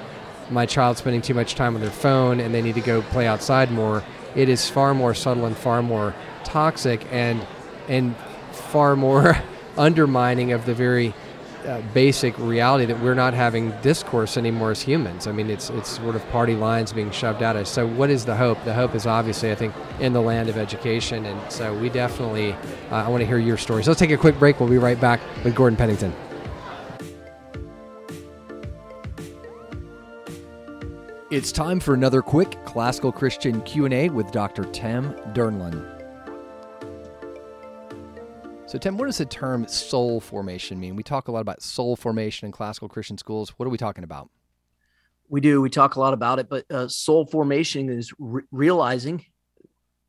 my 0.50 0.66
child 0.66 0.98
spending 0.98 1.22
too 1.22 1.32
much 1.34 1.54
time 1.54 1.74
on 1.74 1.80
their 1.80 1.90
phone 1.90 2.40
and 2.40 2.52
they 2.52 2.60
need 2.60 2.74
to 2.74 2.80
go 2.80 3.02
play 3.02 3.26
outside 3.26 3.70
more. 3.70 4.02
It 4.34 4.48
is 4.48 4.68
far 4.68 4.94
more 4.94 5.14
subtle 5.14 5.46
and 5.46 5.56
far 5.56 5.82
more 5.82 6.14
toxic 6.44 7.06
and 7.10 7.44
and 7.88 8.14
far 8.52 8.96
more 8.96 9.36
undermining 9.76 10.52
of 10.52 10.66
the 10.66 10.74
very 10.74 11.14
uh, 11.66 11.80
basic 11.94 12.36
reality 12.38 12.84
that 12.84 13.00
we're 13.00 13.14
not 13.14 13.34
having 13.34 13.70
discourse 13.82 14.36
anymore 14.36 14.72
as 14.72 14.82
humans. 14.82 15.26
I 15.26 15.32
mean, 15.32 15.48
it's 15.48 15.70
it's 15.70 15.90
sort 15.90 16.16
of 16.16 16.28
party 16.30 16.54
lines 16.54 16.92
being 16.92 17.10
shoved 17.10 17.42
at 17.42 17.56
us. 17.56 17.70
So, 17.70 17.86
what 17.86 18.10
is 18.10 18.24
the 18.24 18.34
hope? 18.34 18.62
The 18.64 18.74
hope 18.74 18.94
is 18.94 19.06
obviously, 19.06 19.52
I 19.52 19.54
think, 19.54 19.74
in 20.00 20.12
the 20.12 20.20
land 20.20 20.48
of 20.48 20.56
education. 20.56 21.24
And 21.24 21.52
so, 21.52 21.72
we 21.74 21.88
definitely, 21.88 22.52
uh, 22.90 22.96
I 22.96 23.08
want 23.08 23.20
to 23.20 23.26
hear 23.26 23.38
your 23.38 23.58
story. 23.58 23.84
So, 23.84 23.90
let's 23.90 24.00
take 24.00 24.10
a 24.10 24.16
quick 24.16 24.38
break. 24.38 24.58
We'll 24.58 24.68
be 24.68 24.78
right 24.78 25.00
back 25.00 25.20
with 25.44 25.54
Gordon 25.54 25.76
Pennington. 25.76 26.12
It's 31.32 31.50
time 31.50 31.80
for 31.80 31.94
another 31.94 32.20
quick 32.20 32.62
classical 32.66 33.10
Christian 33.10 33.62
Q&A 33.62 34.10
with 34.10 34.30
Dr. 34.32 34.64
Tim 34.64 35.14
Dernlan. 35.32 35.82
So, 38.66 38.76
Tim, 38.76 38.98
what 38.98 39.06
does 39.06 39.16
the 39.16 39.24
term 39.24 39.66
soul 39.66 40.20
formation 40.20 40.78
mean? 40.78 40.94
We 40.94 41.02
talk 41.02 41.28
a 41.28 41.32
lot 41.32 41.40
about 41.40 41.62
soul 41.62 41.96
formation 41.96 42.44
in 42.44 42.52
classical 42.52 42.86
Christian 42.86 43.16
schools. 43.16 43.54
What 43.56 43.64
are 43.64 43.70
we 43.70 43.78
talking 43.78 44.04
about? 44.04 44.28
We 45.30 45.40
do. 45.40 45.62
We 45.62 45.70
talk 45.70 45.96
a 45.96 46.00
lot 46.00 46.12
about 46.12 46.38
it, 46.38 46.50
but 46.50 46.70
uh, 46.70 46.86
soul 46.88 47.24
formation 47.24 47.88
is 47.88 48.12
re- 48.18 48.42
realizing 48.50 49.24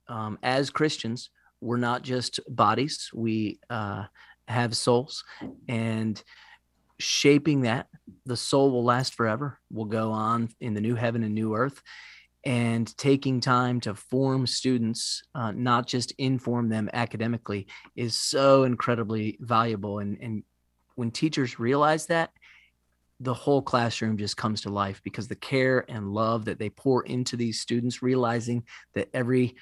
um, 0.10 0.38
as 0.44 0.70
Christians, 0.70 1.30
we're 1.62 1.78
not 1.78 2.02
just 2.02 2.42
bodies, 2.50 3.10
we 3.14 3.62
uh, 3.70 4.04
have 4.50 4.76
souls, 4.76 5.24
and 5.70 6.22
shaping 7.00 7.62
that, 7.62 7.88
the 8.26 8.38
soul 8.38 8.72
will 8.72 8.84
last 8.84 9.16
forever, 9.16 9.60
will 9.72 9.86
go 9.86 10.12
on 10.12 10.50
in 10.60 10.74
the 10.74 10.82
new 10.82 10.96
heaven 10.96 11.24
and 11.24 11.34
new 11.34 11.56
earth 11.56 11.82
and 12.46 12.96
taking 12.98 13.40
time 13.40 13.80
to 13.80 13.96
form 13.96 14.46
students, 14.46 15.24
uh, 15.34 15.52
not 15.52 15.88
just 15.88 16.12
inform 16.18 16.68
them 16.68 16.90
academically, 16.94 17.68
is 17.96 18.16
so 18.16 18.64
incredibly 18.64 19.38
valuable. 19.40 20.00
And, 20.00 20.18
and 20.22 20.44
when 20.96 21.12
teachers 21.12 21.60
realize 21.60 22.06
that, 22.08 22.32
the 23.20 23.34
whole 23.34 23.62
classroom 23.62 24.18
just 24.18 24.36
comes 24.36 24.62
to 24.62 24.70
life 24.70 25.00
because 25.04 25.30
the 25.30 25.36
care 25.36 25.86
and 25.88 26.14
love 26.14 26.44
that 26.46 26.60
they 26.60 26.70
pour 26.70 27.06
into 27.06 27.38
these 27.38 27.62
students, 27.62 28.02
realizing 28.02 28.64
that 28.94 29.10
every 29.14 29.56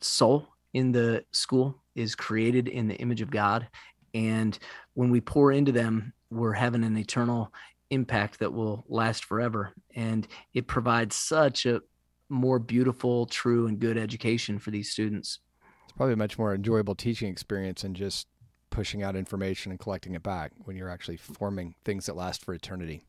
soul 0.00 0.48
in 0.74 0.90
the 0.90 1.24
school 1.30 1.80
is 1.94 2.16
created 2.16 2.66
in 2.66 2.88
the 2.88 2.96
image 2.96 3.20
of 3.20 3.30
God. 3.30 3.68
And 4.14 4.58
when 4.94 5.10
we 5.10 5.20
pour 5.20 5.52
into 5.52 5.70
them, 5.70 6.12
we're 6.30 6.52
having 6.52 6.84
an 6.84 6.96
eternal 6.96 7.52
impact 7.90 8.38
that 8.38 8.52
will 8.52 8.84
last 8.88 9.24
forever. 9.24 9.72
And 9.94 10.26
it 10.54 10.66
provides 10.66 11.16
such 11.16 11.66
a 11.66 11.82
more 12.28 12.58
beautiful, 12.58 13.26
true, 13.26 13.66
and 13.66 13.78
good 13.78 13.98
education 13.98 14.58
for 14.58 14.70
these 14.70 14.90
students. 14.90 15.40
It's 15.84 15.92
probably 15.92 16.12
a 16.14 16.16
much 16.16 16.38
more 16.38 16.54
enjoyable 16.54 16.94
teaching 16.94 17.28
experience 17.28 17.82
than 17.82 17.94
just 17.94 18.28
pushing 18.70 19.02
out 19.02 19.16
information 19.16 19.72
and 19.72 19.80
collecting 19.80 20.14
it 20.14 20.22
back 20.22 20.52
when 20.58 20.76
you're 20.76 20.88
actually 20.88 21.16
forming 21.16 21.74
things 21.84 22.06
that 22.06 22.14
last 22.14 22.44
for 22.44 22.54
eternity. 22.54 23.02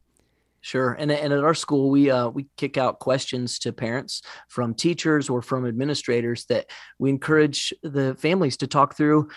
Sure, 0.63 0.93
and 0.93 1.12
and 1.12 1.34
at 1.34 1.43
our 1.43 1.55
school, 1.55 1.89
we 1.89 2.12
uh, 2.12 2.29
we 2.29 2.45
kick 2.55 2.77
out 2.77 2.99
questions 2.99 3.57
to 3.60 3.73
parents 3.73 4.21
from 4.47 4.75
teachers 4.75 5.27
or 5.27 5.41
from 5.41 5.65
administrators 5.65 6.45
that 6.45 6.67
we 6.99 7.10
encourage 7.10 7.73
the 7.81 8.13
families 8.15 8.57
to 8.57 8.67
talk 8.67 8.95
through 8.95 9.29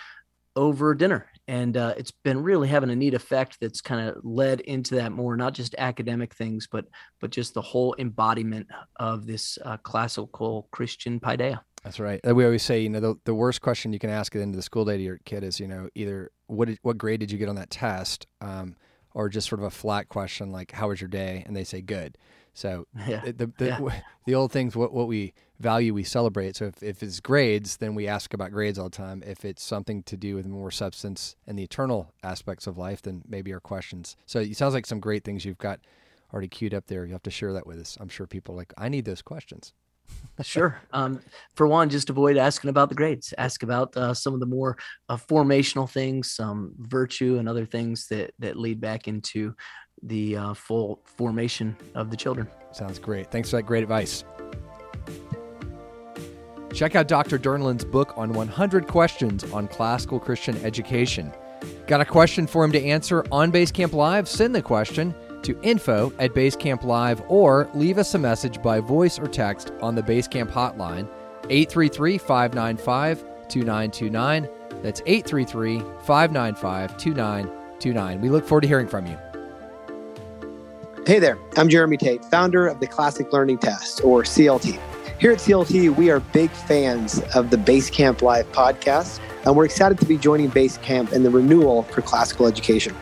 over 0.55 0.93
dinner 0.93 1.27
and 1.47 1.77
uh, 1.77 1.93
it's 1.97 2.11
been 2.11 2.41
really 2.41 2.67
having 2.67 2.89
a 2.89 2.95
neat 2.95 3.13
effect 3.13 3.57
that's 3.61 3.81
kind 3.81 4.07
of 4.07 4.17
led 4.23 4.61
into 4.61 4.95
that 4.95 5.11
more 5.11 5.37
not 5.37 5.53
just 5.53 5.75
academic 5.77 6.33
things 6.33 6.67
but 6.71 6.85
but 7.21 7.29
just 7.29 7.53
the 7.53 7.61
whole 7.61 7.95
embodiment 7.99 8.67
of 8.97 9.25
this 9.27 9.57
uh, 9.63 9.77
classical 9.77 10.67
christian 10.71 11.19
paideia. 11.19 11.59
That's 11.83 11.99
right. 11.99 12.19
We 12.25 12.45
always 12.45 12.63
say 12.63 12.81
you 12.81 12.89
know 12.89 12.99
the, 12.99 13.15
the 13.25 13.35
worst 13.35 13.61
question 13.61 13.93
you 13.93 13.99
can 13.99 14.09
ask 14.09 14.35
at 14.35 14.39
the 14.39 14.43
end 14.43 14.55
of 14.55 14.57
the 14.57 14.63
school 14.63 14.85
day 14.85 14.97
to 14.97 15.03
your 15.03 15.19
kid 15.25 15.43
is 15.43 15.59
you 15.59 15.67
know 15.67 15.89
either 15.95 16.31
what 16.47 16.67
did, 16.67 16.79
what 16.81 16.97
grade 16.97 17.19
did 17.19 17.31
you 17.31 17.37
get 17.37 17.49
on 17.49 17.55
that 17.55 17.69
test 17.69 18.27
um, 18.41 18.75
or 19.13 19.29
just 19.29 19.47
sort 19.47 19.61
of 19.61 19.65
a 19.65 19.71
flat 19.71 20.09
question 20.09 20.51
like 20.51 20.71
how 20.71 20.89
was 20.89 20.99
your 20.99 21.07
day? 21.07 21.43
And 21.45 21.55
they 21.55 21.63
say 21.63 21.81
good 21.81 22.17
so 22.55 22.87
yeah. 23.07 23.21
the 23.25 23.51
the, 23.57 23.65
yeah. 23.65 24.01
the 24.25 24.33
old 24.33 24.51
things 24.51 24.75
what 24.75 24.91
what 24.91 25.07
we 25.07 25.33
value 25.59 25.93
we 25.93 26.03
celebrate. 26.03 26.55
So 26.55 26.65
if, 26.65 26.81
if 26.81 27.03
it's 27.03 27.19
grades, 27.19 27.77
then 27.77 27.95
we 27.95 28.07
ask 28.07 28.33
about 28.33 28.51
grades 28.51 28.79
all 28.79 28.89
the 28.89 28.97
time. 28.97 29.23
If 29.25 29.45
it's 29.45 29.63
something 29.63 30.03
to 30.03 30.17
do 30.17 30.35
with 30.35 30.45
more 30.47 30.71
substance 30.71 31.35
and 31.47 31.57
the 31.57 31.63
eternal 31.63 32.13
aspects 32.23 32.67
of 32.67 32.77
life, 32.77 33.01
then 33.01 33.21
maybe 33.27 33.53
our 33.53 33.59
questions. 33.59 34.17
So 34.25 34.39
it 34.39 34.57
sounds 34.57 34.73
like 34.73 34.85
some 34.85 34.99
great 34.99 35.23
things 35.23 35.45
you've 35.45 35.57
got 35.57 35.79
already 36.33 36.47
queued 36.47 36.73
up 36.73 36.87
there. 36.87 37.05
You 37.05 37.13
have 37.13 37.23
to 37.23 37.31
share 37.31 37.53
that 37.53 37.67
with 37.67 37.79
us. 37.79 37.97
I'm 37.99 38.09
sure 38.09 38.27
people 38.27 38.55
like 38.55 38.73
I 38.77 38.89
need 38.89 39.05
those 39.05 39.21
questions. 39.21 39.73
Sure. 40.41 40.81
Um, 40.91 41.19
for 41.55 41.67
one, 41.67 41.89
just 41.89 42.09
avoid 42.09 42.37
asking 42.37 42.69
about 42.69 42.89
the 42.89 42.95
grades. 42.95 43.33
Ask 43.37 43.63
about 43.63 43.95
uh, 43.97 44.13
some 44.13 44.33
of 44.33 44.39
the 44.39 44.45
more 44.45 44.77
uh, 45.09 45.17
formational 45.17 45.89
things, 45.89 46.31
some 46.31 46.73
virtue, 46.77 47.37
and 47.37 47.49
other 47.49 47.65
things 47.65 48.07
that 48.07 48.33
that 48.39 48.55
lead 48.55 48.79
back 48.79 49.07
into 49.09 49.53
the 50.03 50.37
uh, 50.37 50.53
full 50.53 51.01
formation 51.03 51.75
of 51.95 52.11
the 52.11 52.17
children. 52.17 52.47
Sounds 52.71 52.99
great. 52.99 53.29
Thanks 53.31 53.49
for 53.49 53.57
that 53.57 53.63
great 53.63 53.83
advice. 53.83 54.23
Check 56.73 56.95
out 56.95 57.07
Dr. 57.07 57.39
Dernlan's 57.39 57.85
book 57.85 58.17
on 58.17 58.33
100 58.33 58.87
questions 58.87 59.43
on 59.51 59.67
classical 59.67 60.19
Christian 60.19 60.57
education. 60.63 61.31
Got 61.87 62.01
a 62.01 62.05
question 62.05 62.47
for 62.47 62.63
him 62.63 62.71
to 62.73 62.83
answer 62.83 63.25
on 63.31 63.51
Basecamp 63.51 63.93
Live? 63.93 64.27
Send 64.27 64.53
the 64.53 64.61
question 64.61 65.15
to 65.45 65.59
info 65.61 66.11
at 66.19 66.33
Basecamp 66.33 66.83
Live 66.83 67.21
or 67.27 67.69
leave 67.73 67.97
us 67.97 68.13
a 68.15 68.19
message 68.19 68.61
by 68.61 68.79
voice 68.79 69.17
or 69.19 69.27
text 69.27 69.71
on 69.81 69.95
the 69.95 70.01
Basecamp 70.01 70.51
hotline 70.51 71.07
833 71.49 72.17
595 72.17 73.23
2929. 73.47 74.49
That's 74.81 75.01
833 75.05 75.79
595 76.03 76.97
2929. 76.97 78.21
We 78.21 78.29
look 78.29 78.45
forward 78.45 78.61
to 78.61 78.67
hearing 78.67 78.87
from 78.87 79.05
you. 79.05 79.17
Hey 81.05 81.19
there, 81.19 81.37
I'm 81.55 81.69
Jeremy 81.69 81.97
Tate, 81.97 82.25
founder 82.25 82.65
of 82.65 82.79
the 82.79 82.87
Classic 82.87 83.31
Learning 83.31 83.59
Test, 83.59 84.03
or 84.03 84.23
CLT. 84.23 84.79
Here 85.19 85.31
at 85.31 85.37
CLT, 85.37 85.95
we 85.95 86.09
are 86.09 86.19
big 86.19 86.49
fans 86.49 87.21
of 87.35 87.51
the 87.51 87.57
Basecamp 87.57 88.23
Live 88.23 88.51
podcast, 88.51 89.19
and 89.45 89.55
we're 89.55 89.65
excited 89.65 89.99
to 89.99 90.05
be 90.05 90.17
joining 90.17 90.49
Basecamp 90.49 91.13
in 91.13 91.21
the 91.21 91.29
renewal 91.29 91.83
for 91.83 92.01
classical 92.01 92.47
education. 92.47 92.95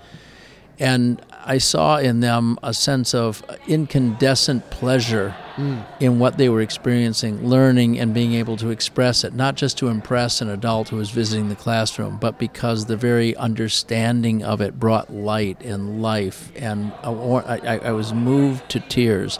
And 0.80 1.22
I 1.44 1.58
saw 1.58 1.98
in 1.98 2.20
them 2.20 2.58
a 2.62 2.72
sense 2.72 3.14
of 3.14 3.44
incandescent 3.68 4.70
pleasure 4.70 5.36
mm. 5.56 5.84
in 6.00 6.18
what 6.18 6.38
they 6.38 6.48
were 6.48 6.62
experiencing, 6.62 7.46
learning, 7.46 7.98
and 7.98 8.14
being 8.14 8.32
able 8.32 8.56
to 8.56 8.70
express 8.70 9.22
it, 9.22 9.34
not 9.34 9.56
just 9.56 9.76
to 9.78 9.88
impress 9.88 10.40
an 10.40 10.48
adult 10.48 10.88
who 10.88 10.96
was 10.96 11.10
visiting 11.10 11.50
the 11.50 11.54
classroom, 11.54 12.16
but 12.18 12.38
because 12.38 12.86
the 12.86 12.96
very 12.96 13.36
understanding 13.36 14.42
of 14.42 14.62
it 14.62 14.80
brought 14.80 15.12
light 15.12 15.60
and 15.62 16.00
life. 16.00 16.50
And 16.56 16.92
I, 17.04 17.80
I 17.84 17.92
was 17.92 18.14
moved 18.14 18.68
to 18.70 18.80
tears 18.80 19.38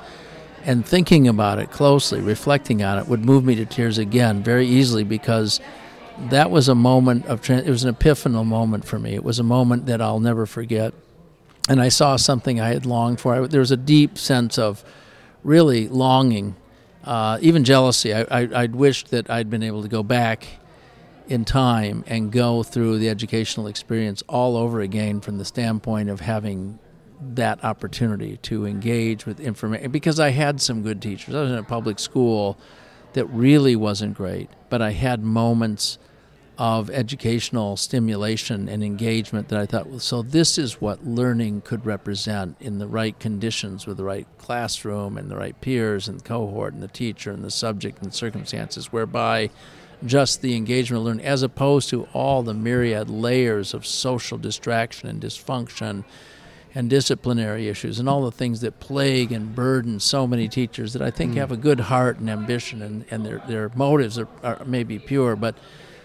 and 0.65 0.85
thinking 0.85 1.27
about 1.27 1.59
it 1.59 1.71
closely, 1.71 2.21
reflecting 2.21 2.83
on 2.83 2.99
it, 2.99 3.09
would 3.09 3.25
move 3.25 3.45
me 3.45 3.55
to 3.55 3.65
tears 3.65 3.99
again 3.99 4.43
very 4.43 4.67
easily 4.67 5.05
because 5.05 5.61
that 6.29 6.51
was 6.51 6.69
a 6.69 6.75
moment 6.75 7.25
of 7.27 7.49
it 7.49 7.67
was 7.67 7.85
an 7.85 7.95
epiphanal 7.95 8.45
moment 8.45 8.85
for 8.85 8.99
me. 8.99 9.15
It 9.15 9.25
was 9.25 9.39
a 9.39 9.43
moment 9.43 9.87
that 9.87 10.03
I'll 10.03 10.21
never 10.21 10.45
forget, 10.45 10.93
and 11.69 11.81
I 11.81 11.89
saw 11.89 12.17
something 12.17 12.61
I 12.61 12.69
had 12.69 12.87
longed 12.87 13.21
for. 13.21 13.35
I, 13.35 13.47
there 13.47 13.61
was 13.61 13.71
a 13.71 13.77
deep 13.77 14.19
sense 14.19 14.59
of 14.59 14.85
really 15.43 15.89
longing, 15.89 16.57
uh, 17.05 17.39
even 17.41 17.65
jealousy. 17.65 18.15
I, 18.15 18.23
I, 18.23 18.49
I'd 18.63 18.75
wished 18.75 19.11
that 19.11 19.31
I'd 19.31 19.51
been 19.51 19.63
able 19.63 19.83
to 19.83 19.89
go 19.89 20.03
back 20.03 20.47
in 21.29 21.45
time 21.45 22.05
and 22.09 22.33
go 22.33 22.63
through 22.63 22.99
the 22.99 23.09
educational 23.09 23.69
experience 23.69 24.23
all 24.29 24.57
over 24.57 24.81
again 24.81 25.21
from 25.21 25.39
the 25.39 25.45
standpoint 25.45 26.11
of 26.11 26.21
having 26.21 26.79
that 27.21 27.63
opportunity 27.63 28.39
to 28.39 28.67
engage 28.67 29.27
with 29.27 29.39
information 29.39 29.91
because 29.91 30.19
I 30.19 30.31
had 30.31 30.61
some 30.61 30.83
good 30.83 31.01
teachers. 31.01 31.35
I 31.35 31.43
was 31.43 31.53
in 31.53 31.59
a 31.59 31.63
public 31.63 31.99
school 31.99 32.59
that 33.13 33.27
really 33.27 33.77
wasn't 33.77 34.15
great, 34.15 34.49
but 34.71 34.81
I 34.83 34.91
had 34.91 35.23
moments 35.23 35.99
of 36.61 36.91
educational 36.91 37.75
stimulation 37.75 38.69
and 38.69 38.85
engagement 38.85 39.49
that 39.49 39.59
I 39.59 39.65
thought, 39.65 40.03
so 40.03 40.21
this 40.21 40.59
is 40.59 40.79
what 40.79 41.07
learning 41.07 41.63
could 41.63 41.87
represent 41.87 42.55
in 42.61 42.79
the 42.79 42.87
right 42.87 43.19
conditions 43.19 43.87
with 43.87 43.97
the 43.97 44.05
right 44.05 44.27
classroom 44.37 45.17
and 45.17 45.31
the 45.31 45.39
right 45.39 45.59
peers 45.63 46.07
and 46.07 46.23
cohort 46.23 46.75
and 46.75 46.83
the 46.83 46.89
teacher 46.89 47.31
and 47.31 47.43
the 47.43 47.51
subject 47.51 48.03
and 48.03 48.13
circumstances, 48.13 48.93
whereby 48.93 49.49
just 50.05 50.43
the 50.43 50.55
engagement 50.55 51.01
of 51.01 51.07
learning, 51.07 51.25
as 51.25 51.43
opposed 51.43 51.89
to 51.89 52.05
all 52.13 52.43
the 52.43 52.53
myriad 52.53 53.09
layers 53.09 53.73
of 53.73 53.87
social 53.87 54.37
distraction 54.37 55.09
and 55.09 55.23
dysfunction 55.23 56.05
and 56.75 56.91
disciplinary 56.91 57.69
issues 57.69 57.99
and 57.99 58.07
all 58.07 58.21
the 58.23 58.31
things 58.31 58.61
that 58.61 58.79
plague 58.81 59.33
and 59.33 59.55
burden 59.55 59.99
so 59.99 60.27
many 60.27 60.47
teachers 60.47 60.93
that 60.93 61.01
I 61.01 61.11
think 61.11 61.33
mm. 61.33 61.37
have 61.39 61.53
a 61.53 61.57
good 61.57 61.81
heart 61.81 62.19
and 62.19 62.29
ambition 62.29 62.83
and, 62.83 63.07
and 63.11 63.25
their, 63.25 63.39
their 63.49 63.71
motives 63.75 64.19
are, 64.19 64.29
are 64.43 64.63
maybe 64.67 64.99
pure, 64.99 65.37
but 65.37 65.55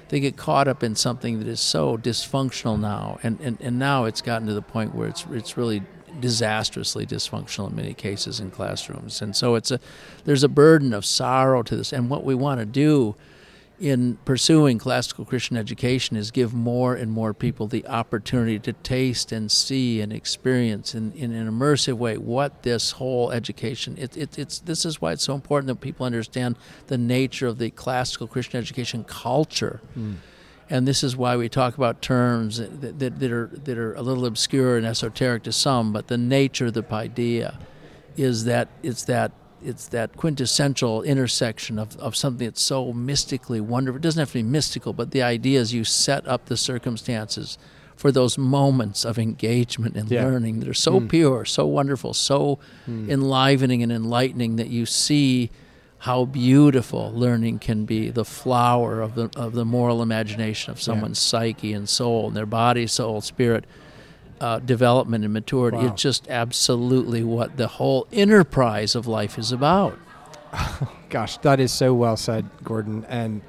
they 0.09 0.19
get 0.19 0.37
caught 0.37 0.67
up 0.67 0.83
in 0.83 0.95
something 0.95 1.39
that 1.39 1.47
is 1.47 1.59
so 1.59 1.97
dysfunctional 1.97 2.79
now. 2.79 3.19
And, 3.23 3.39
and, 3.41 3.57
and 3.59 3.79
now 3.79 4.05
it's 4.05 4.21
gotten 4.21 4.47
to 4.47 4.53
the 4.53 4.61
point 4.61 4.93
where 4.93 5.07
it's, 5.07 5.25
it's 5.31 5.57
really 5.57 5.83
disastrously 6.19 7.05
dysfunctional 7.05 7.69
in 7.69 7.75
many 7.75 7.93
cases 7.93 8.39
in 8.39 8.51
classrooms. 8.51 9.21
And 9.21 9.35
so 9.35 9.55
it's 9.55 9.71
a, 9.71 9.79
there's 10.23 10.43
a 10.43 10.49
burden 10.49 10.93
of 10.93 11.05
sorrow 11.05 11.63
to 11.63 11.75
this. 11.75 11.91
And 11.91 12.09
what 12.09 12.23
we 12.23 12.35
want 12.35 12.59
to 12.59 12.65
do 12.65 13.15
in 13.79 14.17
pursuing 14.23 14.77
classical 14.77 15.25
Christian 15.25 15.57
education 15.57 16.15
is 16.15 16.31
give 16.31 16.53
more 16.53 16.95
and 16.95 17.11
more 17.11 17.33
people 17.33 17.67
the 17.67 17.85
opportunity 17.87 18.57
to 18.59 18.73
taste 18.73 19.31
and 19.31 19.51
see 19.51 19.99
and 19.99 20.13
experience 20.13 20.95
in, 20.95 21.11
in 21.11 21.33
an 21.33 21.49
immersive 21.49 21.93
way 21.93 22.17
what 22.17 22.63
this 22.63 22.91
whole 22.91 23.31
education 23.31 23.95
it, 23.97 24.15
it, 24.15 24.39
it's 24.39 24.59
this 24.59 24.85
is 24.85 25.01
why 25.01 25.11
it's 25.11 25.23
so 25.23 25.33
important 25.33 25.67
that 25.67 25.81
people 25.81 26.05
understand 26.05 26.55
the 26.87 26.97
nature 26.97 27.47
of 27.47 27.57
the 27.57 27.69
classical 27.71 28.27
Christian 28.27 28.59
education 28.59 29.03
culture. 29.03 29.81
Mm. 29.97 30.15
And 30.69 30.87
this 30.87 31.03
is 31.03 31.15
why 31.15 31.35
we 31.37 31.47
talk 31.47 31.77
about 31.77 32.01
terms 32.01 32.57
that, 32.57 32.99
that, 32.99 33.19
that, 33.19 33.31
are 33.31 33.51
that 33.53 33.77
are 33.77 33.93
a 33.93 34.01
little 34.01 34.25
obscure 34.25 34.77
and 34.77 34.85
esoteric 34.85 35.43
to 35.43 35.51
some, 35.51 35.93
but 35.93 36.07
the 36.07 36.17
nature 36.17 36.67
of 36.67 36.73
the 36.73 36.81
paideia 36.81 37.59
is 38.17 38.45
that 38.45 38.69
it's 38.81 39.03
that 39.03 39.31
it's 39.65 39.87
that 39.87 40.15
quintessential 40.15 41.01
intersection 41.03 41.79
of, 41.79 41.97
of 41.97 42.15
something 42.15 42.47
that's 42.47 42.61
so 42.61 42.93
mystically 42.93 43.59
wonderful. 43.59 43.97
It 43.97 44.01
doesn't 44.01 44.19
have 44.19 44.29
to 44.29 44.35
be 44.35 44.43
mystical, 44.43 44.93
but 44.93 45.11
the 45.11 45.23
idea 45.23 45.59
is 45.59 45.73
you 45.73 45.83
set 45.83 46.27
up 46.27 46.45
the 46.45 46.57
circumstances 46.57 47.57
for 47.95 48.11
those 48.11 48.37
moments 48.37 49.05
of 49.05 49.17
engagement 49.17 49.95
and 49.95 50.11
yeah. 50.11 50.23
learning 50.23 50.59
that 50.59 50.67
are 50.67 50.73
so 50.73 50.99
mm. 50.99 51.09
pure, 51.09 51.45
so 51.45 51.65
wonderful, 51.65 52.13
so 52.13 52.59
mm. 52.87 53.09
enlivening 53.09 53.81
and 53.81 53.91
enlightening 53.91 54.57
that 54.57 54.67
you 54.67 54.85
see 54.85 55.49
how 55.99 56.25
beautiful 56.25 57.11
learning 57.13 57.57
can 57.57 57.85
be, 57.85 58.11
the 58.11 58.25
flower 58.25 59.01
of 59.01 59.15
the 59.15 59.29
of 59.35 59.53
the 59.53 59.65
moral 59.65 60.01
imagination 60.01 60.71
of 60.71 60.81
someone's 60.81 61.17
yeah. 61.17 61.39
psyche 61.39 61.73
and 61.73 61.89
soul 61.89 62.27
and 62.27 62.35
their 62.35 62.45
body, 62.45 62.85
soul, 62.85 63.21
spirit 63.21 63.65
uh, 64.41 64.59
development 64.59 65.23
and 65.23 65.33
maturity. 65.33 65.77
Wow. 65.77 65.87
It's 65.87 66.01
just 66.01 66.27
absolutely 66.29 67.23
what 67.23 67.57
the 67.57 67.67
whole 67.67 68.07
enterprise 68.11 68.95
of 68.95 69.07
life 69.07 69.37
is 69.37 69.51
about. 69.51 69.97
gosh, 71.09 71.37
that 71.37 71.59
is 71.59 71.71
so 71.71 71.93
well 71.93 72.17
said, 72.17 72.49
Gordon. 72.63 73.05
And 73.05 73.41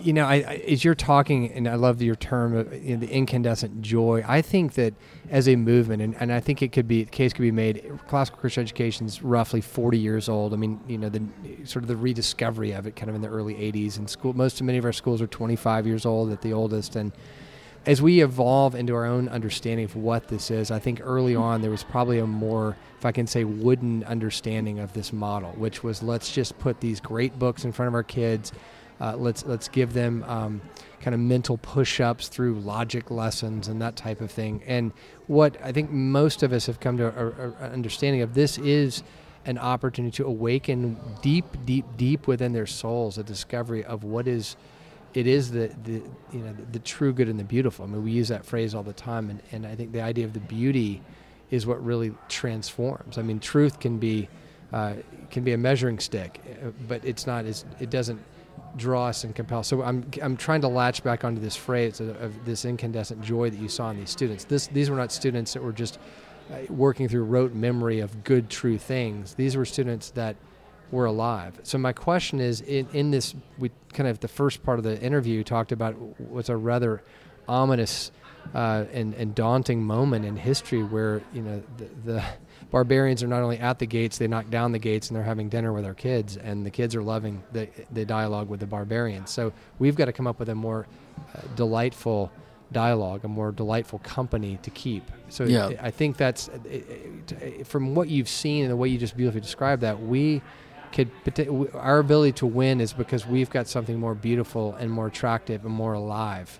you 0.00 0.12
know, 0.12 0.24
I, 0.24 0.34
I, 0.34 0.64
as 0.68 0.84
you're 0.84 0.94
talking, 0.94 1.52
and 1.52 1.68
I 1.68 1.74
love 1.74 2.00
your 2.00 2.14
term 2.14 2.54
of 2.56 2.72
you 2.84 2.96
know, 2.96 3.00
the 3.00 3.10
incandescent 3.12 3.82
joy. 3.82 4.24
I 4.26 4.42
think 4.42 4.74
that 4.74 4.94
as 5.28 5.48
a 5.48 5.56
movement, 5.56 6.02
and, 6.02 6.14
and 6.20 6.32
I 6.32 6.40
think 6.40 6.62
it 6.62 6.72
could 6.72 6.86
be 6.86 7.04
the 7.04 7.10
case 7.10 7.32
could 7.32 7.42
be 7.42 7.50
made. 7.50 7.90
Classical 8.06 8.38
Christian 8.38 8.62
education 8.62 9.06
is 9.06 9.22
roughly 9.22 9.60
40 9.60 9.98
years 9.98 10.28
old. 10.28 10.52
I 10.52 10.56
mean, 10.56 10.80
you 10.86 10.98
know, 10.98 11.08
the 11.08 11.22
sort 11.64 11.82
of 11.82 11.88
the 11.88 11.96
rediscovery 11.96 12.72
of 12.72 12.86
it, 12.86 12.94
kind 12.96 13.08
of 13.08 13.16
in 13.16 13.22
the 13.22 13.28
early 13.28 13.54
80s. 13.54 13.98
And 13.98 14.08
school, 14.08 14.34
most 14.34 14.60
of 14.60 14.66
many 14.66 14.78
of 14.78 14.84
our 14.84 14.92
schools 14.92 15.20
are 15.20 15.26
25 15.26 15.86
years 15.86 16.06
old 16.06 16.30
at 16.30 16.42
the 16.42 16.52
oldest, 16.52 16.94
and 16.94 17.12
as 17.86 18.02
we 18.02 18.20
evolve 18.20 18.74
into 18.74 18.94
our 18.94 19.06
own 19.06 19.28
understanding 19.28 19.84
of 19.84 19.94
what 19.94 20.26
this 20.26 20.50
is, 20.50 20.72
I 20.72 20.80
think 20.80 21.00
early 21.02 21.36
on 21.36 21.62
there 21.62 21.70
was 21.70 21.84
probably 21.84 22.18
a 22.18 22.26
more, 22.26 22.76
if 22.98 23.06
I 23.06 23.12
can 23.12 23.28
say, 23.28 23.44
wooden 23.44 24.02
understanding 24.04 24.80
of 24.80 24.92
this 24.92 25.12
model, 25.12 25.52
which 25.52 25.84
was 25.84 26.02
let's 26.02 26.32
just 26.32 26.58
put 26.58 26.80
these 26.80 27.00
great 27.00 27.38
books 27.38 27.64
in 27.64 27.70
front 27.70 27.86
of 27.88 27.94
our 27.94 28.02
kids. 28.02 28.52
Uh, 29.00 29.14
let's 29.16 29.44
let's 29.44 29.68
give 29.68 29.92
them 29.92 30.24
um, 30.26 30.60
kind 31.00 31.14
of 31.14 31.20
mental 31.20 31.58
push-ups 31.58 32.28
through 32.28 32.54
logic 32.54 33.10
lessons 33.10 33.68
and 33.68 33.80
that 33.80 33.94
type 33.94 34.20
of 34.20 34.30
thing. 34.30 34.62
And 34.66 34.92
what 35.28 35.56
I 35.62 35.70
think 35.70 35.90
most 35.90 36.42
of 36.42 36.52
us 36.52 36.66
have 36.66 36.80
come 36.80 36.96
to 36.96 37.54
an 37.60 37.72
understanding 37.72 38.22
of 38.22 38.34
this 38.34 38.58
is 38.58 39.02
an 39.44 39.58
opportunity 39.58 40.16
to 40.16 40.26
awaken 40.26 40.96
deep, 41.22 41.44
deep, 41.64 41.84
deep 41.96 42.26
within 42.26 42.52
their 42.52 42.66
souls 42.66 43.16
a 43.16 43.22
discovery 43.22 43.84
of 43.84 44.02
what 44.02 44.26
is 44.26 44.56
it 45.16 45.26
is 45.26 45.50
the, 45.50 45.74
the 45.84 46.02
you 46.30 46.40
know 46.40 46.52
the, 46.52 46.62
the, 46.72 46.78
true 46.80 47.10
good 47.10 47.30
and 47.30 47.40
the 47.40 47.44
beautiful. 47.44 47.86
I 47.86 47.88
mean, 47.88 48.04
we 48.04 48.12
use 48.12 48.28
that 48.28 48.44
phrase 48.44 48.74
all 48.74 48.82
the 48.82 48.92
time, 48.92 49.30
and, 49.30 49.42
and 49.50 49.66
I 49.66 49.74
think 49.74 49.92
the 49.92 50.02
idea 50.02 50.26
of 50.26 50.34
the 50.34 50.40
beauty 50.40 51.00
is 51.50 51.66
what 51.66 51.82
really 51.82 52.12
transforms. 52.28 53.16
I 53.16 53.22
mean, 53.22 53.40
truth 53.40 53.80
can 53.80 53.98
be 53.98 54.28
uh, 54.74 54.96
can 55.30 55.42
be 55.42 55.54
a 55.54 55.58
measuring 55.58 55.98
stick, 56.00 56.42
uh, 56.44 56.68
but 56.86 57.02
it's 57.02 57.26
not. 57.26 57.46
It's, 57.46 57.64
it 57.80 57.88
doesn't 57.88 58.22
draw 58.76 59.06
us 59.06 59.24
and 59.24 59.34
compel. 59.34 59.62
So 59.62 59.82
I'm 59.82 60.04
I'm 60.20 60.36
trying 60.36 60.60
to 60.60 60.68
latch 60.68 61.02
back 61.02 61.24
onto 61.24 61.40
this 61.40 61.56
phrase 61.56 61.98
of, 62.00 62.20
of 62.20 62.44
this 62.44 62.66
incandescent 62.66 63.22
joy 63.22 63.48
that 63.48 63.58
you 63.58 63.70
saw 63.70 63.88
in 63.88 63.96
these 63.96 64.10
students. 64.10 64.44
This 64.44 64.66
these 64.66 64.90
were 64.90 64.96
not 64.96 65.12
students 65.12 65.54
that 65.54 65.62
were 65.62 65.72
just 65.72 65.98
uh, 66.52 66.56
working 66.68 67.08
through 67.08 67.24
rote 67.24 67.54
memory 67.54 68.00
of 68.00 68.22
good 68.22 68.50
true 68.50 68.76
things. 68.76 69.32
These 69.32 69.56
were 69.56 69.64
students 69.64 70.10
that 70.10 70.36
were 70.90 71.06
alive. 71.06 71.58
So 71.62 71.78
my 71.78 71.92
question 71.92 72.40
is, 72.40 72.60
in, 72.60 72.88
in 72.92 73.10
this, 73.10 73.34
we 73.58 73.70
kind 73.92 74.08
of 74.08 74.20
the 74.20 74.28
first 74.28 74.62
part 74.62 74.78
of 74.78 74.84
the 74.84 75.00
interview 75.00 75.42
talked 75.42 75.72
about 75.72 75.96
was 76.20 76.48
a 76.48 76.56
rather 76.56 77.02
ominous 77.48 78.10
uh, 78.54 78.84
and, 78.92 79.14
and 79.14 79.34
daunting 79.34 79.82
moment 79.82 80.24
in 80.24 80.36
history 80.36 80.82
where 80.82 81.22
you 81.32 81.42
know 81.42 81.62
the, 81.76 81.88
the 82.04 82.24
barbarians 82.70 83.22
are 83.22 83.26
not 83.26 83.42
only 83.42 83.58
at 83.58 83.78
the 83.78 83.86
gates, 83.86 84.18
they 84.18 84.28
knock 84.28 84.48
down 84.50 84.72
the 84.72 84.78
gates 84.78 85.08
and 85.08 85.16
they're 85.16 85.24
having 85.24 85.48
dinner 85.48 85.72
with 85.72 85.84
our 85.84 85.94
kids, 85.94 86.36
and 86.36 86.64
the 86.64 86.70
kids 86.70 86.94
are 86.94 87.02
loving 87.02 87.42
the, 87.52 87.68
the 87.92 88.04
dialogue 88.04 88.48
with 88.48 88.60
the 88.60 88.66
barbarians. 88.66 89.30
So 89.30 89.52
we've 89.78 89.96
got 89.96 90.06
to 90.06 90.12
come 90.12 90.26
up 90.26 90.38
with 90.38 90.48
a 90.48 90.54
more 90.54 90.86
uh, 91.34 91.40
delightful 91.56 92.30
dialogue, 92.72 93.24
a 93.24 93.28
more 93.28 93.52
delightful 93.52 94.00
company 94.00 94.58
to 94.62 94.70
keep. 94.70 95.10
So 95.28 95.44
Yeah. 95.44 95.70
I 95.80 95.90
think 95.90 96.16
that's 96.16 96.48
uh, 96.48 96.58
uh, 96.58 97.64
from 97.64 97.94
what 97.94 98.08
you've 98.08 98.28
seen 98.28 98.64
and 98.64 98.70
the 98.70 98.76
way 98.76 98.88
you 98.88 98.98
just 98.98 99.16
beautifully 99.16 99.40
described 99.40 99.82
that 99.82 100.00
we 100.02 100.42
could 100.96 101.10
our 101.74 101.98
ability 101.98 102.32
to 102.32 102.46
win 102.46 102.80
is 102.80 102.94
because 102.94 103.26
we've 103.26 103.50
got 103.50 103.68
something 103.68 104.00
more 104.00 104.14
beautiful 104.14 104.74
and 104.74 104.90
more 104.90 105.08
attractive 105.08 105.64
and 105.64 105.74
more 105.74 105.92
alive. 105.92 106.58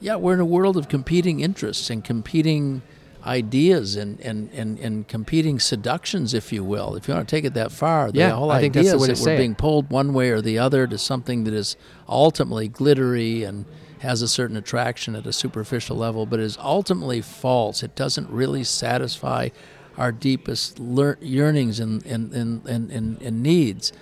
Yeah, 0.00 0.16
we're 0.16 0.34
in 0.34 0.40
a 0.40 0.44
world 0.44 0.76
of 0.76 0.88
competing 0.88 1.40
interests 1.40 1.90
and 1.90 2.04
competing 2.04 2.82
ideas 3.24 3.96
and, 3.96 4.20
and, 4.20 4.50
and, 4.52 4.78
and 4.78 5.06
competing 5.08 5.60
seductions, 5.60 6.32
if 6.32 6.52
you 6.52 6.64
will. 6.64 6.96
If 6.96 7.06
you 7.06 7.14
want 7.14 7.28
to 7.28 7.36
take 7.36 7.44
it 7.44 7.54
that 7.54 7.72
far, 7.72 8.10
the 8.10 8.18
Yeah, 8.18 8.30
whole 8.30 8.50
I 8.50 8.58
idea 8.58 8.94
is 8.94 9.06
that 9.06 9.20
we're 9.20 9.36
being 9.36 9.54
pulled 9.54 9.90
one 9.90 10.12
way 10.12 10.30
or 10.30 10.40
the 10.40 10.58
other 10.58 10.86
to 10.86 10.98
something 10.98 11.44
that 11.44 11.54
is 11.54 11.76
ultimately 12.08 12.68
glittery 12.68 13.44
and 13.44 13.64
has 14.00 14.22
a 14.22 14.28
certain 14.28 14.56
attraction 14.56 15.14
at 15.14 15.26
a 15.26 15.32
superficial 15.32 15.96
level, 15.96 16.26
but 16.26 16.40
is 16.40 16.58
ultimately 16.60 17.20
false. 17.20 17.82
It 17.82 17.94
doesn't 17.94 18.28
really 18.30 18.64
satisfy 18.64 19.50
our 19.96 20.12
deepest 20.12 20.78
lear- 20.78 21.18
yearnings 21.20 21.80
and, 21.80 22.04
and, 22.06 22.32
and, 22.32 22.66
and, 22.66 22.90
and, 22.90 23.22
and 23.22 23.42
needs. 23.42 23.92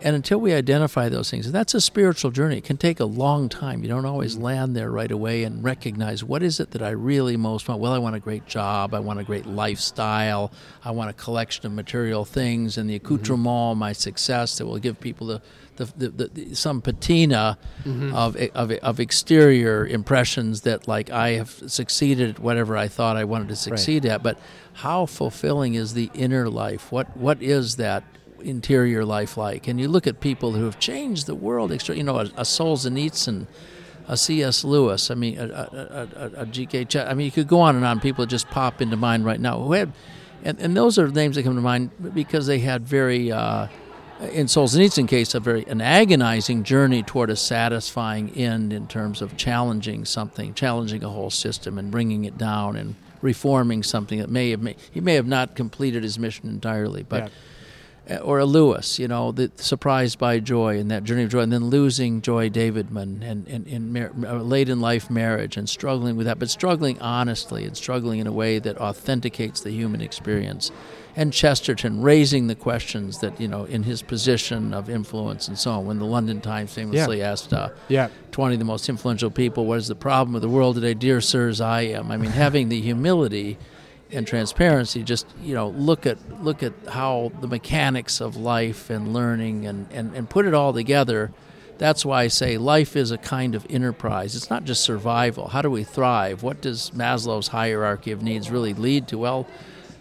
And 0.00 0.14
until 0.14 0.38
we 0.38 0.54
identify 0.54 1.08
those 1.08 1.28
things, 1.28 1.46
and 1.46 1.54
that's 1.54 1.74
a 1.74 1.80
spiritual 1.80 2.30
journey. 2.30 2.58
It 2.58 2.64
can 2.64 2.76
take 2.76 3.00
a 3.00 3.04
long 3.04 3.48
time. 3.48 3.82
You 3.82 3.88
don't 3.88 4.06
always 4.06 4.34
mm-hmm. 4.34 4.44
land 4.44 4.76
there 4.76 4.92
right 4.92 5.10
away 5.10 5.42
and 5.42 5.64
recognize 5.64 6.22
what 6.22 6.40
is 6.40 6.60
it 6.60 6.70
that 6.70 6.82
I 6.82 6.90
really 6.90 7.36
most 7.36 7.66
want. 7.66 7.80
Well, 7.80 7.92
I 7.92 7.98
want 7.98 8.14
a 8.14 8.20
great 8.20 8.46
job. 8.46 8.94
I 8.94 9.00
want 9.00 9.18
a 9.18 9.24
great 9.24 9.46
lifestyle. 9.46 10.52
I 10.84 10.92
want 10.92 11.10
a 11.10 11.14
collection 11.14 11.66
of 11.66 11.72
material 11.72 12.24
things 12.24 12.78
and 12.78 12.88
the 12.88 12.98
mm-hmm. 12.98 13.12
accoutrement, 13.14 13.78
my 13.78 13.92
success 13.92 14.58
that 14.58 14.66
will 14.66 14.78
give 14.78 15.00
people 15.00 15.26
the, 15.26 15.42
the, 15.78 16.08
the, 16.08 16.28
the, 16.28 16.54
some 16.54 16.80
patina 16.82 17.56
of, 18.12 18.36
of 18.36 18.70
of 18.70 19.00
exterior 19.00 19.86
impressions 19.86 20.62
that 20.62 20.86
like 20.86 21.10
I 21.10 21.30
have 21.30 21.50
succeeded 21.66 22.30
at 22.30 22.38
whatever 22.38 22.76
I 22.76 22.88
thought 22.88 23.16
I 23.16 23.24
wanted 23.24 23.48
to 23.48 23.56
succeed 23.56 24.04
at. 24.06 24.22
But 24.22 24.38
how 24.74 25.06
fulfilling 25.06 25.74
is 25.74 25.94
the 25.94 26.10
inner 26.14 26.48
life? 26.48 26.92
What 26.92 27.16
what 27.16 27.42
is 27.42 27.76
that? 27.76 28.04
interior 28.40 29.04
life 29.04 29.36
like 29.36 29.66
and 29.66 29.80
you 29.80 29.88
look 29.88 30.06
at 30.06 30.20
people 30.20 30.52
who 30.52 30.64
have 30.64 30.78
changed 30.78 31.26
the 31.26 31.34
world 31.34 31.72
extra 31.72 31.96
you 31.96 32.04
know 32.04 32.18
a, 32.18 32.22
a 32.36 32.42
Solzhenitsyn 32.44 33.48
a 34.06 34.16
C.S. 34.16 34.62
Lewis 34.62 35.10
I 35.10 35.14
mean 35.14 35.36
a, 35.40 35.44
a, 35.44 36.08
a, 36.14 36.42
a 36.42 36.46
G.K. 36.46 36.84
Ch- 36.84 36.96
I 36.96 37.14
mean 37.14 37.24
you 37.24 37.32
could 37.32 37.48
go 37.48 37.58
on 37.58 37.74
and 37.74 37.84
on 37.84 37.98
people 37.98 38.26
just 38.26 38.48
pop 38.48 38.80
into 38.80 38.96
mind 38.96 39.24
right 39.24 39.40
now 39.40 39.58
who 39.58 39.72
had 39.72 39.92
and, 40.44 40.60
and 40.60 40.76
those 40.76 41.00
are 41.00 41.08
names 41.08 41.34
that 41.34 41.42
come 41.42 41.56
to 41.56 41.60
mind 41.60 41.90
because 42.14 42.46
they 42.46 42.60
had 42.60 42.86
very 42.86 43.32
uh, 43.32 43.66
in 44.20 44.46
Solzhenitsyn 44.46 45.06
case 45.06 45.34
a 45.34 45.40
very 45.40 45.64
an 45.66 45.80
agonizing 45.80 46.64
journey 46.64 47.02
toward 47.02 47.30
a 47.30 47.36
satisfying 47.36 48.30
end 48.30 48.72
in 48.72 48.86
terms 48.88 49.22
of 49.22 49.36
challenging 49.36 50.04
something 50.04 50.54
challenging 50.54 51.04
a 51.04 51.08
whole 51.08 51.30
system 51.30 51.78
and 51.78 51.90
bringing 51.90 52.24
it 52.24 52.36
down 52.36 52.76
and 52.76 52.94
reforming 53.20 53.82
something 53.82 54.20
that 54.20 54.30
may 54.30 54.50
have 54.50 54.62
made, 54.62 54.76
he 54.92 55.00
may 55.00 55.14
have 55.14 55.26
not 55.26 55.56
completed 55.56 56.02
his 56.02 56.18
mission 56.18 56.48
entirely 56.48 57.02
but 57.02 57.24
Yeah. 57.24 57.28
Or 58.22 58.38
a 58.38 58.46
Lewis, 58.46 58.98
you 58.98 59.06
know, 59.06 59.32
the 59.32 59.50
surprised 59.56 60.18
by 60.18 60.38
joy 60.40 60.78
and 60.78 60.90
that 60.90 61.04
journey 61.04 61.24
of 61.24 61.30
joy, 61.30 61.40
and 61.40 61.52
then 61.52 61.66
losing 61.66 62.22
Joy 62.22 62.48
Davidman 62.48 63.22
and 63.22 63.46
and, 63.46 63.66
and 63.66 63.92
mar- 63.92 64.12
uh, 64.26 64.40
late 64.42 64.70
in 64.70 64.80
life 64.80 65.10
marriage 65.10 65.58
and 65.58 65.68
struggling 65.68 66.16
with 66.16 66.24
that, 66.26 66.38
but 66.38 66.48
struggling 66.48 66.98
honestly 67.00 67.64
and 67.64 67.76
struggling 67.76 68.18
in 68.18 68.26
a 68.26 68.32
way 68.32 68.58
that 68.60 68.78
authenticates 68.78 69.60
the 69.60 69.70
human 69.72 70.00
experience. 70.00 70.70
And 71.16 71.32
Chesterton 71.32 72.00
raising 72.00 72.46
the 72.46 72.54
questions 72.54 73.18
that 73.18 73.38
you 73.38 73.48
know 73.48 73.64
in 73.64 73.82
his 73.82 74.00
position 74.00 74.72
of 74.72 74.88
influence 74.88 75.46
and 75.48 75.58
so 75.58 75.72
on. 75.72 75.84
When 75.84 75.98
the 75.98 76.06
London 76.06 76.40
Times 76.40 76.72
famously 76.72 77.20
asked 77.22 77.52
uh, 77.52 77.70
Yeah. 77.88 78.08
20 78.32 78.54
of 78.54 78.58
the 78.58 78.64
most 78.64 78.88
influential 78.88 79.30
people, 79.30 79.66
what 79.66 79.78
is 79.78 79.88
the 79.88 79.94
problem 79.96 80.32
with 80.32 80.42
the 80.42 80.48
world 80.48 80.76
today? 80.76 80.94
Dear 80.94 81.20
sirs, 81.20 81.60
I 81.60 81.82
am. 81.82 82.10
I 82.10 82.16
mean, 82.16 82.30
having 82.30 82.68
the 82.70 82.80
humility 82.80 83.58
and 84.10 84.26
transparency, 84.26 85.02
just, 85.02 85.26
you 85.42 85.54
know, 85.54 85.68
look 85.68 86.06
at 86.06 86.18
look 86.42 86.62
at 86.62 86.72
how 86.88 87.32
the 87.40 87.46
mechanics 87.46 88.20
of 88.20 88.36
life 88.36 88.90
and 88.90 89.12
learning 89.12 89.66
and, 89.66 89.90
and, 89.92 90.14
and 90.14 90.30
put 90.30 90.46
it 90.46 90.54
all 90.54 90.72
together. 90.72 91.30
That's 91.78 92.04
why 92.04 92.22
I 92.22 92.28
say 92.28 92.58
life 92.58 92.96
is 92.96 93.12
a 93.12 93.18
kind 93.18 93.54
of 93.54 93.66
enterprise. 93.70 94.34
It's 94.34 94.50
not 94.50 94.64
just 94.64 94.82
survival. 94.82 95.48
How 95.48 95.62
do 95.62 95.70
we 95.70 95.84
thrive? 95.84 96.42
What 96.42 96.60
does 96.60 96.90
Maslow's 96.90 97.48
hierarchy 97.48 98.10
of 98.10 98.22
needs 98.22 98.50
really 98.50 98.74
lead 98.74 99.06
to? 99.08 99.18
Well, 99.18 99.46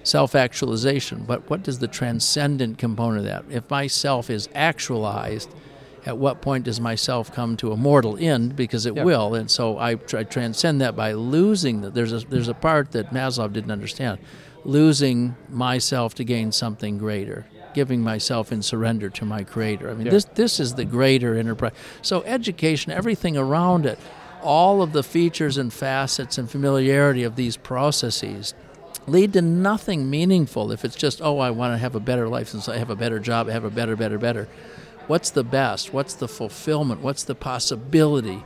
self 0.04 0.34
actualization. 0.34 1.26
But 1.26 1.50
what 1.50 1.64
does 1.64 1.80
the 1.80 1.88
transcendent 1.88 2.78
component 2.78 3.20
of 3.20 3.26
that? 3.26 3.46
If 3.56 3.70
my 3.70 3.88
self 3.88 4.30
is 4.30 4.50
actualized, 4.56 5.50
at 6.08 6.18
what 6.18 6.42
point 6.42 6.64
does 6.64 6.80
myself 6.80 7.34
come 7.34 7.58
to 7.58 7.74
a 7.74 7.78
mortal 7.78 8.18
end? 8.18 8.56
Because 8.56 8.86
it 8.86 8.96
Yeah. 8.96 9.04
will. 9.04 9.36
And 9.36 9.52
so 9.52 9.78
I, 9.78 9.96
try 9.96 10.24
transcend 10.24 10.80
that 10.82 10.96
by 10.96 11.12
losing 11.12 11.82
that. 11.82 11.94
There's 11.94 12.14
a, 12.14 12.20
there's 12.20 12.48
a 12.48 12.54
part 12.54 12.92
that 12.94 13.12
Maslow 13.14 13.52
didn't 13.52 13.72
understand 13.72 14.20
losing 14.64 15.36
myself 15.50 16.14
to 16.16 16.24
gain 16.24 16.52
something 16.52 16.98
greater. 16.98 17.46
Giving 17.74 18.02
myself 18.02 18.52
in 18.52 18.62
surrender 18.62 19.10
to 19.12 19.26
my 19.26 19.44
Creator. 19.44 19.90
I 19.90 19.94
mean, 19.94 20.06
Yeah. 20.08 20.12
this 20.14 20.26
this 20.42 20.60
is 20.60 20.74
the 20.76 20.86
greater 20.86 21.36
enterprise. 21.36 21.74
So 22.02 22.24
education, 22.24 22.92
everything 22.92 23.38
around 23.38 23.86
it, 23.86 24.00
all 24.42 24.82
of 24.82 24.94
the 24.94 25.04
features 25.04 25.58
and 25.58 25.72
facets 25.74 26.38
and 26.38 26.50
familiarity 26.50 27.24
of 27.24 27.36
these 27.36 27.58
processes 27.58 28.54
lead 29.08 29.34
to 29.34 29.42
nothing 29.42 30.10
meaningful 30.10 30.72
if 30.72 30.84
it's 30.84 30.96
just 30.96 31.22
oh 31.22 31.40
i 31.40 31.50
want 31.50 31.74
to 31.74 31.78
have 31.78 31.96
a 31.96 32.00
better 32.00 32.28
life 32.28 32.50
since 32.50 32.68
i 32.68 32.78
have 32.78 32.90
a 32.90 32.96
better 32.96 33.20
job 33.20 33.48
i 33.48 33.52
have 33.54 33.64
a 33.64 33.70
better 33.70 33.96
better 33.96 34.18
better 34.18 34.48
what's 35.08 35.30
the 35.30 35.44
best 35.44 35.94
what's 35.94 36.14
the 36.14 36.28
fulfillment 36.28 37.02
what's 37.02 37.24
the 37.24 37.36
possibility 37.36 38.44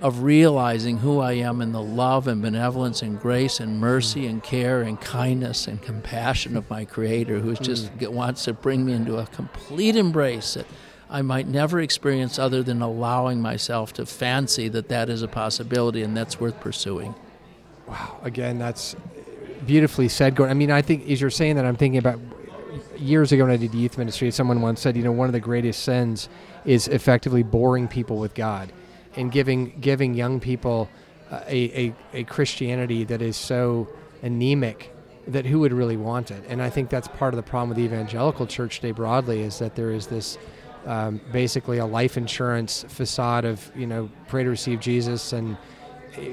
of 0.00 0.22
realizing 0.22 0.98
who 0.98 1.20
i 1.20 1.32
am 1.32 1.60
in 1.60 1.72
the 1.72 1.82
love 1.82 2.26
and 2.26 2.42
benevolence 2.42 3.02
and 3.02 3.20
grace 3.20 3.60
and 3.60 3.80
mercy 3.80 4.22
mm. 4.22 4.30
and 4.30 4.42
care 4.42 4.82
and 4.82 5.00
kindness 5.00 5.66
and 5.66 5.82
compassion 5.82 6.56
of 6.56 6.68
my 6.68 6.84
creator 6.84 7.40
who 7.40 7.54
mm. 7.54 7.60
just 7.60 7.90
wants 8.10 8.44
to 8.44 8.52
bring 8.52 8.84
me 8.84 8.92
into 8.92 9.16
a 9.16 9.26
complete 9.26 9.96
embrace 9.96 10.54
that 10.54 10.66
i 11.08 11.22
might 11.22 11.46
never 11.46 11.80
experience 11.80 12.38
other 12.38 12.62
than 12.62 12.82
allowing 12.82 13.40
myself 13.40 13.92
to 13.92 14.04
fancy 14.04 14.68
that 14.68 14.88
that 14.88 15.08
is 15.08 15.22
a 15.22 15.28
possibility 15.28 16.02
and 16.02 16.16
that's 16.16 16.40
worth 16.40 16.58
pursuing 16.60 17.14
Wow. 17.92 18.18
Again, 18.22 18.58
that's 18.58 18.96
beautifully 19.66 20.08
said, 20.08 20.34
Gordon. 20.34 20.50
I 20.50 20.58
mean, 20.58 20.70
I 20.70 20.82
think 20.82 21.08
as 21.10 21.20
you're 21.20 21.30
saying 21.30 21.56
that, 21.56 21.66
I'm 21.66 21.76
thinking 21.76 21.98
about 21.98 22.18
years 23.02 23.32
ago 23.32 23.44
when 23.44 23.52
I 23.52 23.56
did 23.56 23.74
youth 23.74 23.98
ministry. 23.98 24.30
Someone 24.30 24.60
once 24.60 24.80
said, 24.80 24.96
you 24.96 25.02
know, 25.02 25.12
one 25.12 25.28
of 25.28 25.32
the 25.32 25.40
greatest 25.40 25.82
sins 25.82 26.28
is 26.64 26.88
effectively 26.88 27.42
boring 27.42 27.88
people 27.88 28.18
with 28.18 28.34
God, 28.34 28.72
and 29.16 29.30
giving 29.30 29.78
giving 29.80 30.14
young 30.14 30.40
people 30.40 30.88
a, 31.30 31.86
a 31.86 31.94
a 32.12 32.24
Christianity 32.24 33.04
that 33.04 33.22
is 33.22 33.36
so 33.36 33.88
anemic 34.22 34.94
that 35.28 35.46
who 35.46 35.60
would 35.60 35.72
really 35.72 35.96
want 35.96 36.30
it? 36.30 36.42
And 36.48 36.60
I 36.60 36.70
think 36.70 36.90
that's 36.90 37.08
part 37.08 37.34
of 37.34 37.36
the 37.36 37.48
problem 37.48 37.68
with 37.68 37.78
the 37.78 37.84
evangelical 37.84 38.46
church 38.46 38.76
today 38.76 38.92
broadly 38.92 39.42
is 39.42 39.58
that 39.58 39.74
there 39.74 39.90
is 39.90 40.06
this. 40.06 40.38
Um, 40.84 41.20
basically, 41.30 41.78
a 41.78 41.86
life 41.86 42.16
insurance 42.16 42.84
facade 42.88 43.44
of 43.44 43.70
you 43.76 43.86
know 43.86 44.10
pray 44.26 44.42
to 44.42 44.50
receive 44.50 44.80
Jesus 44.80 45.32
and 45.32 45.56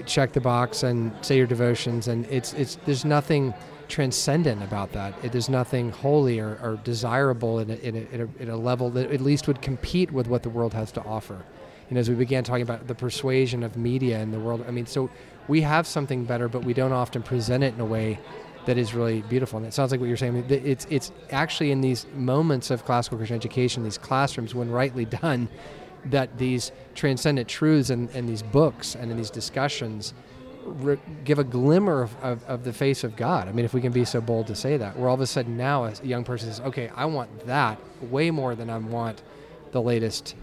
check 0.06 0.34
the 0.34 0.42
box 0.42 0.84
and 0.84 1.14
say 1.22 1.38
your 1.38 1.48
devotions 1.48 2.08
and 2.08 2.26
it's 2.26 2.54
it's 2.54 2.76
there's 2.86 3.06
nothing 3.06 3.54
transcendent 3.90 4.64
about 4.64 4.94
that. 4.94 5.14
It, 5.24 5.32
there's 5.32 5.50
nothing 5.50 5.92
holy 5.92 6.40
or, 6.40 6.58
or 6.62 6.80
desirable 6.84 7.60
in 7.60 7.72
a, 7.72 7.76
in, 7.76 7.96
a, 7.96 8.00
in, 8.16 8.22
a, 8.22 8.44
in 8.44 8.50
a 8.50 8.58
level 8.58 8.90
that 8.92 9.12
at 9.12 9.22
least 9.22 9.48
would 9.48 9.62
compete 9.62 10.12
with 10.12 10.28
what 10.28 10.44
the 10.44 10.50
world 10.50 10.74
has 10.74 10.92
to 10.94 11.04
offer. 11.04 11.44
And 11.90 11.98
as 11.98 12.08
we 12.08 12.16
began 12.16 12.44
talking 12.44 12.62
about 12.62 12.88
the 12.88 12.96
persuasion 12.96 13.64
of 13.64 13.76
media 13.76 14.20
in 14.20 14.32
the 14.32 14.40
world 14.40 14.64
i 14.68 14.72
mean 14.72 14.86
so 14.86 15.10
we 15.48 15.62
have 15.62 15.88
something 15.88 16.24
better 16.24 16.48
but 16.48 16.64
we 16.64 16.74
don't 16.74 16.94
often 16.94 17.24
present 17.24 17.64
it 17.64 17.74
in 17.74 17.80
a 17.80 17.86
way 17.86 18.20
that 18.66 18.78
is 18.78 18.94
really 18.94 19.22
beautiful. 19.24 19.58
And 19.58 19.66
it 19.66 19.74
sounds 19.74 19.90
like 19.90 20.00
what 20.00 20.08
you're 20.08 20.18
saying 20.18 20.46
it's 20.50 20.86
it's 20.90 21.12
actually 21.32 21.72
in 21.72 21.82
these 21.82 22.06
moments 22.14 22.70
of 22.70 22.86
classical 22.86 23.18
christian 23.18 23.36
education 23.36 23.84
these 23.84 23.98
classrooms 23.98 24.54
when 24.54 24.70
rightly 24.70 25.06
done 25.06 25.50
that 26.06 26.38
these 26.38 26.72
transcendent 26.96 27.50
truths 27.50 27.90
and, 27.90 28.10
and 28.12 28.30
these 28.30 28.44
books 28.44 28.96
and 28.96 29.12
in 29.12 29.18
these 29.18 29.32
discussions 29.32 30.14
re- 30.70 31.00
give 31.24 31.40
a 31.40 31.44
glimmer 31.44 32.02
of, 32.02 32.24
of, 32.24 32.44
of 32.46 32.64
the 32.64 32.74
face 32.74 33.04
of 33.04 33.16
God. 33.16 33.48
I 33.48 33.52
mean, 33.52 33.66
if 33.66 33.74
we 33.74 33.82
can 33.82 33.92
be 33.92 34.06
so 34.06 34.22
bold 34.22 34.48
to 34.48 34.56
say 34.56 34.78
that, 34.78 34.98
where 34.98 35.10
all 35.10 35.16
of 35.16 35.22
a 35.22 35.28
sudden 35.28 35.58
now 35.58 35.86
a 35.86 35.94
young 36.04 36.24
person 36.24 36.50
says, 36.50 36.60
okay, 36.62 36.90
I 36.96 37.06
want 37.06 37.48
that 37.48 37.80
way 38.02 38.32
more 38.32 38.56
than 38.56 38.70
I 38.70 38.78
want 38.78 39.22
the 39.72 39.82
latest 39.82 40.36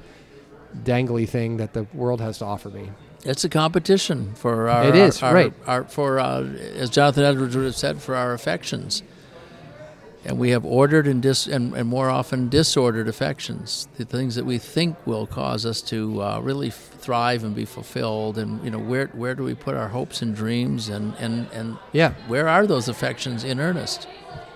dangly 0.84 1.28
thing 1.28 1.56
that 1.56 1.72
the 1.72 1.84
world 1.94 2.20
has 2.20 2.38
to 2.38 2.44
offer 2.44 2.68
me. 2.68 2.90
It's 3.24 3.44
a 3.44 3.48
competition 3.48 4.34
for 4.34 4.68
our. 4.68 4.84
It 4.86 4.94
is, 4.94 5.22
our, 5.22 5.34
right. 5.34 5.52
Our, 5.66 5.84
for 5.84 6.20
uh, 6.20 6.42
as 6.42 6.90
Jonathan 6.90 7.24
Edwards 7.24 7.56
would 7.56 7.64
have 7.64 7.76
said, 7.76 8.00
for 8.00 8.14
our 8.14 8.32
affections. 8.34 9.02
And 10.26 10.38
we 10.38 10.50
have 10.50 10.64
ordered 10.64 11.06
and 11.06 11.22
dis 11.22 11.46
and, 11.46 11.72
and 11.74 11.88
more 11.88 12.10
often 12.10 12.48
disordered 12.48 13.08
affections 13.08 13.88
the 13.96 14.04
things 14.04 14.34
that 14.34 14.44
we 14.44 14.58
think 14.58 14.96
will 15.06 15.26
cause 15.26 15.64
us 15.64 15.80
to 15.82 16.20
uh, 16.22 16.40
really 16.40 16.68
f- 16.68 16.90
thrive 16.98 17.44
and 17.44 17.54
be 17.54 17.64
fulfilled. 17.64 18.36
And 18.36 18.62
you 18.64 18.70
know 18.70 18.78
where 18.78 19.06
where 19.08 19.34
do 19.34 19.42
we 19.44 19.54
put 19.54 19.74
our 19.74 19.88
hopes 19.88 20.22
and 20.22 20.34
dreams? 20.34 20.88
And 20.88 21.14
and 21.18 21.46
and 21.52 21.78
Yeah. 21.92 22.12
where 22.26 22.48
are 22.48 22.66
those 22.66 22.88
affections 22.88 23.44
in 23.44 23.60
earnest 23.60 24.08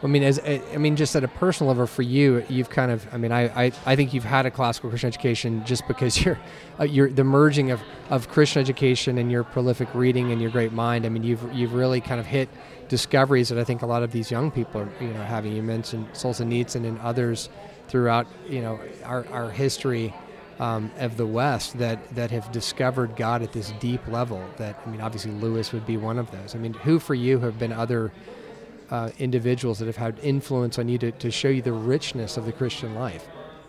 I 0.03 0.07
mean, 0.07 0.23
as 0.23 0.41
I 0.41 0.79
mean, 0.79 0.97
just 0.97 1.15
at 1.15 1.25
a 1.25 1.29
personal 1.29 1.69
level 1.69 1.87
for 1.87 2.01
you, 2.01 2.45
you've 2.49 2.71
kind 2.71 2.91
of. 2.91 3.07
I 3.13 3.19
mean, 3.19 3.33
I, 3.33 3.67
I, 3.67 3.73
I 3.85 3.97
think 3.97 4.15
you've 4.15 4.25
had 4.25 4.47
a 4.47 4.51
classical 4.51 4.89
Christian 4.89 5.09
education 5.09 5.63
just 5.67 5.87
because 5.87 6.19
you're, 6.25 6.39
uh, 6.79 6.85
you're 6.85 7.11
the 7.11 7.25
merging 7.25 7.71
of, 7.71 7.83
of 8.09 8.29
Christian 8.29 8.61
education 8.61 9.19
and 9.19 9.31
your 9.31 9.45
prolific 9.45 9.95
reading 9.95 10.33
and 10.33 10.41
your 10.41 10.51
great 10.51 10.73
mind. 10.73 11.05
I 11.05 11.11
mean, 11.11 11.23
you've 11.23 11.53
you've 11.53 11.75
really 11.75 12.01
kind 12.01 12.19
of 12.19 12.27
hit 12.27 12.49
discoveries 12.89 13.51
that 13.51 13.59
I 13.59 13.65
think 13.65 13.83
a 13.83 13.87
lot 13.87 14.03
of 14.03 14.11
these 14.11 14.31
young 14.31 14.51
people 14.51 14.81
are, 14.81 14.89
you 15.01 15.09
know, 15.09 15.23
having. 15.23 15.53
You 15.53 15.63
mentioned 15.63 16.09
Solzhenitsyn 16.13 16.87
and 16.87 16.99
others 17.01 17.51
throughout, 17.89 18.27
you 18.49 18.63
know, 18.63 18.81
our, 19.05 19.27
our 19.29 19.51
history 19.51 20.15
um, 20.59 20.91
of 20.99 21.19
the 21.19 21.27
West 21.27 21.79
that 21.79 22.15
that 22.15 22.31
have 22.31 22.51
discovered 22.53 23.17
God 23.17 23.43
at 23.43 23.53
this 23.53 23.73
deep 23.81 24.07
level. 24.09 24.43
That 24.57 24.81
I 24.87 24.89
mean, 24.89 25.03
obviously 25.03 25.33
Lewis 25.33 25.73
would 25.73 25.87
be 25.87 25.99
one 25.99 26.19
of 26.19 26.31
those. 26.31 26.55
I 26.55 26.59
mean, 26.59 26.73
who 26.73 26.99
for 26.99 27.15
you 27.15 27.39
have 27.41 27.59
been 27.59 27.73
other 27.73 28.13
uh, 28.91 29.11
individuals 29.19 29.79
that 29.79 29.87
have 29.87 29.97
had 29.97 30.19
influence 30.23 30.79
on 30.79 30.89
you 30.89 30.99
to, 30.99 31.13
to 31.13 31.31
show 31.31 31.49
you 31.49 31.63
the 31.63 31.73
richness 31.73 32.37
of 32.37 32.45
the 32.45 32.53
Christian 32.53 32.95
life. 32.95 33.27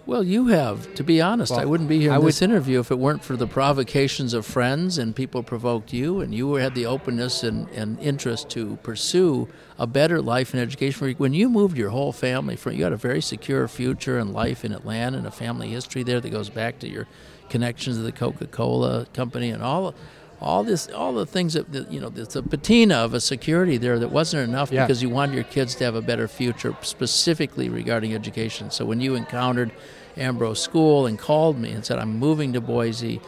Well, 0.08 0.24
you 0.24 0.48
have. 0.48 0.96
To 0.96 1.04
be 1.04 1.22
honest, 1.22 1.52
Well, 1.52 1.60
I 1.60 1.66
wouldn't 1.66 1.88
be 1.88 2.00
here 2.00 2.12
I 2.12 2.16
in 2.16 2.22
would- 2.24 2.30
this 2.30 2.42
interview 2.42 2.80
if 2.80 2.90
it 2.90 2.98
weren't 2.98 3.24
for 3.24 3.38
the 3.38 3.46
provocations 3.46 4.34
of 4.34 4.48
friends 4.48 4.98
and 4.98 5.16
people 5.16 5.44
provoked 5.44 5.94
you, 5.94 6.22
and 6.22 6.34
you 6.34 6.56
had 6.56 6.74
the 6.74 6.88
openness 6.88 7.44
and, 7.44 7.70
and 7.70 8.00
interest 8.00 8.50
to 8.50 8.78
pursue 8.82 9.48
a 9.78 9.86
better 9.86 10.20
life 10.20 10.54
and 10.56 10.62
education. 10.62 11.14
When 11.20 11.36
you 11.36 11.50
moved 11.50 11.78
your 11.78 11.92
whole 11.92 12.12
family 12.12 12.56
from, 12.56 12.74
you 12.74 12.84
had 12.84 12.94
a 12.94 12.98
very 12.98 13.22
secure 13.22 13.68
future 13.68 14.18
and 14.18 14.34
life 14.34 14.66
in 14.66 14.72
Atlanta 14.74 15.20
and 15.20 15.28
a 15.28 15.32
family 15.32 15.70
history 15.70 16.02
there 16.02 16.20
that 16.20 16.30
goes 16.32 16.50
back 16.50 16.80
to 16.80 16.90
your 16.90 17.08
connections 17.50 17.98
to 17.98 18.02
the 18.04 18.12
Coca-Cola 18.12 19.06
company 19.14 19.52
and 19.52 19.62
all. 19.62 19.94
All 20.42 20.64
this, 20.64 20.88
all 20.90 21.14
the 21.14 21.26
things 21.26 21.54
that 21.54 21.72
that, 21.72 21.92
you 21.92 22.02
know, 22.02 22.10
there's 22.10 22.36
a 22.36 22.42
patina 22.42 22.96
of 22.96 23.14
a 23.14 23.22
security 23.22 23.78
there 23.78 24.00
that 24.00 24.10
wasn't 24.12 24.50
enough 24.50 24.72
Yeah. 24.72 24.86
because 24.86 25.02
you 25.04 25.10
wanted 25.10 25.36
your 25.36 25.44
kids 25.44 25.76
to 25.76 25.84
have 25.84 25.94
a 25.96 26.02
better 26.02 26.28
future, 26.28 26.76
specifically 26.82 27.70
regarding 27.70 28.14
education. 28.16 28.72
So 28.72 28.84
when 28.86 29.02
you 29.02 29.14
encountered 29.16 29.72
Ambrose 30.18 30.60
School 30.62 31.06
and 31.06 31.18
called 31.20 31.60
me 31.60 31.72
and 31.72 31.86
said, 31.86 32.00
I'm 32.00 32.18
moving 32.18 32.54
to 32.54 32.62
Boise 32.62 33.22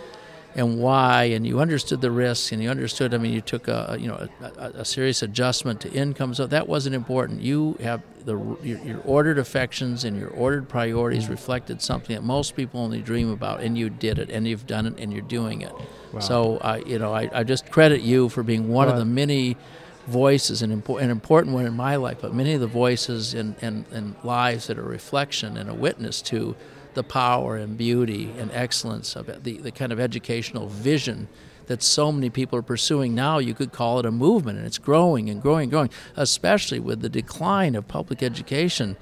and 0.56 0.80
why, 0.80 1.24
and 1.26 1.48
you 1.48 1.60
understood 1.60 2.02
the 2.02 2.12
risks 2.12 2.52
and 2.52 2.62
you 2.62 2.70
understood, 2.70 3.14
I 3.14 3.18
mean, 3.18 3.34
you 3.34 3.42
took 3.42 3.68
a, 3.68 3.98
you 4.00 4.08
know, 4.08 4.28
a, 4.40 4.46
a, 4.46 4.70
a 4.82 4.86
serious 4.86 5.22
adjustment 5.24 5.82
to 5.82 5.92
income. 5.92 6.34
So 6.34 6.46
that 6.48 6.68
wasn't 6.68 6.96
important. 6.96 7.42
You 7.42 7.78
have 7.82 8.02
the, 8.26 8.38
your, 8.62 8.80
your 8.80 9.02
ordered 9.06 9.40
affections 9.40 10.04
and 10.04 10.18
your 10.18 10.30
ordered 10.30 10.70
priorities 10.70 11.24
mm-hmm. 11.24 11.32
reflected 11.32 11.82
something 11.82 12.16
that 12.16 12.22
most 12.24 12.56
people 12.56 12.82
only 12.82 13.02
dream 13.02 13.32
about, 13.32 13.62
and 13.62 13.78
you 13.78 13.90
did 13.90 14.20
it, 14.20 14.30
and 14.30 14.48
you've 14.48 14.68
done 14.68 14.86
it, 14.86 14.96
and 15.00 15.12
you're 15.12 15.22
doing 15.22 15.62
it. 15.62 15.74
So, 16.20 16.60
I, 16.60 16.78
you 16.78 17.00
know, 17.00 17.12
I, 17.12 17.28
I 17.34 17.44
just 17.44 17.72
credit 17.72 18.02
you 18.02 18.30
for 18.30 18.44
being 18.44 18.70
one 18.70 18.88
of 18.88 18.98
the 18.98 19.06
many 19.06 19.58
voices, 20.06 20.62
an, 20.62 20.82
impo- 20.82 21.02
an 21.02 21.10
important 21.10 21.56
one 21.56 21.66
in 21.66 21.74
my 21.74 21.96
life, 21.96 22.20
but 22.22 22.36
many 22.36 22.54
of 22.54 22.62
the 22.62 22.68
voices 22.68 23.34
in, 23.34 23.56
in, 23.62 23.86
in 23.92 24.16
lives 24.24 24.68
that 24.68 24.78
are 24.78 24.84
a 24.84 24.88
reflection 24.88 25.58
and 25.58 25.70
a 25.70 25.74
witness 25.74 26.22
to 26.22 26.56
the 26.94 27.04
power 27.04 27.58
and 27.58 27.78
beauty 27.78 28.32
and 28.38 28.52
excellence 28.52 29.16
of 29.16 29.30
it, 29.30 29.44
the, 29.44 29.58
the 29.58 29.72
kind 29.72 29.92
of 29.92 30.00
educational 30.00 30.68
vision 30.68 31.28
that 31.68 31.82
so 31.82 32.12
many 32.12 32.30
people 32.30 32.60
are 32.60 32.64
pursuing 32.64 33.16
now. 33.16 33.38
You 33.38 33.54
could 33.54 33.72
call 33.72 34.00
it 34.00 34.06
a 34.06 34.12
movement, 34.12 34.58
and 34.58 34.68
it's 34.68 34.78
growing 34.78 35.30
and 35.30 35.42
growing 35.42 35.64
and 35.64 35.72
growing, 35.72 35.90
especially 36.16 36.80
with 36.80 37.02
the 37.02 37.10
decline 37.10 37.76
of 37.76 37.88
public 37.88 38.22
education. 38.22 38.98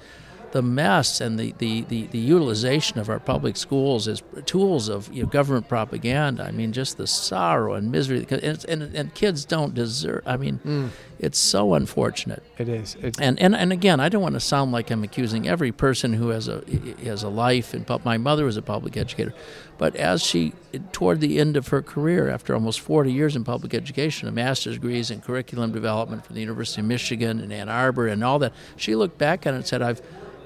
The 0.52 0.62
mess 0.62 1.20
and 1.20 1.38
the, 1.38 1.54
the, 1.58 1.82
the, 1.82 2.06
the 2.08 2.18
utilization 2.18 2.98
of 2.98 3.08
our 3.08 3.18
public 3.18 3.56
schools 3.56 4.06
as 4.06 4.22
tools 4.44 4.88
of 4.88 5.12
you 5.12 5.22
know, 5.22 5.28
government 5.28 5.68
propaganda. 5.68 6.44
I 6.44 6.50
mean, 6.50 6.72
just 6.72 6.98
the 6.98 7.06
sorrow 7.06 7.74
and 7.74 7.90
misery. 7.90 8.26
And, 8.30 8.64
and, 8.68 8.82
and 8.94 9.14
kids 9.14 9.44
don't 9.44 9.74
deserve. 9.74 10.22
I 10.26 10.36
mean, 10.36 10.60
mm. 10.64 10.88
it's 11.18 11.38
so 11.38 11.74
unfortunate. 11.74 12.42
It 12.58 12.68
is. 12.68 12.96
It's, 13.00 13.18
And, 13.18 13.40
and 13.40 13.56
and 13.56 13.72
again, 13.72 14.00
I 14.00 14.08
don't 14.08 14.22
want 14.22 14.34
to 14.34 14.40
sound 14.40 14.72
like 14.72 14.90
I'm 14.90 15.04
accusing 15.04 15.48
every 15.48 15.72
person 15.72 16.12
who 16.12 16.28
has 16.28 16.48
a 16.48 16.62
has 17.04 17.22
a 17.22 17.28
life. 17.28 17.74
And 17.74 17.88
my 18.04 18.18
mother 18.18 18.44
was 18.44 18.56
a 18.56 18.62
public 18.62 18.96
educator, 18.96 19.32
but 19.78 19.96
as 19.96 20.22
she 20.22 20.52
toward 20.92 21.20
the 21.20 21.38
end 21.38 21.56
of 21.56 21.68
her 21.68 21.82
career, 21.82 22.28
after 22.28 22.54
almost 22.54 22.80
40 22.80 23.12
years 23.12 23.36
in 23.36 23.44
public 23.44 23.74
education, 23.74 24.28
a 24.28 24.32
master's 24.32 24.74
degrees 24.74 25.10
in 25.10 25.20
curriculum 25.20 25.72
development 25.72 26.24
from 26.26 26.34
the 26.34 26.40
University 26.40 26.80
of 26.80 26.86
Michigan 26.86 27.40
in 27.40 27.52
Ann 27.52 27.68
Arbor, 27.68 28.06
and 28.08 28.22
all 28.22 28.38
that, 28.40 28.52
she 28.76 28.94
looked 28.94 29.18
back 29.18 29.46
on 29.46 29.54
it 29.54 29.58
and 29.58 29.66
said, 29.66 29.82
"I've." 29.82 30.02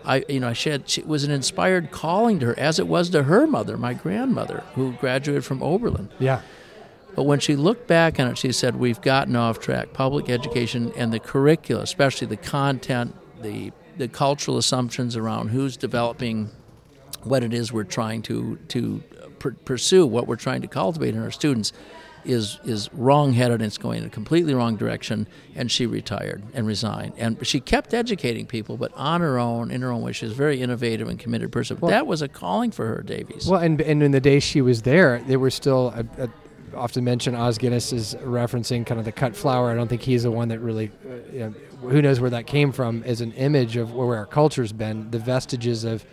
I, 0.07 0.25
you 0.29 0.41
know, 0.41 0.53
she 0.53 0.71
had, 0.71 0.89
she 0.89 1.01
it 1.01 1.07
was 1.07 1.25
an 1.25 1.31
inspired 1.31 1.91
calling 1.91 2.39
to 2.41 2.47
her, 2.47 2.59
as 2.59 2.79
it 2.79 2.87
was 2.87 3.11
to 3.11 3.25
her 3.25 3.47
mother, 3.47 3.77
my 3.77 3.93
grandmother, 3.93 4.63
who 4.75 4.93
graduated 4.93 5.45
from 5.45 5.63
Oberlin. 5.63 6.11
yeah. 6.19 6.43
But 7.17 7.23
when 7.23 7.41
she 7.41 7.57
looked 7.57 7.87
back 7.87 8.21
on 8.21 8.29
it, 8.29 8.37
she 8.37 8.53
said, 8.53 8.77
We've 8.77 9.01
gotten 9.01 9.37
off 9.37 9.59
track. 9.59 9.95
Public 9.95 10.29
education 10.29 10.93
and 10.97 11.11
the 11.15 11.19
curricula, 11.19 11.83
especially 11.83 12.27
the 12.27 12.37
content, 12.37 13.17
the, 13.41 13.73
the 13.97 14.07
cultural 14.07 14.59
assumptions 14.59 15.17
around 15.17 15.49
who's 15.49 15.79
developing 15.79 16.51
what 17.23 17.43
it 17.43 17.55
is 17.55 17.73
we're 17.73 17.85
trying 17.85 18.21
to, 18.23 18.57
to 18.69 19.03
pr- 19.39 19.51
pursue, 19.65 20.07
what 20.07 20.27
we're 20.27 20.37
trying 20.37 20.61
to 20.61 20.69
cultivate 20.69 21.15
in 21.15 21.23
our 21.23 21.31
students, 21.31 21.73
is, 22.27 22.59
is 22.65 22.93
wrong-headed 22.93 23.61
and 23.61 23.67
it's 23.67 23.79
going 23.79 23.99
in 23.99 24.05
a 24.05 24.11
completely 24.11 24.55
wrong 24.55 24.77
direction. 24.77 25.27
And 25.55 25.71
she 25.71 25.87
retired 25.87 26.43
and 26.55 26.67
resigned. 26.67 27.15
And 27.17 27.47
she 27.47 27.61
kept 27.61 27.95
educating 27.95 28.47
people, 28.47 28.77
but 28.77 28.93
on 28.95 29.21
her 29.21 29.39
own, 29.39 29.71
in 29.71 29.83
her 29.83 29.91
own 29.91 30.03
way. 30.03 30.13
She 30.13 30.27
was 30.27 30.33
a 30.33 30.37
very 30.37 30.61
innovative 30.61 31.09
and 31.09 31.19
committed 31.19 31.53
person. 31.53 31.79
Well- 31.81 31.91
that 31.91 32.07
was 32.07 32.23
a 32.23 32.29
calling 32.29 32.71
for 32.71 32.87
her, 32.87 33.03
Davies. 33.03 33.47
Well, 33.49 33.61
and 33.61 33.81
and 33.81 34.03
in 34.03 34.11
the 34.11 34.21
day 34.21 34.41
she 34.41 34.61
was 34.61 34.83
there, 34.83 35.23
there 35.27 35.39
were 35.39 35.51
still. 35.51 35.95
I, 35.97 36.25
I 36.25 36.29
often 36.75 37.05
mentioned 37.05 37.37
Os 37.37 37.57
Guinness 37.57 37.93
is 37.93 38.15
referencing 38.17 38.85
kind 38.85 38.99
of 38.99 39.05
the 39.07 39.13
cut 39.13 39.35
flower. 39.35 39.71
I 39.71 39.75
don't 39.75 39.89
think 39.89 40.03
he's 40.03 40.25
the 40.25 40.31
one 40.31 40.49
that 40.49 40.59
really. 40.61 40.91
Uh, 41.09 41.33
you 41.33 41.39
know, 41.41 41.55
who 41.89 42.03
knows 42.03 42.21
where 42.21 42.31
that 42.31 42.47
came 42.47 42.73
from 42.73 43.03
as 43.05 43.21
an 43.21 43.33
image 43.33 43.77
of 43.77 43.95
where 43.95 44.17
our 44.17 44.27
culture's 44.27 44.73
been. 44.73 45.11
The 45.11 45.19
vestiges 45.19 45.85
of. 45.85 46.05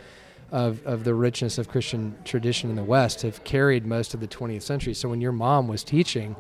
Of, 0.54 0.86
of 0.86 1.04
the 1.04 1.16
richness 1.16 1.58
of 1.58 1.68
Christian 1.68 2.16
tradition 2.26 2.70
in 2.70 2.76
the 2.76 2.84
West 2.84 3.24
have 3.24 3.44
carried 3.44 3.88
most 3.88 4.14
of 4.14 4.20
the 4.20 4.28
20th 4.28 4.62
century. 4.62 4.94
So 4.94 5.10
when 5.10 5.20
your 5.20 5.32
mom 5.32 5.68
was 5.68 5.84
teaching, 5.84 6.36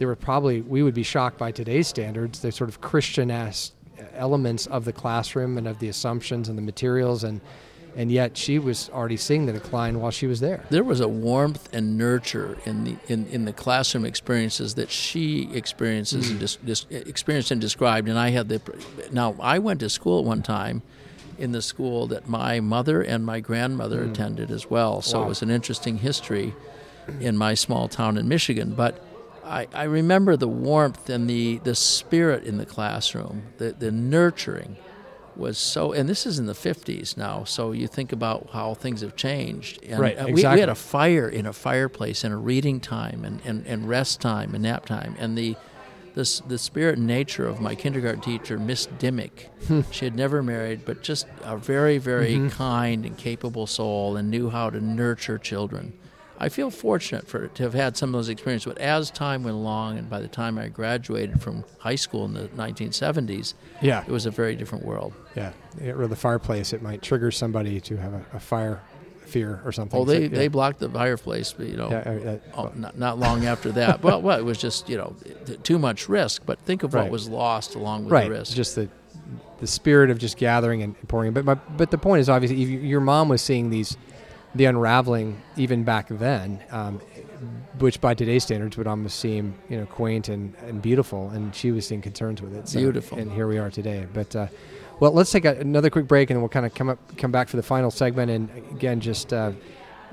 there 0.00 0.08
were 0.08 0.16
probably 0.16 0.62
we 0.62 0.82
would 0.82 0.94
be 0.94 1.02
shocked 1.02 1.36
by 1.36 1.52
today's 1.52 1.86
standards 1.86 2.40
the 2.40 2.50
sort 2.50 2.70
of 2.70 2.80
christian-esque 2.80 3.74
elements 4.14 4.66
of 4.66 4.86
the 4.86 4.94
classroom 4.94 5.58
and 5.58 5.68
of 5.68 5.78
the 5.78 5.88
assumptions 5.88 6.48
and 6.48 6.56
the 6.56 6.62
materials 6.62 7.22
and 7.22 7.40
and 7.96 8.10
yet 8.10 8.36
she 8.36 8.58
was 8.58 8.88
already 8.90 9.16
seeing 9.16 9.46
the 9.46 9.52
decline 9.52 10.00
while 10.00 10.12
she 10.12 10.28
was 10.28 10.38
there. 10.38 10.64
There 10.70 10.84
was 10.84 11.00
a 11.00 11.08
warmth 11.08 11.68
and 11.74 11.98
nurture 11.98 12.56
in 12.64 12.84
the 12.84 12.96
in, 13.08 13.26
in 13.26 13.44
the 13.44 13.52
classroom 13.52 14.04
experiences 14.04 14.76
that 14.76 14.90
she 14.90 15.52
experiences 15.52 16.30
and 16.30 16.40
mm-hmm. 16.40 16.64
dis, 16.64 16.86
dis, 16.88 17.06
experienced 17.08 17.50
and 17.50 17.60
described. 17.60 18.08
And 18.08 18.16
I 18.16 18.30
had 18.30 18.48
the 18.48 18.60
now 19.10 19.34
I 19.40 19.58
went 19.58 19.80
to 19.80 19.90
school 19.90 20.20
at 20.20 20.24
one 20.24 20.42
time 20.42 20.82
in 21.40 21.52
the 21.52 21.62
school 21.62 22.06
that 22.08 22.28
my 22.28 22.60
mother 22.60 23.02
and 23.02 23.24
my 23.24 23.40
grandmother 23.40 24.02
attended 24.02 24.50
as 24.50 24.68
well. 24.70 25.00
So 25.02 25.18
Wow. 25.18 25.24
it 25.24 25.28
was 25.28 25.42
an 25.42 25.50
interesting 25.50 25.98
history 25.98 26.54
in 27.20 27.36
my 27.36 27.54
small 27.54 27.88
town 27.88 28.16
in 28.18 28.28
Michigan. 28.28 28.74
But 28.74 29.02
I, 29.44 29.66
I 29.74 29.84
remember 29.84 30.36
the 30.36 30.48
warmth 30.48 31.08
and 31.10 31.28
the, 31.28 31.58
the 31.64 31.74
spirit 31.74 32.44
in 32.44 32.58
the 32.58 32.66
classroom. 32.66 33.42
The, 33.58 33.72
the 33.72 33.90
nurturing 33.90 34.76
was 35.36 35.56
so 35.58 35.92
and 35.92 36.08
this 36.08 36.26
is 36.26 36.38
in 36.38 36.46
the 36.46 36.52
50s 36.52 37.16
now 37.16 37.44
so 37.44 37.70
you 37.72 37.86
think 37.86 38.12
about 38.12 38.50
how 38.52 38.74
things 38.74 39.00
have 39.00 39.16
changed. 39.16 39.82
And 39.84 39.98
Right, 39.98 40.16
uh, 40.18 40.26
we, 40.26 40.34
we 40.34 40.42
had 40.42 40.68
a 40.68 40.74
fire 40.74 41.28
in 41.28 41.46
a 41.46 41.52
fireplace 41.52 42.24
and 42.24 42.34
a 42.34 42.36
reading 42.36 42.78
time 42.80 43.24
and, 43.24 43.40
and, 43.44 43.66
and 43.66 43.88
rest 43.88 44.20
time 44.20 44.54
and 44.54 44.62
nap 44.64 44.84
time. 44.86 45.16
And 45.18 45.38
the 45.38 45.56
the, 46.14 46.42
the 46.48 46.58
spirit 46.58 46.98
and 46.98 47.06
nature 47.06 47.46
of 47.46 47.60
my 47.60 47.74
kindergarten 47.74 48.20
teacher 48.20 48.58
miss 48.58 48.86
dimmick 48.86 49.48
Hmm. 49.68 49.82
she 49.90 50.04
had 50.06 50.14
never 50.16 50.42
married 50.42 50.84
but 50.84 51.02
just 51.02 51.26
a 51.44 51.56
very 51.56 51.98
very 51.98 52.34
Mm-hmm. 52.34 52.48
kind 52.48 53.04
and 53.06 53.16
capable 53.16 53.66
soul 53.66 54.16
and 54.16 54.30
knew 54.30 54.50
how 54.50 54.70
to 54.70 54.80
nurture 54.80 55.38
children 55.38 55.92
I 56.42 56.48
feel 56.48 56.70
fortunate 56.70 57.28
for 57.28 57.48
to 57.48 57.62
have 57.64 57.74
had 57.74 57.98
some 57.98 58.08
of 58.08 58.12
those 58.14 58.30
experiences, 58.30 58.72
but 58.72 58.78
as 58.80 59.10
time 59.10 59.42
went 59.42 59.56
along, 59.56 59.98
and 59.98 60.08
by 60.08 60.20
the 60.22 60.26
time 60.26 60.56
I 60.56 60.68
graduated 60.68 61.42
from 61.42 61.64
high 61.80 61.96
school 61.96 62.24
in 62.24 62.32
the 62.32 62.48
1970s, 62.48 63.52
yeah 63.82 64.00
it 64.06 64.08
was 64.10 64.24
a 64.24 64.30
very 64.30 64.56
different 64.56 64.84
world. 64.86 65.12
yeah 65.36 65.52
of 65.84 66.08
the 66.08 66.16
fireplace 66.16 66.72
it 66.72 66.80
might 66.80 67.02
trigger 67.02 67.30
somebody 67.30 67.78
to 67.82 67.96
have 67.98 68.14
a, 68.14 68.24
a 68.32 68.40
fire 68.40 68.80
fear 69.30 69.60
or 69.64 69.72
something 69.72 69.98
Oh, 70.00 70.04
they, 70.04 70.16
So, 70.16 70.22
yeah. 70.22 70.28
they 70.38 70.48
blocked 70.48 70.78
the 70.80 70.88
fireplace, 70.88 71.54
you 71.58 71.76
know, 71.76 71.90
yeah, 71.90 72.36
oh, 72.56 72.70
not, 72.74 72.98
not 72.98 73.18
long 73.18 73.46
after 73.46 73.70
that. 73.72 74.02
well, 74.02 74.20
well, 74.20 74.38
it 74.38 74.44
was 74.44 74.58
just 74.58 74.88
you 74.88 74.96
know 74.96 75.14
too 75.62 75.78
much 75.78 76.08
risk. 76.08 76.42
But 76.46 76.58
think 76.60 76.82
of 76.82 76.94
Right. 76.94 77.02
what 77.04 77.10
was 77.12 77.28
lost 77.28 77.74
along 77.74 78.04
with 78.04 78.12
right 78.12 78.28
the 78.28 78.38
risk. 78.38 78.54
just 78.54 78.74
the 78.74 78.88
the 79.60 79.66
spirit 79.66 80.10
of 80.10 80.18
just 80.18 80.36
gathering 80.38 80.82
and 80.82 80.94
pouring 81.08 81.32
but 81.32 81.44
my, 81.44 81.54
but 81.54 81.90
the 81.90 81.98
point 81.98 82.20
is 82.20 82.28
obviously 82.30 82.56
your 82.58 83.00
mom 83.00 83.28
was 83.28 83.42
seeing 83.42 83.68
these 83.70 83.96
the 84.54 84.64
unraveling 84.64 85.40
even 85.56 85.84
back 85.84 86.08
then 86.08 86.58
um, 86.70 86.98
which 87.78 88.00
by 88.00 88.14
today's 88.14 88.42
standards 88.42 88.76
would 88.78 88.86
almost 88.86 89.18
seem 89.20 89.54
you 89.68 89.76
know 89.78 89.84
quaint 89.86 90.28
and, 90.30 90.54
and 90.66 90.80
beautiful 90.80 91.28
and 91.30 91.54
she 91.54 91.70
was 91.72 91.86
seeing 91.86 92.00
concerns 92.00 92.40
with 92.40 92.54
it 92.56 92.68
so, 92.68 92.78
Beautiful. 92.80 93.18
and 93.18 93.30
here 93.30 93.46
we 93.46 93.58
are 93.58 93.70
today 93.70 94.06
but 94.14 94.34
uh, 94.34 94.46
Well, 95.00 95.12
let's 95.12 95.32
take 95.32 95.44
a, 95.46 95.56
another 95.56 95.90
quick 95.90 96.06
break, 96.06 96.30
and 96.30 96.36
then 96.36 96.42
we'll 96.42 96.50
kind 96.50 96.66
of 96.66 96.74
come 96.74 96.90
up, 96.90 97.16
come 97.16 97.32
back 97.32 97.48
for 97.48 97.56
the 97.56 97.62
final 97.62 97.90
segment. 97.90 98.30
And 98.30 98.50
again, 98.70 99.00
just 99.00 99.32
uh, 99.32 99.52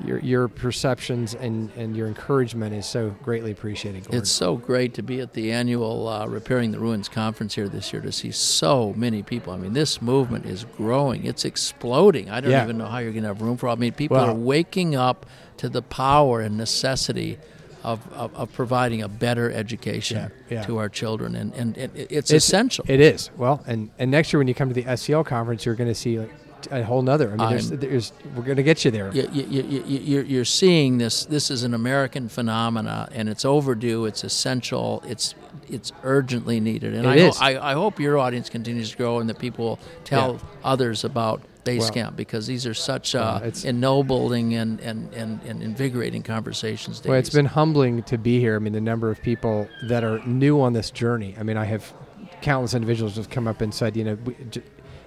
your 0.04 0.20
your 0.20 0.48
perceptions 0.48 1.36
and, 1.36 1.70
and 1.76 1.96
your 1.98 2.08
encouragement 2.08 2.74
is 2.74 2.86
so 2.86 3.10
greatly 3.24 3.52
appreciated. 3.52 4.04
Gordon. 4.04 4.20
It's 4.22 4.32
so 4.32 4.56
great 4.56 4.94
to 4.94 5.02
be 5.04 5.20
at 5.20 5.34
the 5.34 5.52
annual 5.52 6.08
uh, 6.08 6.26
Repairing 6.28 6.72
the 6.72 6.80
Ruins 6.80 7.10
conference 7.10 7.56
here 7.56 7.68
this 7.68 7.92
year 7.92 8.02
to 8.02 8.12
see 8.12 8.32
so 8.32 8.94
many 8.96 9.24
people. 9.24 9.52
I 9.54 9.58
mean, 9.58 9.74
this 9.74 10.02
movement 10.02 10.46
is 10.46 10.66
growing. 10.78 11.26
It's 11.26 11.44
exploding. 11.44 12.30
I 12.30 12.40
don't 12.40 12.52
Yeah. 12.52 12.64
even 12.64 12.78
know 12.78 12.86
how 12.86 13.00
you're 13.00 13.12
going 13.12 13.24
to 13.24 13.30
have 13.30 13.42
room 13.42 13.58
for. 13.58 13.68
all. 13.68 13.76
I 13.76 13.80
mean, 13.80 13.92
people 13.94 14.18
Well- 14.18 14.30
are 14.30 14.34
waking 14.36 14.96
up 14.96 15.26
to 15.58 15.68
the 15.68 15.82
power 15.82 16.40
and 16.42 16.56
necessity. 16.58 17.40
Of, 17.84 18.01
of, 18.13 18.36
of 18.36 18.51
providing 18.53 19.01
a 19.03 19.07
better 19.07 19.49
education 19.51 20.17
Yeah, 20.17 20.30
yeah. 20.49 20.63
to 20.65 20.78
our 20.78 20.89
children, 20.89 21.36
and, 21.36 21.53
and, 21.53 21.78
and 21.78 21.91
it's, 21.95 22.11
It's- 22.32 22.32
essential. 22.32 22.84
It 22.88 22.99
is 22.99 23.30
well, 23.38 23.63
and 23.67 23.91
and 23.99 24.11
next 24.11 24.34
year 24.34 24.39
when 24.39 24.47
you 24.47 24.55
come 24.55 24.67
to 24.67 24.73
the 24.73 24.84
SCL 24.84 25.25
conference, 25.25 25.65
you're 25.65 25.75
going 25.75 25.88
to 25.89 25.95
see 25.95 26.19
like 26.19 26.32
a 26.71 26.84
whole 26.84 27.01
nother. 27.03 27.32
I 27.32 27.36
mean, 27.38 27.49
there's, 27.49 27.69
there's 27.69 28.13
we're 28.36 28.43
going 28.43 28.57
to 28.57 28.63
get 28.63 28.84
you 28.84 28.91
there. 28.91 29.11
you, 29.13 29.30
you, 29.32 29.43
you, 29.45 29.61
you, 29.86 29.99
you're, 29.99 30.23
you're 30.23 30.45
seeing 30.45 30.97
this. 30.97 31.23
This 31.25 31.49
is 31.51 31.63
an 31.63 31.73
American 31.75 32.28
phenomena, 32.30 33.07
and 33.13 33.30
it's 33.30 33.45
overdue. 33.45 34.05
It's 34.05 34.23
essential. 34.23 35.01
It's 35.07 35.36
it's 35.69 35.91
urgently 36.03 36.59
needed. 36.59 36.93
And 36.95 37.05
It 37.05 37.09
I, 37.09 37.15
is. 37.15 37.38
Ho- 37.38 37.45
I, 37.45 37.71
I 37.71 37.73
hope 37.73 37.99
your 37.99 38.17
audience 38.17 38.49
continues 38.49 38.91
to 38.91 38.97
grow, 38.97 39.19
and 39.19 39.30
that 39.30 39.38
people 39.39 39.65
will 39.65 39.80
tell 40.03 40.34
Yeah. 40.34 40.39
others 40.63 41.03
about 41.05 41.41
base 41.68 41.89
camp 41.89 42.15
because 42.15 42.47
these 42.47 42.65
are 42.65 42.74
such 42.74 43.15
uh, 43.15 43.51
ennobling 43.63 44.53
and, 44.55 44.80
and, 44.80 45.13
and, 45.13 45.41
and 45.43 45.61
invigorating 45.61 46.24
conversations. 46.24 47.01
Well, 47.03 47.18
it's 47.18 47.30
been 47.30 47.45
humbling 47.45 48.03
to 48.03 48.18
be 48.18 48.39
here. 48.39 48.55
I 48.55 48.59
mean, 48.59 48.74
the 48.74 48.82
number 48.82 49.11
of 49.11 49.22
people 49.22 49.68
that 49.88 50.03
are 50.03 50.20
new 50.26 50.61
on 50.61 50.74
this 50.74 50.91
journey. 50.91 51.36
I 51.39 51.43
mean, 51.43 51.57
I 51.57 51.65
have 51.65 51.93
countless 52.41 52.74
individuals 52.74 53.15
have 53.15 53.30
come 53.30 53.47
up 53.47 53.61
and 53.61 53.74
said, 53.74 53.97
you 53.97 54.03
know, 54.03 54.18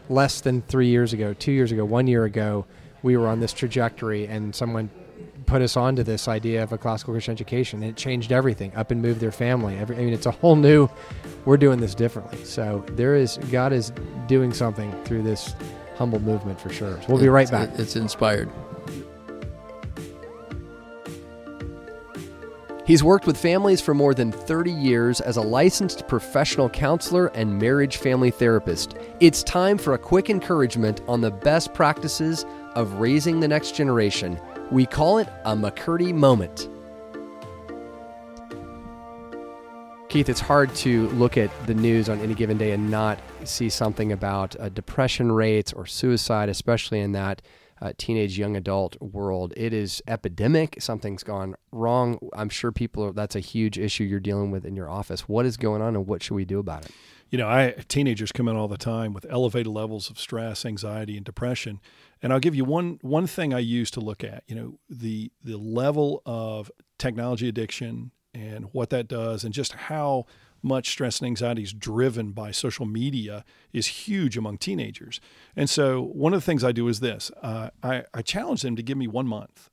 less 0.09 0.41
than 0.41 0.63
three 0.63 0.89
years 0.89 1.13
ago, 1.13 1.33
two 1.35 1.53
years 1.53 1.73
ago, 1.73 1.85
one 1.85 2.07
year 2.07 2.25
ago, 2.25 2.67
we 3.03 3.17
were 3.17 3.29
on 3.29 3.41
this 3.41 3.53
trajectory, 3.53 4.27
and 4.27 4.55
someone 4.55 4.91
put 5.47 5.63
us 5.63 5.77
onto 5.77 6.03
this 6.03 6.29
idea 6.29 6.63
of 6.63 6.73
a 6.73 6.79
classical 6.79 7.15
Christian 7.15 7.33
education. 7.33 7.83
And 7.83 7.91
it 7.91 7.97
changed 7.97 8.31
everything. 8.31 8.75
Up 8.75 8.91
and 8.91 9.01
moved 9.01 9.21
their 9.21 9.33
family. 9.33 9.77
Every, 9.79 9.97
I 9.97 10.01
mean, 10.01 10.13
it's 10.13 10.27
a 10.27 10.31
whole 10.31 10.57
new. 10.57 10.89
We're 11.45 11.57
doing 11.57 11.81
this 11.81 11.95
differently. 11.95 12.45
So 12.45 12.85
there 12.93 13.15
is 13.15 13.39
God 13.51 13.73
is 13.73 13.93
doing 14.27 14.53
something 14.53 14.93
through 15.05 15.23
this 15.23 15.55
humble 16.01 16.19
movement 16.21 16.59
for 16.59 16.71
sure. 16.71 16.99
So 17.03 17.09
we'll 17.13 17.21
be 17.21 17.29
right 17.29 17.47
It's- 17.47 17.69
back. 17.69 17.79
It's 17.79 17.95
inspired. 17.95 18.49
He's 22.87 23.05
worked 23.05 23.27
with 23.27 23.37
families 23.37 23.83
for 23.83 23.93
more 23.93 24.15
than 24.15 24.33
30 24.33 24.73
years 24.73 25.21
as 25.21 25.37
a 25.37 25.43
licensed 25.43 26.09
professional 26.09 26.71
counselor 26.71 27.27
and 27.35 27.59
marriage 27.59 27.99
family 27.99 28.31
therapist. 28.31 28.97
It's 29.21 29.43
time 29.43 29.77
for 29.77 29.93
a 29.93 29.99
quick 29.99 30.31
encouragement 30.31 31.03
on 31.07 31.21
the 31.21 31.31
best 31.31 31.75
practices 31.75 32.47
of 32.75 32.95
raising 32.95 33.39
the 33.41 33.47
next 33.47 33.77
generation. 33.77 34.41
We 34.71 34.87
call 34.87 35.19
it 35.19 35.29
a 35.45 35.55
McCurdy 35.55 36.15
moment. 36.15 36.71
Keith, 40.11 40.29
it's 40.29 40.41
hard 40.41 40.75
to 40.75 41.09
look 41.11 41.37
at 41.37 41.53
the 41.69 41.75
news 41.75 42.09
on 42.09 42.19
any 42.19 42.35
given 42.35 42.59
day 42.59 42.73
and 42.73 42.91
not 42.91 43.21
see 43.45 43.69
something 43.69 44.11
about 44.11 44.59
uh, 44.59 44.69
depression 44.69 45.31
rates 45.31 45.73
or 45.73 45.87
suicide, 45.87 46.49
especially 46.49 46.99
in 46.99 47.13
that 47.13 47.41
uh, 47.81 47.93
teenage 47.97 48.37
young 48.37 48.57
adult 48.57 49.01
world. 49.01 49.55
It 49.57 49.73
is 49.73 50.03
epidemic. 50.09 50.79
Something's 50.81 51.23
gone 51.23 51.55
wrong. 51.71 52.19
I'm 52.33 52.49
sure 52.49 52.73
people 52.73 53.05
are, 53.05 53.13
that's 53.13 53.37
a 53.37 53.41
huge 53.41 53.79
issue 53.79 54.03
you're 54.03 54.19
dealing 54.19 54.51
with 54.51 54.65
in 54.65 54.75
your 54.75 54.91
office. 54.91 55.29
What 55.29 55.47
is 55.47 55.57
going 55.57 55.81
on 55.81 55.95
and 55.95 56.09
what 56.09 56.25
should 56.25 56.35
we 56.35 56.45
do 56.45 56.59
about 56.59 56.87
it? 56.87 56.91
you 57.31 57.39
know, 57.39 57.47
I 57.47 57.77
teenagers 57.87 58.33
come 58.33 58.49
in 58.49 58.57
all 58.57 58.67
the 58.67 58.77
time 58.77 59.13
with 59.13 59.25
elevated 59.31 59.69
levels 59.69 60.11
of 60.11 60.19
stress, 60.19 60.67
anxiety, 60.67 61.17
and 61.17 61.25
depression. 61.25 61.81
And 62.21 62.33
I'll 62.33 62.41
give 62.41 62.57
you 62.57 62.65
one 62.65 62.99
one 63.03 63.29
thing 63.29 63.55
I 63.55 63.61
use 63.61 63.93
to 63.93 64.01
look 64.01 64.25
at. 64.25 64.43
You 64.49 64.57
know, 64.57 64.79
the 64.89 65.31
the 65.45 65.57
level 65.57 66.23
of 66.27 66.73
technology 66.99 67.49
addiction 67.49 68.11
and 68.33 68.67
what 68.73 68.91
that 68.91 69.09
does, 69.09 69.45
and 69.45 69.53
just 69.53 69.73
how 69.73 70.27
much 70.63 70.91
stress 70.91 71.21
and 71.21 71.27
anxiety 71.27 71.63
is 71.63 71.73
driven 71.73 72.33
by 72.33 72.51
social 72.51 72.87
media 72.87 73.45
is 73.73 73.87
huge 73.87 74.37
among 74.37 74.59
teenagers. 74.59 75.21
And 75.57 75.71
so, 75.71 76.03
one 76.03 76.35
of 76.35 76.41
the 76.41 76.47
things 76.47 76.63
I 76.63 76.73
do 76.73 76.89
is 76.89 77.01
this: 77.01 77.31
uh, 77.43 77.71
I, 77.83 78.05
I 78.13 78.23
challenge 78.23 78.63
them 78.63 78.77
to 78.77 78.83
give 78.83 78.99
me 78.99 79.07
one 79.07 79.27
month. 79.27 79.71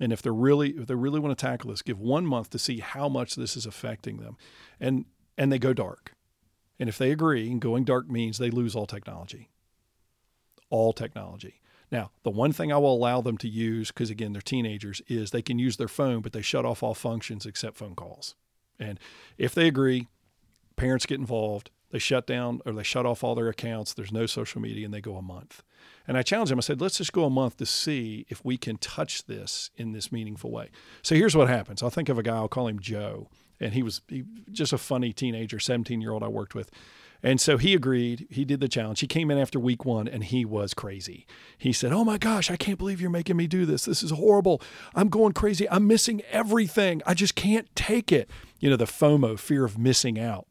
And 0.00 0.12
if 0.12 0.22
they're 0.22 0.32
really 0.32 0.70
if 0.70 0.86
they 0.86 0.94
really 0.94 1.20
want 1.20 1.36
to 1.36 1.46
tackle 1.46 1.70
this, 1.70 1.82
give 1.82 1.98
one 1.98 2.26
month 2.26 2.50
to 2.50 2.58
see 2.58 2.78
how 2.78 3.08
much 3.08 3.34
this 3.34 3.56
is 3.56 3.66
affecting 3.66 4.18
them, 4.18 4.36
and 4.80 5.06
and 5.36 5.50
they 5.52 5.58
go 5.58 5.72
dark. 5.72 6.12
And 6.78 6.88
if 6.88 6.98
they 6.98 7.10
agree, 7.10 7.52
going 7.54 7.84
dark 7.84 8.08
means 8.08 8.38
they 8.38 8.50
lose 8.50 8.76
all 8.76 8.86
technology. 8.86 9.50
All 10.70 10.92
technology. 10.92 11.60
Now, 11.90 12.10
the 12.22 12.30
one 12.30 12.52
thing 12.52 12.72
I 12.72 12.76
will 12.78 12.94
allow 12.94 13.20
them 13.20 13.38
to 13.38 13.48
use, 13.48 13.88
because 13.88 14.10
again, 14.10 14.32
they're 14.32 14.42
teenagers, 14.42 15.00
is 15.08 15.30
they 15.30 15.42
can 15.42 15.58
use 15.58 15.76
their 15.76 15.88
phone, 15.88 16.20
but 16.20 16.32
they 16.32 16.42
shut 16.42 16.64
off 16.64 16.82
all 16.82 16.94
functions 16.94 17.46
except 17.46 17.76
phone 17.76 17.94
calls. 17.94 18.34
And 18.78 19.00
if 19.38 19.54
they 19.54 19.66
agree, 19.66 20.08
parents 20.76 21.06
get 21.06 21.18
involved, 21.18 21.70
they 21.90 21.98
shut 21.98 22.26
down 22.26 22.60
or 22.66 22.72
they 22.72 22.82
shut 22.82 23.06
off 23.06 23.24
all 23.24 23.34
their 23.34 23.48
accounts, 23.48 23.94
there's 23.94 24.12
no 24.12 24.26
social 24.26 24.60
media, 24.60 24.84
and 24.84 24.92
they 24.92 25.00
go 25.00 25.16
a 25.16 25.22
month. 25.22 25.62
And 26.06 26.16
I 26.16 26.22
challenged 26.22 26.52
them, 26.52 26.58
I 26.58 26.60
said, 26.60 26.80
let's 26.80 26.98
just 26.98 27.12
go 27.12 27.24
a 27.24 27.30
month 27.30 27.56
to 27.58 27.66
see 27.66 28.26
if 28.28 28.44
we 28.44 28.56
can 28.56 28.76
touch 28.76 29.26
this 29.26 29.70
in 29.76 29.92
this 29.92 30.12
meaningful 30.12 30.50
way. 30.50 30.70
So 31.02 31.14
here's 31.14 31.36
what 31.36 31.48
happens. 31.48 31.82
I'll 31.82 31.90
think 31.90 32.08
of 32.08 32.18
a 32.18 32.22
guy, 32.22 32.36
I'll 32.36 32.48
call 32.48 32.68
him 32.68 32.78
Joe. 32.78 33.28
And 33.60 33.74
he 33.74 33.82
was 33.82 34.02
he, 34.08 34.24
just 34.50 34.72
a 34.72 34.78
funny 34.78 35.12
teenager, 35.12 35.58
17 35.58 36.00
year 36.00 36.12
old 36.12 36.22
I 36.22 36.28
worked 36.28 36.54
with. 36.54 36.70
And 37.22 37.40
so 37.40 37.56
he 37.56 37.74
agreed. 37.74 38.26
He 38.30 38.44
did 38.44 38.60
the 38.60 38.68
challenge. 38.68 39.00
He 39.00 39.06
came 39.06 39.30
in 39.30 39.38
after 39.38 39.58
week 39.58 39.84
one 39.84 40.06
and 40.06 40.22
he 40.24 40.44
was 40.44 40.72
crazy. 40.72 41.26
He 41.56 41.72
said, 41.72 41.92
Oh 41.92 42.04
my 42.04 42.16
gosh, 42.18 42.50
I 42.50 42.56
can't 42.56 42.78
believe 42.78 43.00
you're 43.00 43.10
making 43.10 43.36
me 43.36 43.46
do 43.46 43.66
this. 43.66 43.84
This 43.86 44.02
is 44.02 44.12
horrible. 44.12 44.62
I'm 44.94 45.08
going 45.08 45.32
crazy. 45.32 45.68
I'm 45.68 45.86
missing 45.86 46.22
everything. 46.30 47.02
I 47.06 47.14
just 47.14 47.34
can't 47.34 47.68
take 47.74 48.12
it. 48.12 48.30
You 48.60 48.70
know, 48.70 48.76
the 48.76 48.84
FOMO, 48.84 49.38
fear 49.38 49.64
of 49.64 49.78
missing 49.78 50.18
out. 50.18 50.46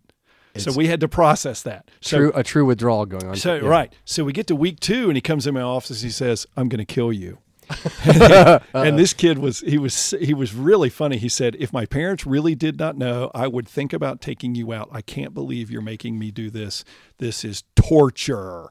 so 0.58 0.74
we 0.74 0.88
had 0.88 1.00
to 1.00 1.08
process 1.08 1.62
that. 1.62 1.90
So, 2.02 2.18
True, 2.18 2.32
a 2.36 2.44
true 2.44 2.66
withdrawal 2.66 3.06
going 3.06 3.28
on. 3.28 3.36
so 3.38 3.56
Yeah. 3.56 3.68
right. 3.68 3.94
So 4.04 4.24
we 4.24 4.34
get 4.34 4.48
to 4.48 4.56
week 4.56 4.80
two 4.80 5.08
and 5.10 5.16
he 5.16 5.22
comes 5.22 5.48
in 5.48 5.54
my 5.54 5.62
office. 5.62 6.02
He 6.02 6.10
says, 6.10 6.46
I'm 6.58 6.68
going 6.68 6.80
to 6.80 6.86
kill 6.86 7.14
you. 7.14 7.38
and 8.74 8.98
this 8.98 9.14
kid 9.14 9.40
was 9.40 9.60
he 9.62 9.78
was 9.78 10.14
he 10.22 10.34
was 10.34 10.54
really 10.54 10.90
funny. 10.90 11.18
He 11.18 11.30
said, 11.30 11.56
"If 11.60 11.74
my 11.74 11.86
parents 11.86 12.26
really 12.26 12.56
did 12.56 12.80
not 12.80 12.98
know, 12.98 13.32
I 13.34 13.48
would 13.48 13.68
think 13.68 13.94
about 13.94 14.22
taking 14.22 14.56
you 14.56 14.72
out. 14.72 14.90
I 14.92 15.02
can't 15.02 15.34
believe 15.34 15.70
you're 15.70 15.82
making 15.82 16.18
me 16.18 16.32
do 16.32 16.50
this. 16.50 16.84
This 17.18 17.44
is 17.44 17.64
torture." 17.76 18.70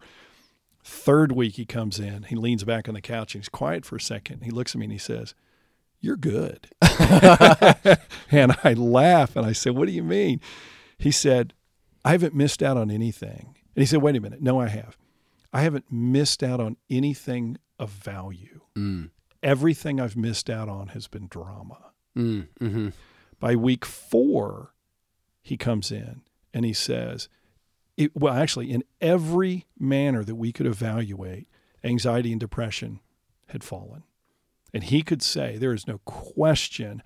Third 0.82 1.32
week 1.32 1.56
he 1.56 1.66
comes 1.66 1.98
in. 1.98 2.24
He 2.24 2.36
leans 2.36 2.62
back 2.64 2.88
on 2.88 2.94
the 2.94 3.00
couch 3.00 3.34
and 3.34 3.42
he's 3.42 3.48
quiet 3.48 3.84
for 3.84 3.96
a 3.96 4.00
second. 4.00 4.42
He 4.44 4.50
looks 4.50 4.74
at 4.74 4.78
me 4.78 4.84
and 4.84 4.92
he 4.92 4.98
says, 4.98 5.34
"You're 6.00 6.16
good." 6.16 6.68
and 8.30 8.56
I 8.62 8.74
laugh 8.76 9.36
and 9.36 9.44
I 9.44 9.52
said, 9.52 9.74
"What 9.76 9.86
do 9.86 9.92
you 9.92 10.04
mean?" 10.04 10.40
He 10.96 11.10
said, 11.10 11.52
"I 12.04 12.12
haven't 12.12 12.34
missed 12.34 12.62
out 12.62 12.76
on 12.76 12.90
anything." 12.90 13.56
And 13.74 13.82
he 13.82 13.86
said, 13.86 14.00
"Wait 14.00 14.16
a 14.16 14.20
minute. 14.20 14.40
No, 14.40 14.60
I 14.60 14.68
have. 14.68 14.96
I 15.52 15.62
haven't 15.62 15.90
missed 15.90 16.42
out 16.42 16.60
on 16.60 16.76
anything 16.88 17.58
of 17.78 17.90
value. 17.90 18.60
Mm, 18.76 19.10
Everything 19.42 20.00
I've 20.00 20.16
missed 20.16 20.50
out 20.50 20.68
on 20.68 20.88
has 20.88 21.08
been 21.08 21.28
drama." 21.28 21.92
mm, 22.16 22.46
hmm 22.58 22.88
By 23.38 23.54
week 23.56 23.84
four, 23.84 24.74
he 25.42 25.56
comes 25.56 25.92
in 25.92 26.22
and 26.52 26.64
he 26.64 26.72
says, 26.72 27.28
it, 27.96 28.14
well, 28.14 28.34
actually, 28.34 28.70
in 28.72 28.82
every 29.00 29.66
manner 29.78 30.22
that 30.24 30.34
we 30.34 30.52
could 30.52 30.66
evaluate, 30.66 31.48
anxiety 31.82 32.30
and 32.32 32.40
depression 32.40 33.00
had 33.48 33.64
fallen. 33.64 34.02
And 34.74 34.84
he 34.84 35.02
could 35.02 35.22
say, 35.22 35.56
there 35.56 35.72
is 35.72 35.86
no 35.86 35.98
question, 36.04 37.02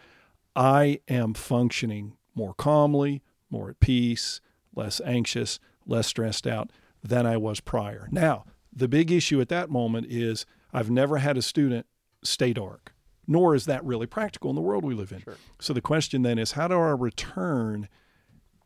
I 0.57 1.01
am 1.09 1.35
functioning 1.35 2.17
more 2.35 2.55
calmly, 2.55 3.23
more 3.51 3.71
at 3.71 3.79
peace, 3.81 4.41
less 4.75 5.01
anxious, 5.05 5.61
less 5.87 6.09
stressed 6.09 6.47
out 6.47 6.71
than 7.05 7.27
I 7.27 7.37
was 7.37 7.61
prior. 7.61 8.09
Now, 8.11 8.45
the 8.73 8.89
big 8.89 9.13
issue 9.13 9.41
at 9.41 9.49
that 9.51 9.71
moment 9.71 10.07
is 10.09 10.47
I've 10.73 10.91
never 10.91 11.19
had 11.19 11.37
a 11.37 11.43
student 11.43 11.87
stay 12.23 12.53
dark, 12.53 12.93
nor 13.27 13.55
is 13.55 13.67
that 13.67 13.85
really 13.85 14.07
practical 14.07 14.51
in 14.51 14.57
the 14.57 14.63
world 14.63 14.85
we 14.85 14.95
live 14.95 15.13
in. 15.13 15.23
So 15.59 15.73
the 15.73 15.81
question 15.81 16.23
then 16.23 16.39
is 16.39 16.53
how 16.53 16.69
do 16.69 16.75
I 16.75 16.91
return 16.91 17.89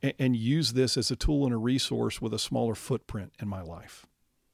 and, 0.03 0.15
and 0.19 0.37
use 0.37 0.73
this 0.73 0.97
as 0.97 1.11
a 1.11 1.17
tool 1.17 1.45
and 1.45 1.55
a 1.55 1.59
resource 1.59 2.21
with 2.21 2.35
a 2.35 2.39
smaller 2.39 2.75
footprint 2.75 3.33
in 3.41 3.49
my 3.49 3.63
life? 3.63 4.07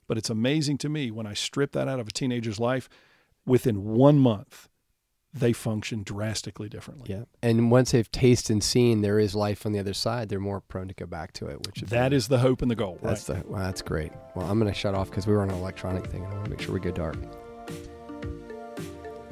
But 0.07 0.19
it's 0.19 0.31
amazing 0.31 0.79
to 0.79 0.89
me 0.89 1.11
when 1.11 1.27
I 1.27 1.35
strip 1.35 1.73
that 1.73 1.87
out 1.87 2.01
of 2.01 2.09
a 2.09 2.11
teenager's 2.11 2.59
life, 2.59 2.89
within 3.47 3.85
one 3.85 4.19
month, 4.19 4.69
they 5.33 5.53
function 5.53 6.03
drastically 6.03 6.69
differently. 6.69 7.07
Yeah. 7.15 7.25
And 7.43 7.71
once 7.71 7.93
they've 7.93 8.11
tasted 8.11 8.53
and 8.53 8.65
seen 8.65 9.03
there 9.03 9.21
is 9.21 9.35
life 9.35 9.65
on 9.65 9.73
the 9.73 9.79
other 9.79 9.95
side, 9.95 10.29
they're 10.29 10.41
more 10.41 10.61
prone 10.61 10.89
to 10.89 10.95
go 10.95 11.07
back 11.07 11.33
to 11.35 11.47
it, 11.47 11.65
which 11.67 11.83
is 11.83 11.91
That 11.91 12.13
is 12.13 12.27
the 12.27 12.39
hope 12.39 12.63
and 12.63 12.71
the 12.71 12.75
goal. 12.75 12.99
That's 13.01 13.29
right. 13.29 13.45
the 13.45 13.49
well, 13.49 13.63
that's 13.63 13.83
great. 13.83 14.11
Well, 14.35 14.51
I'm 14.51 14.59
going 14.59 14.73
to 14.73 14.77
shut 14.77 14.95
off 14.95 15.11
because 15.11 15.27
we 15.27 15.33
were 15.33 15.43
on 15.43 15.51
an 15.51 15.57
electronic 15.57 16.07
thing, 16.07 16.25
and 16.25 16.33
I 16.33 16.35
want 16.35 16.47
to 16.47 16.51
make 16.51 16.61
sure 16.61 16.75
we 16.75 16.81
go 16.81 16.91
dark. 16.91 17.17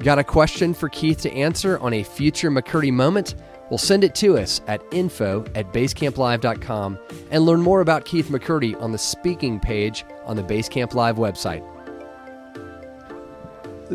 Got 0.01 0.17
a 0.17 0.23
question 0.23 0.73
for 0.73 0.87
Keith 0.87 1.19
to 1.21 1.31
answer 1.33 1.77
on 1.79 1.93
a 1.93 2.03
future 2.03 2.49
McCurdy 2.49 2.91
moment? 2.91 3.35
Well, 3.69 3.77
send 3.77 4.05
it 4.05 4.15
to 4.15 4.37
us 4.37 4.61
at 4.67 4.81
info 4.91 5.43
at 5.55 5.73
basecamplive.com 5.73 6.97
and 7.31 7.45
learn 7.45 7.61
more 7.61 7.81
about 7.81 8.05
Keith 8.05 8.29
McCurdy 8.29 8.81
on 8.81 8.93
the 8.93 8.97
speaking 8.97 9.59
page 9.59 10.05
on 10.25 10.37
the 10.37 10.41
Basecamp 10.41 10.93
Live 10.93 11.17
website. 11.17 11.65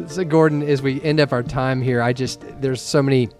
So, 0.06 0.24
Gordon, 0.24 0.62
as 0.62 0.82
we 0.82 1.00
end 1.02 1.20
up 1.20 1.32
our 1.32 1.42
time 1.42 1.80
here, 1.80 2.02
I 2.02 2.12
just, 2.12 2.44
there's 2.60 2.82
so 2.82 3.02
many 3.02 3.30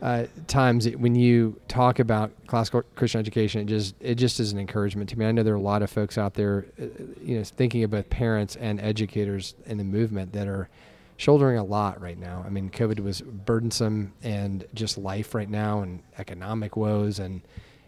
uh, 0.00 0.24
times 0.46 0.88
when 0.88 1.14
you 1.14 1.60
talk 1.68 1.98
about 1.98 2.30
classical 2.46 2.84
Christian 2.96 3.18
education, 3.18 3.60
it 3.62 3.66
just 3.66 3.94
it 4.00 4.14
just 4.14 4.40
is 4.40 4.52
an 4.52 4.58
encouragement 4.58 5.10
to 5.10 5.18
me. 5.18 5.26
I 5.26 5.32
know 5.32 5.42
there 5.42 5.54
are 5.54 5.56
a 5.56 5.60
lot 5.60 5.82
of 5.82 5.90
folks 5.90 6.16
out 6.16 6.34
there, 6.34 6.66
uh, 6.80 6.84
you 7.20 7.36
know, 7.36 7.44
thinking 7.44 7.84
both 7.88 8.08
parents 8.08 8.56
and 8.56 8.80
educators 8.80 9.56
in 9.66 9.76
the 9.76 9.84
movement 9.84 10.32
that 10.32 10.46
are 10.46 10.68
shouldering 11.18 11.58
a 11.58 11.64
lot 11.64 12.00
right 12.00 12.18
now. 12.18 12.42
I 12.46 12.48
mean, 12.48 12.70
COVID 12.70 13.00
was 13.00 13.20
burdensome, 13.20 14.14
and 14.22 14.64
just 14.72 14.96
life 14.96 15.34
right 15.34 15.50
now, 15.50 15.82
and 15.82 16.02
economic 16.16 16.76
woes, 16.76 17.18
and 17.18 17.42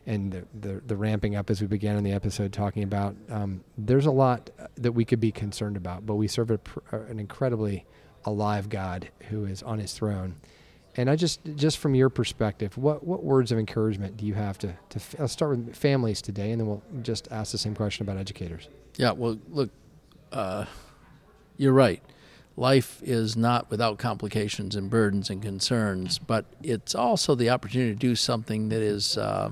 and 0.07 0.33
the 0.33 0.45
the, 0.61 0.81
the 0.87 0.97
ramping 0.97 1.37
up 1.37 1.49
as 1.49 1.62
we 1.62 1.66
began 1.66 1.97
in 1.97 2.05
the 2.05 2.12
episode 2.12 2.53
talking 2.53 2.83
about. 2.83 3.16
Um, 3.31 3.64
there's 3.78 4.07
a 4.07 4.11
lot 4.11 4.51
that 4.76 4.93
we 4.93 5.07
could 5.07 5.20
be 5.20 5.33
concerned 5.33 5.78
about, 5.78 6.05
but 6.05 6.16
we 6.16 6.28
serve 6.28 6.51
a, 6.51 6.61
an 6.93 7.18
incredibly 7.18 7.87
alive 8.26 8.68
God 8.68 9.09
who 9.31 9.47
is 9.47 9.62
on 9.62 9.78
His 9.78 9.95
throne 9.95 10.37
and 10.97 11.09
I 11.09 11.16
just, 11.16 11.41
just 11.55 11.78
from 11.78 11.95
your 11.95 12.09
perspective, 12.09 12.76
what, 12.76 13.07
what 13.07 13.22
words 13.22 13.53
of 13.53 13.59
encouragement 13.59 14.16
do 14.16 14.26
you 14.26 14.35
have 14.35 14.59
to, 14.59 14.74
to 14.91 15.01
let's 15.18 15.33
start 15.33 15.57
with 15.57 15.76
families 15.76 16.20
today, 16.20 16.51
and 16.51 16.61
then 16.61 16.66
we'll 16.66 16.83
just 17.03 17.31
ask 17.31 17.53
the 17.53 17.59
same 17.59 17.74
question 17.74 18.03
about 18.03 18.18
educators. 18.18 18.68
Yeah, 18.97 19.12
well, 19.12 19.39
look, 19.51 19.70
uh, 20.33 20.64
you're 21.57 21.72
right. 21.72 22.03
Life 22.57 23.01
is 23.03 23.36
not 23.36 23.70
without 23.70 23.98
complications 23.98 24.76
and 24.76 24.90
burdens 24.90 25.30
and 25.30 25.40
concerns, 25.40 26.18
but 26.18 26.44
it's 26.62 26.94
also 26.94 27.34
the 27.34 27.48
opportunity 27.48 27.92
to 27.92 27.98
do 27.98 28.14
something 28.14 28.68
that 28.68 28.82
is 28.82 29.16
uh, 29.16 29.51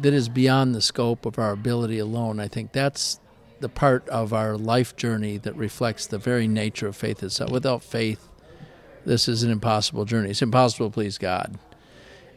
that 0.00 0.12
is 0.12 0.28
beyond 0.28 0.74
the 0.74 0.82
scope 0.82 1.24
of 1.24 1.38
our 1.38 1.52
ability 1.52 1.98
alone. 1.98 2.40
I 2.40 2.48
think 2.48 2.72
that's 2.72 3.20
the 3.60 3.68
part 3.68 4.08
of 4.08 4.32
our 4.32 4.56
life 4.56 4.96
journey 4.96 5.38
that 5.38 5.54
reflects 5.56 6.06
the 6.06 6.18
very 6.18 6.48
nature 6.48 6.88
of 6.88 6.96
faith 6.96 7.22
itself. 7.22 7.50
Without 7.50 7.82
faith, 7.82 8.28
this 9.04 9.28
is 9.28 9.42
an 9.42 9.50
impossible 9.50 10.04
journey. 10.04 10.30
It's 10.30 10.42
impossible 10.42 10.90
please 10.90 11.18
God. 11.18 11.58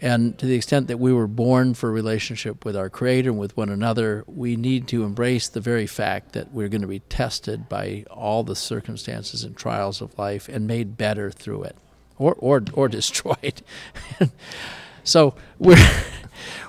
And 0.01 0.37
to 0.39 0.45
the 0.45 0.55
extent 0.55 0.87
that 0.87 0.99
we 0.99 1.11
were 1.11 1.27
born 1.27 1.73
for 1.73 1.89
a 1.89 1.91
relationship 1.91 2.63
with 2.65 2.75
our 2.75 2.89
Creator 2.89 3.31
and 3.31 3.39
with 3.39 3.55
one 3.57 3.69
another, 3.69 4.23
we 4.27 4.55
need 4.55 4.87
to 4.89 5.03
embrace 5.03 5.47
the 5.47 5.61
very 5.61 5.87
fact 5.87 6.33
that 6.33 6.51
we're 6.51 6.67
going 6.67 6.81
to 6.81 6.87
be 6.87 6.99
tested 6.99 7.67
by 7.67 8.05
all 8.11 8.43
the 8.43 8.55
circumstances 8.55 9.43
and 9.43 9.57
trials 9.57 10.01
of 10.01 10.17
life 10.17 10.47
and 10.49 10.67
made 10.67 10.97
better 10.97 11.31
through 11.31 11.63
it, 11.63 11.75
or 12.17 12.35
or 12.35 12.63
or 12.73 12.87
destroyed. 12.89 13.61
so 15.03 15.33
we're 15.57 15.77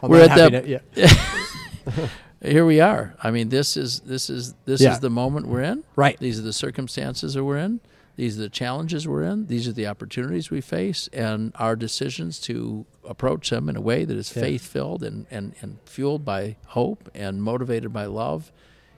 we're 0.02 0.22
at 0.22 0.50
that. 0.50 0.66
yeah. 0.66 0.78
here 2.42 2.64
we 2.64 2.80
are. 2.80 3.14
I 3.22 3.30
mean, 3.30 3.48
this 3.48 3.76
is 3.76 4.00
this 4.00 4.30
is 4.30 4.54
this 4.64 4.80
yeah. 4.80 4.92
is 4.92 5.00
the 5.00 5.10
moment 5.10 5.48
we're 5.48 5.62
in. 5.62 5.84
Right. 5.96 6.18
These 6.18 6.38
are 6.38 6.42
the 6.42 6.52
circumstances 6.52 7.34
that 7.34 7.44
we're 7.44 7.58
in. 7.58 7.80
These 8.18 8.36
are 8.36 8.42
the 8.42 8.48
challenges 8.48 9.06
we're 9.06 9.22
in. 9.22 9.46
These 9.46 9.68
are 9.68 9.72
the 9.72 9.86
opportunities 9.86 10.50
we 10.50 10.60
face, 10.60 11.08
and 11.12 11.52
our 11.54 11.76
decisions 11.76 12.40
to 12.40 12.84
approach 13.04 13.50
them 13.50 13.68
in 13.68 13.76
a 13.76 13.80
way 13.80 14.04
that 14.04 14.16
is 14.16 14.34
yeah. 14.34 14.42
faith 14.42 14.66
filled 14.66 15.04
and, 15.04 15.26
and, 15.30 15.54
and 15.60 15.78
fueled 15.84 16.24
by 16.24 16.56
hope 16.66 17.08
and 17.14 17.40
motivated 17.40 17.92
by 17.92 18.06
love 18.06 18.50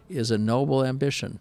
is 0.09 0.31
a 0.31 0.39
noble 0.39 0.83
ambition. 0.83 1.39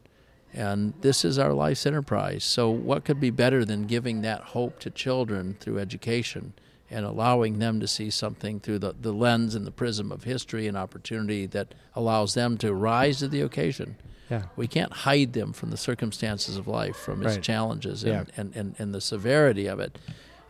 And 0.53 0.93
this 0.99 1.23
is 1.23 1.39
our 1.39 1.53
life's 1.53 1.85
enterprise. 1.85 2.43
So, 2.43 2.69
what 2.69 3.05
could 3.05 3.21
be 3.21 3.29
better 3.29 3.63
than 3.63 3.87
giving 3.87 4.23
that 4.23 4.41
hope 4.41 4.79
to 4.79 4.89
children 4.89 5.55
through 5.61 5.79
education 5.79 6.51
and 6.91 7.05
allowing 7.05 7.59
them 7.59 7.79
to 7.79 7.87
see 7.87 8.09
something 8.09 8.59
through 8.59 8.79
the, 8.79 8.93
the 8.99 9.13
lens 9.13 9.55
and 9.55 9.65
the 9.65 9.71
prism 9.71 10.11
of 10.11 10.25
history 10.25 10.67
and 10.67 10.75
opportunity 10.75 11.45
that 11.45 11.73
allows 11.95 12.33
them 12.33 12.57
to 12.57 12.73
rise 12.73 13.19
to 13.19 13.29
the 13.29 13.39
occasion? 13.39 13.95
Yeah. 14.29 14.43
We 14.55 14.67
can't 14.67 14.91
hide 14.91 15.33
them 15.33 15.53
from 15.53 15.71
the 15.71 15.77
circumstances 15.77 16.55
of 16.55 16.67
life, 16.67 16.95
from 16.95 17.23
its 17.23 17.35
right. 17.35 17.43
challenges 17.43 18.03
and, 18.03 18.27
yeah. 18.27 18.33
and, 18.37 18.55
and, 18.55 18.75
and, 18.77 18.93
the 18.93 19.01
severity 19.01 19.67
of 19.67 19.79
it. 19.79 19.97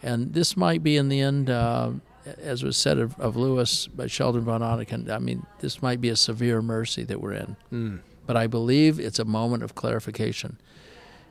And 0.04 0.34
this 0.34 0.58
might 0.58 0.84
be, 0.84 0.98
in 0.98 1.10
the 1.10 1.22
end, 1.22 1.50
uh, 1.50 1.92
as 2.42 2.64
was 2.64 2.78
said 2.78 2.98
of, 2.98 3.20
of, 3.20 3.36
Lewis 3.36 3.88
by 3.88 4.08
Sheldon 4.08 4.44
Vanauken, 4.44 5.10
I 5.10 5.20
mean, 5.20 5.46
this 5.60 5.82
might 5.82 6.02
be 6.02 6.10
a 6.10 6.16
severe 6.16 6.62
mercy 6.62 7.04
that 7.04 7.22
we're 7.22 7.34
in. 7.34 7.56
Mm. 7.72 8.00
But 8.26 8.38
I 8.38 8.48
believe 8.48 9.00
it's 9.00 9.20
a 9.20 9.26
moment 9.26 9.64
of 9.64 9.76
clarification. 9.76 10.60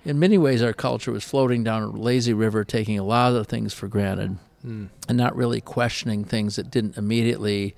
In 0.05 0.18
many 0.18 0.38
ways, 0.38 0.62
our 0.62 0.72
culture 0.72 1.12
was 1.12 1.24
floating 1.24 1.62
down 1.62 1.82
a 1.82 1.90
lazy 1.90 2.32
river, 2.32 2.64
taking 2.64 2.99
a 2.99 3.05
lot 3.05 3.34
of 3.34 3.46
things 3.46 3.74
for 3.74 3.88
granted 3.88 4.38
mm. 4.66 4.88
and 5.09 5.18
not 5.18 5.36
really 5.36 5.61
questioning 5.61 6.24
things 6.24 6.57
that 6.57 6.70
didn't 6.70 6.96
immediately 6.96 7.74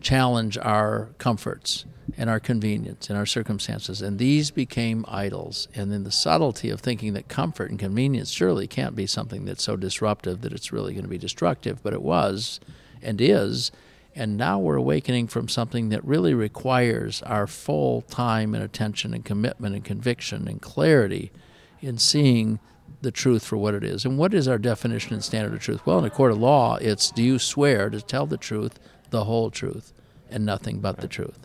challenge 0.00 0.56
our 0.58 1.10
comforts 1.18 1.84
and 2.16 2.30
our 2.30 2.40
convenience 2.40 3.10
and 3.10 3.18
our 3.18 3.26
circumstances. 3.26 4.00
And 4.00 4.18
these 4.18 4.50
became 4.50 5.04
idols. 5.08 5.68
And 5.74 5.92
then 5.92 6.04
the 6.04 6.12
subtlety 6.12 6.70
of 6.70 6.80
thinking 6.80 7.12
that 7.12 7.28
comfort 7.28 7.70
and 7.70 7.78
convenience 7.78 8.30
surely 8.30 8.66
can't 8.66 8.96
be 8.96 9.06
something 9.06 9.44
that's 9.44 9.62
so 9.62 9.76
disruptive 9.76 10.40
that 10.40 10.52
it's 10.52 10.72
really 10.72 10.94
going 10.94 11.04
to 11.04 11.10
be 11.10 11.18
destructive, 11.18 11.82
but 11.82 11.92
it 11.92 12.02
was 12.02 12.60
and 13.02 13.20
is. 13.20 13.70
And 14.14 14.36
now 14.36 14.58
we're 14.58 14.76
awakening 14.76 15.28
from 15.28 15.48
something 15.48 15.90
that 15.90 16.04
really 16.04 16.34
requires 16.34 17.22
our 17.22 17.46
full 17.46 18.02
time 18.02 18.54
and 18.54 18.64
attention 18.64 19.14
and 19.14 19.24
commitment 19.24 19.74
and 19.74 19.84
conviction 19.84 20.48
and 20.48 20.60
clarity 20.60 21.30
in 21.80 21.98
seeing 21.98 22.58
the 23.00 23.12
truth 23.12 23.44
for 23.44 23.56
what 23.56 23.74
it 23.74 23.84
is. 23.84 24.04
And 24.04 24.18
what 24.18 24.34
is 24.34 24.48
our 24.48 24.58
definition 24.58 25.14
and 25.14 25.22
standard 25.22 25.54
of 25.54 25.60
truth? 25.60 25.86
Well, 25.86 26.00
in 26.00 26.04
a 26.04 26.10
court 26.10 26.32
of 26.32 26.38
law, 26.38 26.76
it's 26.76 27.10
do 27.10 27.22
you 27.22 27.38
swear 27.38 27.90
to 27.90 28.00
tell 28.00 28.26
the 28.26 28.36
truth, 28.36 28.80
the 29.10 29.24
whole 29.24 29.50
truth, 29.50 29.92
and 30.30 30.44
nothing 30.44 30.80
but 30.80 30.98
the 30.98 31.08
truth? 31.08 31.38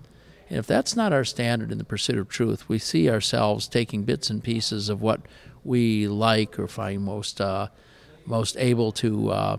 And 0.49 0.59
if 0.59 0.67
that's 0.67 0.95
not 0.95 1.13
our 1.13 1.23
standard 1.23 1.71
in 1.71 1.77
the 1.77 1.83
pursuit 1.83 2.17
of 2.17 2.29
truth, 2.29 2.69
we 2.69 2.77
see 2.77 3.09
ourselves 3.09 3.67
taking 3.67 4.03
bits 4.03 4.29
and 4.29 4.43
pieces 4.43 4.89
of 4.89 5.01
what 5.01 5.21
we 5.63 6.07
like 6.07 6.59
or 6.59 6.67
find 6.67 7.03
most 7.03 7.41
uh, 7.41 7.67
most 8.25 8.55
able 8.57 8.91
to 8.91 9.31
uh, 9.31 9.57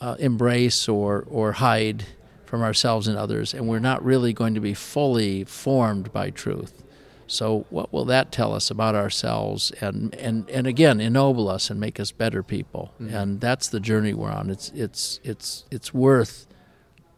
uh, 0.00 0.16
embrace 0.18 0.88
or 0.88 1.26
or 1.28 1.52
hide 1.52 2.06
from 2.48 2.62
ourselves 2.62 3.06
and 3.06 3.18
others, 3.18 3.52
and 3.52 3.68
we're 3.68 3.78
not 3.78 4.02
really 4.02 4.32
going 4.32 4.54
to 4.54 4.60
be 4.60 4.72
fully 4.72 5.44
formed 5.44 6.10
by 6.12 6.30
truth. 6.30 6.82
So, 7.26 7.66
what 7.68 7.92
will 7.92 8.06
that 8.06 8.32
tell 8.32 8.54
us 8.54 8.70
about 8.70 8.94
ourselves, 8.94 9.70
and 9.82 10.14
and 10.14 10.48
and 10.48 10.66
again, 10.66 11.00
ennoble 11.00 11.48
us 11.50 11.68
and 11.68 11.78
make 11.78 12.00
us 12.00 12.10
better 12.10 12.42
people? 12.42 12.94
Mm-hmm. 12.98 13.14
And 13.14 13.40
that's 13.40 13.68
the 13.68 13.80
journey 13.80 14.14
we're 14.14 14.30
on. 14.30 14.48
It's 14.48 14.70
it's 14.74 15.20
it's 15.22 15.66
it's 15.70 15.92
worth 15.92 16.46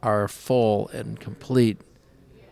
our 0.03 0.29
full 0.29 0.89
and 0.89 1.19
complete 1.21 1.79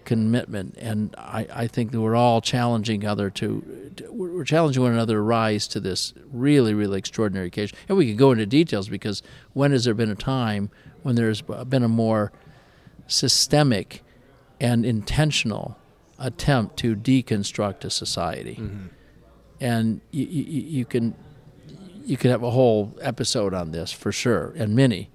commitment. 0.08 0.74
And 0.78 1.14
I, 1.18 1.46
I 1.52 1.66
think 1.66 1.92
that 1.92 2.00
we're 2.00 2.16
all 2.16 2.40
challenging 2.40 3.06
other 3.06 3.28
to, 3.28 3.92
to, 3.96 4.10
we're 4.10 4.44
challenging 4.44 4.82
one 4.82 4.92
another 4.92 5.16
to 5.16 5.20
rise 5.20 5.68
to 5.68 5.80
this 5.80 6.14
really, 6.32 6.72
really 6.72 6.98
extraordinary 6.98 7.48
occasion. 7.48 7.76
And 7.90 7.98
we 7.98 8.08
could 8.08 8.16
go 8.16 8.32
into 8.32 8.46
details 8.46 8.88
because 8.88 9.22
when 9.52 9.72
has 9.72 9.84
there 9.84 9.92
been 9.92 10.10
a 10.10 10.14
time 10.14 10.70
when 11.02 11.14
there's 11.14 11.42
been 11.42 11.82
a 11.82 11.88
more 11.88 12.32
systemic 13.06 14.02
and 14.58 14.86
intentional 14.86 15.76
attempt 16.18 16.78
to 16.78 16.96
deconstruct 16.96 17.84
a 17.84 17.90
society? 17.90 18.56
Mm-hmm. 18.60 18.86
And 19.60 20.00
you, 20.10 20.24
you, 20.24 20.62
you 20.62 20.84
can 20.86 21.14
you 22.04 22.16
could 22.16 22.30
have 22.30 22.42
a 22.42 22.50
whole 22.50 22.96
episode 23.02 23.52
on 23.52 23.72
this 23.72 23.92
for 23.92 24.10
sure, 24.10 24.54
and 24.56 24.74
many 24.74 25.10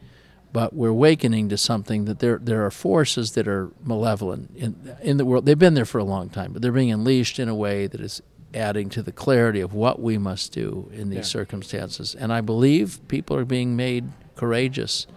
but 0.53 0.73
we're 0.73 0.89
awakening 0.89 1.49
to 1.49 1.57
something 1.57 2.05
that 2.05 2.19
there 2.19 2.37
there 2.37 2.63
are 2.65 2.71
forces 2.71 3.31
that 3.31 3.47
are 3.47 3.71
malevolent 3.83 4.55
in 4.55 4.95
in 5.01 5.17
the 5.17 5.25
world. 5.25 5.45
They've 5.45 5.57
been 5.57 5.73
there 5.73 5.85
for 5.85 5.97
a 5.97 6.03
long 6.03 6.29
time, 6.29 6.53
but 6.53 6.61
they're 6.61 6.71
being 6.71 6.91
unleashed 6.91 7.39
in 7.39 7.49
a 7.49 7.55
way 7.55 7.87
that 7.87 7.99
is 7.99 8.21
adding 8.53 8.87
to 8.87 9.01
the 9.01 9.11
clarity 9.11 9.61
of 9.61 9.73
what 9.73 9.99
we 9.99 10.19
must 10.19 10.53
do 10.53 10.89
in 10.93 11.09
these 11.09 11.17
yeah. 11.17 11.23
circumstances. 11.23 12.13
And 12.13 12.31
I 12.31 12.41
believe 12.41 12.99
people 13.07 13.35
are 13.35 13.45
being 13.45 13.75
made 13.75 14.11
courageous 14.35 15.07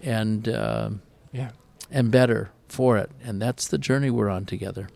and 0.00 0.48
uh, 0.48 0.90
yeah 1.32 1.50
and 1.90 2.10
better 2.10 2.50
for 2.68 2.96
it. 2.98 3.10
And 3.22 3.42
that's 3.42 3.66
the 3.66 3.78
journey 3.78 4.10
we're 4.10 4.28
on 4.28 4.44
together. 4.44 4.88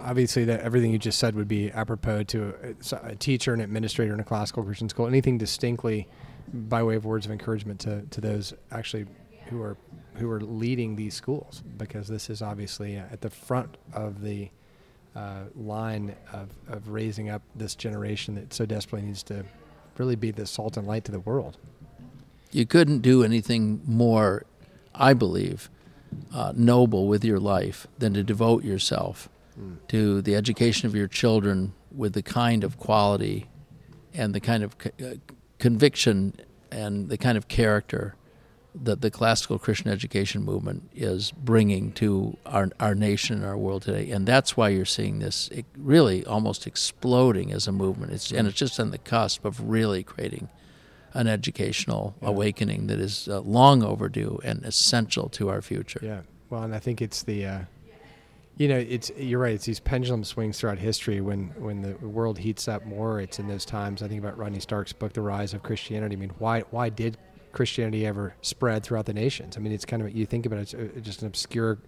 Obviously, 0.00 0.44
that 0.44 0.60
everything 0.60 0.90
you 0.90 0.98
just 0.98 1.18
said 1.18 1.34
would 1.34 1.48
be 1.48 1.70
apropos 1.70 2.24
to 2.24 2.54
a, 2.62 2.96
a 3.08 3.14
teacher 3.16 3.52
and 3.52 3.62
administrator 3.62 4.12
in 4.14 4.20
a 4.20 4.24
classical 4.24 4.62
Christian 4.62 4.88
school. 4.88 5.06
Anything 5.06 5.38
distinctly 5.38 6.06
by 6.52 6.82
way 6.82 6.94
of 6.94 7.04
words 7.04 7.26
of 7.26 7.32
encouragement 7.32 7.80
to, 7.80 8.02
to 8.10 8.20
those 8.20 8.54
actually 8.70 9.06
who 9.48 9.62
are 9.62 9.76
who 10.14 10.30
are 10.30 10.40
leading 10.40 10.96
these 10.96 11.14
schools 11.14 11.62
because 11.76 12.08
this 12.08 12.28
is 12.28 12.42
obviously 12.42 12.96
at 12.96 13.20
the 13.20 13.30
front 13.30 13.76
of 13.92 14.20
the 14.20 14.50
uh, 15.14 15.44
line 15.56 16.14
of, 16.32 16.48
of 16.68 16.88
raising 16.88 17.28
up 17.28 17.42
this 17.54 17.74
generation 17.74 18.34
that 18.34 18.52
so 18.52 18.66
desperately 18.66 19.06
needs 19.06 19.22
to 19.22 19.44
really 19.96 20.16
be 20.16 20.30
the 20.30 20.46
salt 20.46 20.76
and 20.76 20.86
light 20.86 21.04
to 21.04 21.12
the 21.12 21.20
world. 21.20 21.56
You 22.50 22.66
couldn't 22.66 23.00
do 23.00 23.24
anything 23.24 23.80
more, 23.84 24.44
I 24.94 25.12
believe, 25.12 25.70
uh, 26.32 26.52
noble 26.54 27.06
with 27.06 27.24
your 27.24 27.38
life 27.38 27.86
than 27.98 28.14
to 28.14 28.22
devote 28.22 28.64
yourself 28.64 29.28
mm. 29.60 29.76
to 29.88 30.22
the 30.22 30.34
education 30.34 30.86
of 30.86 30.94
your 30.94 31.08
children 31.08 31.74
with 31.90 32.14
the 32.14 32.22
kind 32.22 32.64
of 32.64 32.78
quality 32.78 33.48
and 34.14 34.34
the 34.34 34.40
kind 34.40 34.62
of 34.62 34.76
uh, 35.02 35.14
conviction 35.58 36.34
and 36.70 37.08
the 37.08 37.18
kind 37.18 37.36
of 37.36 37.48
character 37.48 38.14
that 38.82 39.00
the 39.00 39.10
classical 39.10 39.58
Christian 39.58 39.90
education 39.90 40.44
movement 40.44 40.90
is 40.94 41.32
bringing 41.32 41.92
to 41.92 42.36
our, 42.46 42.70
our 42.78 42.94
nation 42.94 43.36
and 43.36 43.44
our 43.44 43.56
world 43.56 43.82
today. 43.82 44.10
And 44.10 44.26
that's 44.26 44.56
why 44.56 44.68
you're 44.68 44.84
seeing 44.84 45.18
this 45.18 45.50
really 45.76 46.24
almost 46.24 46.66
exploding 46.66 47.52
as 47.52 47.66
a 47.66 47.72
movement. 47.72 48.12
It's, 48.12 48.32
and 48.32 48.46
it's 48.46 48.56
just 48.56 48.78
on 48.78 48.90
the 48.90 48.98
cusp 48.98 49.44
of 49.44 49.68
really 49.68 50.02
creating 50.02 50.48
an 51.14 51.26
educational 51.26 52.14
yeah. 52.20 52.28
awakening 52.28 52.86
that 52.88 53.00
is 53.00 53.28
uh, 53.28 53.40
long 53.40 53.82
overdue 53.82 54.38
and 54.44 54.64
essential 54.64 55.28
to 55.30 55.48
our 55.48 55.62
future. 55.62 56.00
Yeah. 56.02 56.20
Well, 56.50 56.62
and 56.62 56.74
I 56.74 56.78
think 56.78 57.02
it's 57.02 57.22
the, 57.22 57.46
uh, 57.46 57.60
you 58.56 58.68
know, 58.68 58.76
it's 58.76 59.10
you're 59.16 59.38
right. 59.38 59.54
It's 59.54 59.66
these 59.66 59.80
pendulum 59.80 60.24
swings 60.24 60.58
throughout 60.58 60.78
history. 60.78 61.20
When 61.20 61.52
when 61.58 61.80
the 61.82 61.94
world 62.06 62.38
heats 62.38 62.66
up 62.66 62.84
more, 62.84 63.20
it's 63.20 63.38
in 63.38 63.46
those 63.46 63.64
times. 63.64 64.02
I 64.02 64.08
think 64.08 64.20
about 64.20 64.36
Rodney 64.36 64.58
Stark's 64.58 64.92
book, 64.92 65.12
The 65.12 65.20
Rise 65.20 65.54
of 65.54 65.62
Christianity. 65.62 66.16
I 66.16 66.18
mean, 66.18 66.32
why 66.38 66.62
why 66.70 66.88
did 66.88 67.16
Christianity 67.58 68.06
ever 68.06 68.36
spread 68.40 68.84
throughout 68.84 69.06
the 69.06 69.12
nations? 69.12 69.56
I 69.56 69.60
mean, 69.60 69.72
it's 69.72 69.84
kind 69.84 70.00
of 70.00 70.14
you 70.14 70.26
think 70.26 70.46
about 70.46 70.60
it, 70.60 70.74
it's 70.74 70.74
uh, 70.74 71.00
just 71.00 71.22
an 71.22 71.26
obscure 71.26 71.78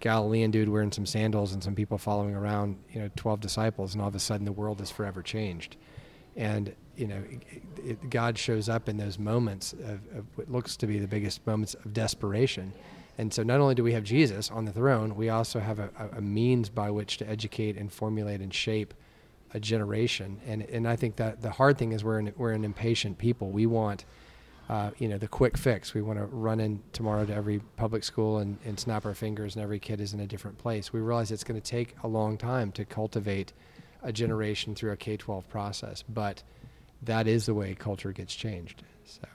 Galilean 0.00 0.50
dude 0.50 0.68
wearing 0.68 0.90
some 0.90 1.06
sandals 1.06 1.52
and 1.52 1.62
some 1.62 1.76
people 1.76 1.96
following 1.96 2.34
around, 2.34 2.76
you 2.90 3.00
know, 3.00 3.08
twelve 3.14 3.38
disciples, 3.38 3.94
and 3.94 4.02
all 4.02 4.08
of 4.08 4.16
a 4.16 4.18
sudden 4.18 4.44
the 4.44 4.50
world 4.50 4.80
is 4.80 4.90
forever 4.90 5.22
changed. 5.22 5.76
And 6.34 6.74
you 6.96 7.06
know, 7.06 7.22
it, 7.30 7.62
it, 7.84 8.10
God 8.10 8.36
shows 8.36 8.68
up 8.68 8.88
in 8.88 8.96
those 8.96 9.16
moments 9.16 9.74
of, 9.74 10.00
of, 10.12 10.26
what 10.34 10.50
looks 10.50 10.76
to 10.78 10.88
be 10.88 10.98
the 10.98 11.06
biggest 11.06 11.46
moments 11.46 11.74
of 11.74 11.92
desperation. 11.92 12.72
And 13.16 13.32
so, 13.32 13.44
not 13.44 13.60
only 13.60 13.76
do 13.76 13.84
we 13.84 13.92
have 13.92 14.02
Jesus 14.02 14.50
on 14.50 14.64
the 14.64 14.72
throne, 14.72 15.14
we 15.14 15.28
also 15.28 15.60
have 15.60 15.78
a, 15.78 15.88
a 16.16 16.20
means 16.20 16.68
by 16.68 16.90
which 16.90 17.18
to 17.18 17.30
educate 17.30 17.76
and 17.76 17.92
formulate 17.92 18.40
and 18.40 18.52
shape 18.52 18.92
a 19.54 19.60
generation. 19.60 20.40
And 20.48 20.62
and 20.62 20.88
I 20.88 20.96
think 20.96 21.14
that 21.14 21.42
the 21.42 21.50
hard 21.50 21.78
thing 21.78 21.92
is 21.92 22.02
we're 22.02 22.18
an, 22.18 22.32
we're 22.36 22.50
an 22.50 22.64
impatient 22.64 23.18
people. 23.18 23.50
We 23.50 23.66
want, 23.66 24.04
uh, 24.72 24.90
you 24.96 25.06
know, 25.06 25.18
the 25.18 25.28
quick 25.28 25.58
fix. 25.58 25.92
We 25.92 26.00
want 26.00 26.18
to 26.18 26.24
run 26.24 26.58
in 26.58 26.82
tomorrow 26.94 27.26
to 27.26 27.34
every 27.34 27.58
public 27.76 28.02
school 28.02 28.38
and, 28.38 28.56
and 28.64 28.80
snap 28.80 29.04
our 29.04 29.12
fingers, 29.12 29.54
and 29.54 29.62
every 29.62 29.78
kid 29.78 30.00
is 30.00 30.14
in 30.14 30.20
a 30.20 30.26
different 30.26 30.56
place. 30.56 30.94
We 30.94 31.00
realize 31.00 31.30
it's 31.30 31.44
going 31.44 31.60
to 31.60 31.70
take 31.70 31.94
a 32.02 32.08
long 32.08 32.38
time 32.38 32.72
to 32.72 32.86
cultivate 32.86 33.52
a 34.02 34.14
generation 34.14 34.74
through 34.74 34.92
a 34.92 34.96
K 34.96 35.18
12 35.18 35.46
process, 35.50 36.02
but 36.08 36.42
that 37.02 37.26
is 37.26 37.44
the 37.44 37.52
way 37.52 37.74
culture 37.74 38.12
gets 38.12 38.34
changed. 38.34 38.82
So 39.04 39.28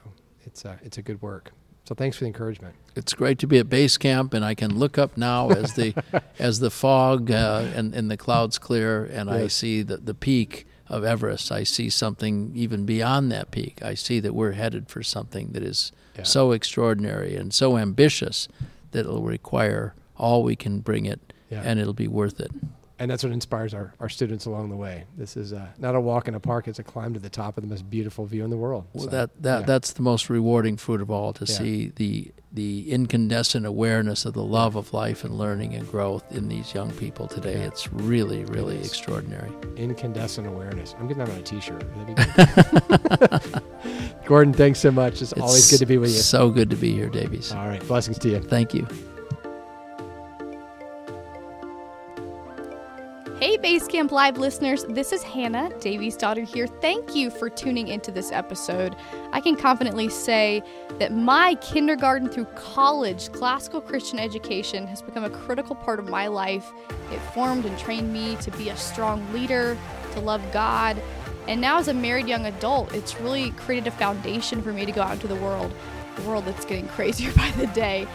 it's 0.44 0.64
a, 0.64 0.80
it's 0.82 0.98
a 0.98 1.02
good 1.02 1.22
work. 1.22 1.52
So 1.84 1.94
thanks 1.94 2.16
for 2.16 2.24
the 2.24 2.28
encouragement. 2.28 2.74
It's 2.96 3.14
great 3.14 3.38
to 3.38 3.46
be 3.46 3.58
at 3.58 3.68
base 3.68 3.96
camp, 3.96 4.34
and 4.34 4.44
I 4.44 4.56
can 4.56 4.76
look 4.76 4.98
up 4.98 5.16
now 5.16 5.50
as 5.50 5.74
the 5.74 5.94
as 6.40 6.58
the 6.58 6.70
fog 6.70 7.30
uh, 7.30 7.64
and, 7.76 7.94
and 7.94 8.10
the 8.10 8.16
clouds 8.16 8.58
clear, 8.58 9.04
and 9.04 9.30
yes. 9.30 9.40
I 9.40 9.46
see 9.46 9.82
the, 9.82 9.98
the 9.98 10.14
peak 10.14 10.66
of 10.88 11.04
Everest. 11.04 11.52
I 11.52 11.64
see 11.64 11.90
something 11.90 12.52
even 12.54 12.84
beyond 12.84 13.30
that 13.32 13.50
peak. 13.50 13.82
I 13.82 13.94
see 13.94 14.20
that 14.20 14.34
we're 14.34 14.52
headed 14.52 14.88
for 14.88 15.02
something 15.02 15.52
that 15.52 15.62
is 15.62 15.92
yeah. 16.16 16.24
so 16.24 16.52
extraordinary 16.52 17.36
and 17.36 17.52
so 17.52 17.76
ambitious 17.76 18.48
that 18.92 19.00
it'll 19.00 19.22
require 19.22 19.94
all 20.16 20.42
we 20.42 20.56
can 20.56 20.80
bring 20.80 21.06
it, 21.06 21.32
yeah. 21.50 21.62
and 21.64 21.78
it'll 21.78 21.92
be 21.92 22.08
worth 22.08 22.40
it 22.40 22.50
and 22.98 23.10
that's 23.10 23.22
what 23.22 23.32
inspires 23.32 23.74
our, 23.74 23.94
our 24.00 24.08
students 24.08 24.46
along 24.46 24.70
the 24.70 24.76
way. 24.76 25.04
This 25.16 25.36
is 25.36 25.52
uh, 25.52 25.68
not 25.78 25.94
a 25.94 26.00
walk 26.00 26.28
in 26.28 26.34
a 26.34 26.40
park; 26.40 26.68
it's 26.68 26.78
a 26.78 26.84
climb 26.84 27.14
to 27.14 27.20
the 27.20 27.30
top 27.30 27.56
of 27.56 27.62
the 27.62 27.68
most 27.68 27.88
beautiful 27.88 28.26
view 28.26 28.44
in 28.44 28.50
the 28.50 28.56
world. 28.56 28.86
Well, 28.92 29.04
so, 29.04 29.10
that 29.10 29.42
that 29.42 29.60
yeah. 29.60 29.66
that's 29.66 29.92
the 29.92 30.02
most 30.02 30.28
rewarding 30.28 30.76
fruit 30.76 31.00
of 31.00 31.10
all 31.10 31.32
to 31.34 31.44
yeah. 31.44 31.54
see 31.54 31.92
the 31.96 32.32
the 32.50 32.90
incandescent 32.90 33.66
awareness 33.66 34.24
of 34.24 34.32
the 34.32 34.42
love 34.42 34.74
of 34.74 34.92
life 34.92 35.22
and 35.22 35.36
learning 35.36 35.74
and 35.74 35.88
growth 35.90 36.24
in 36.32 36.48
these 36.48 36.74
young 36.74 36.90
people 36.92 37.28
today. 37.28 37.58
Yeah. 37.58 37.66
It's 37.66 37.92
really 37.92 38.44
really 38.46 38.76
it 38.76 38.86
extraordinary. 38.86 39.52
Incandescent 39.76 40.46
awareness. 40.46 40.94
I'm 40.98 41.06
getting 41.06 41.24
that 41.24 41.30
on 41.30 41.38
a 41.38 41.42
T-shirt. 41.42 41.84
Gordon, 44.24 44.52
thanks 44.52 44.78
so 44.78 44.90
much. 44.90 45.22
It's, 45.22 45.32
it's 45.32 45.40
always 45.40 45.70
good 45.70 45.78
to 45.78 45.86
be 45.86 45.98
with 45.98 46.10
you. 46.10 46.16
So 46.16 46.50
good 46.50 46.70
to 46.70 46.76
be 46.76 46.92
here, 46.92 47.08
Davis. 47.08 47.52
All 47.52 47.68
right, 47.68 47.86
blessings 47.86 48.18
to 48.18 48.28
you. 48.28 48.40
Thank 48.40 48.74
you. 48.74 48.86
Hey, 53.40 53.56
Basecamp 53.56 54.10
Live 54.10 54.36
listeners, 54.36 54.82
this 54.88 55.12
is 55.12 55.22
Hannah, 55.22 55.70
Davey's 55.78 56.16
daughter 56.16 56.40
here. 56.40 56.66
Thank 56.66 57.14
you 57.14 57.30
for 57.30 57.48
tuning 57.48 57.86
into 57.86 58.10
this 58.10 58.32
episode. 58.32 58.96
I 59.32 59.40
can 59.40 59.54
confidently 59.54 60.08
say 60.08 60.60
that 60.98 61.12
my 61.12 61.54
kindergarten 61.60 62.28
through 62.30 62.46
college 62.56 63.30
classical 63.30 63.80
Christian 63.80 64.18
education 64.18 64.88
has 64.88 65.02
become 65.02 65.22
a 65.22 65.30
critical 65.30 65.76
part 65.76 66.00
of 66.00 66.08
my 66.08 66.26
life. 66.26 66.72
It 67.12 67.20
formed 67.32 67.64
and 67.64 67.78
trained 67.78 68.12
me 68.12 68.34
to 68.40 68.50
be 68.50 68.70
a 68.70 68.76
strong 68.76 69.32
leader, 69.32 69.78
to 70.14 70.20
love 70.20 70.42
God, 70.52 71.00
and 71.46 71.60
now 71.60 71.78
as 71.78 71.86
a 71.86 71.94
married 71.94 72.26
young 72.26 72.46
adult, 72.46 72.92
it's 72.92 73.20
really 73.20 73.52
created 73.52 73.86
a 73.86 73.92
foundation 73.92 74.62
for 74.62 74.72
me 74.72 74.84
to 74.84 74.90
go 74.90 75.02
out 75.02 75.12
into 75.12 75.28
the 75.28 75.36
world, 75.36 75.72
the 76.16 76.22
world 76.22 76.44
that's 76.44 76.64
getting 76.64 76.88
crazier 76.96 77.32
by 77.34 77.52
the 77.52 77.68
day. 77.68 78.08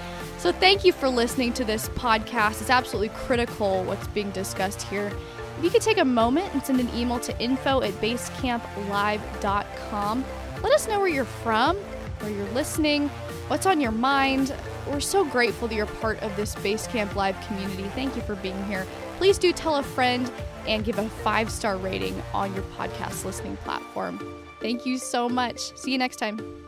So, 0.44 0.52
thank 0.52 0.84
you 0.84 0.92
for 0.92 1.08
listening 1.08 1.54
to 1.54 1.64
this 1.64 1.88
podcast. 1.88 2.60
It's 2.60 2.70
absolutely 2.70 3.16
critical 3.16 3.82
what's 3.86 4.08
being 4.08 4.30
discussed 4.32 4.82
here. 4.82 5.10
If 5.58 5.64
you 5.64 5.70
could 5.70 5.82
take 5.82 6.00
a 6.00 6.04
moment 6.04 6.54
and 6.54 6.62
send 6.62 6.82
an 6.82 6.94
email 6.94 7.22
to 7.22 7.40
info 7.40 7.82
at 7.82 7.94
basecamplive.com, 8.02 10.26
let 10.62 10.74
us 10.74 10.86
know 10.90 11.00
where 11.00 11.08
you're 11.08 11.24
from, 11.24 11.78
where 11.78 12.30
you're 12.30 12.50
listening, 12.50 13.08
what's 13.48 13.66
on 13.66 13.80
your 13.80 13.94
mind. 13.94 14.54
We're 14.92 15.00
so 15.00 15.24
grateful 15.24 15.70
that 15.70 15.76
you're 15.76 15.86
part 15.86 16.22
of 16.22 16.36
this 16.36 16.56
Basecamp 16.56 17.16
Live 17.16 17.40
community. 17.48 17.84
Thank 17.96 18.18
you 18.18 18.22
for 18.24 18.36
being 18.36 18.62
here. 18.66 18.86
Please 19.20 19.38
do 19.38 19.54
tell 19.54 19.78
a 19.78 19.84
friend 19.84 20.30
and 20.68 20.84
give 20.84 21.00
a 21.00 21.08
five 21.08 21.50
star 21.50 21.78
rating 21.78 22.22
on 22.34 22.54
your 22.54 22.64
podcast 22.78 23.24
listening 23.24 23.56
platform. 23.64 24.20
Thank 24.60 24.86
you 24.86 24.98
so 24.98 25.30
much. 25.30 25.74
See 25.78 25.94
you 25.94 25.98
next 25.98 26.18
time. 26.18 26.63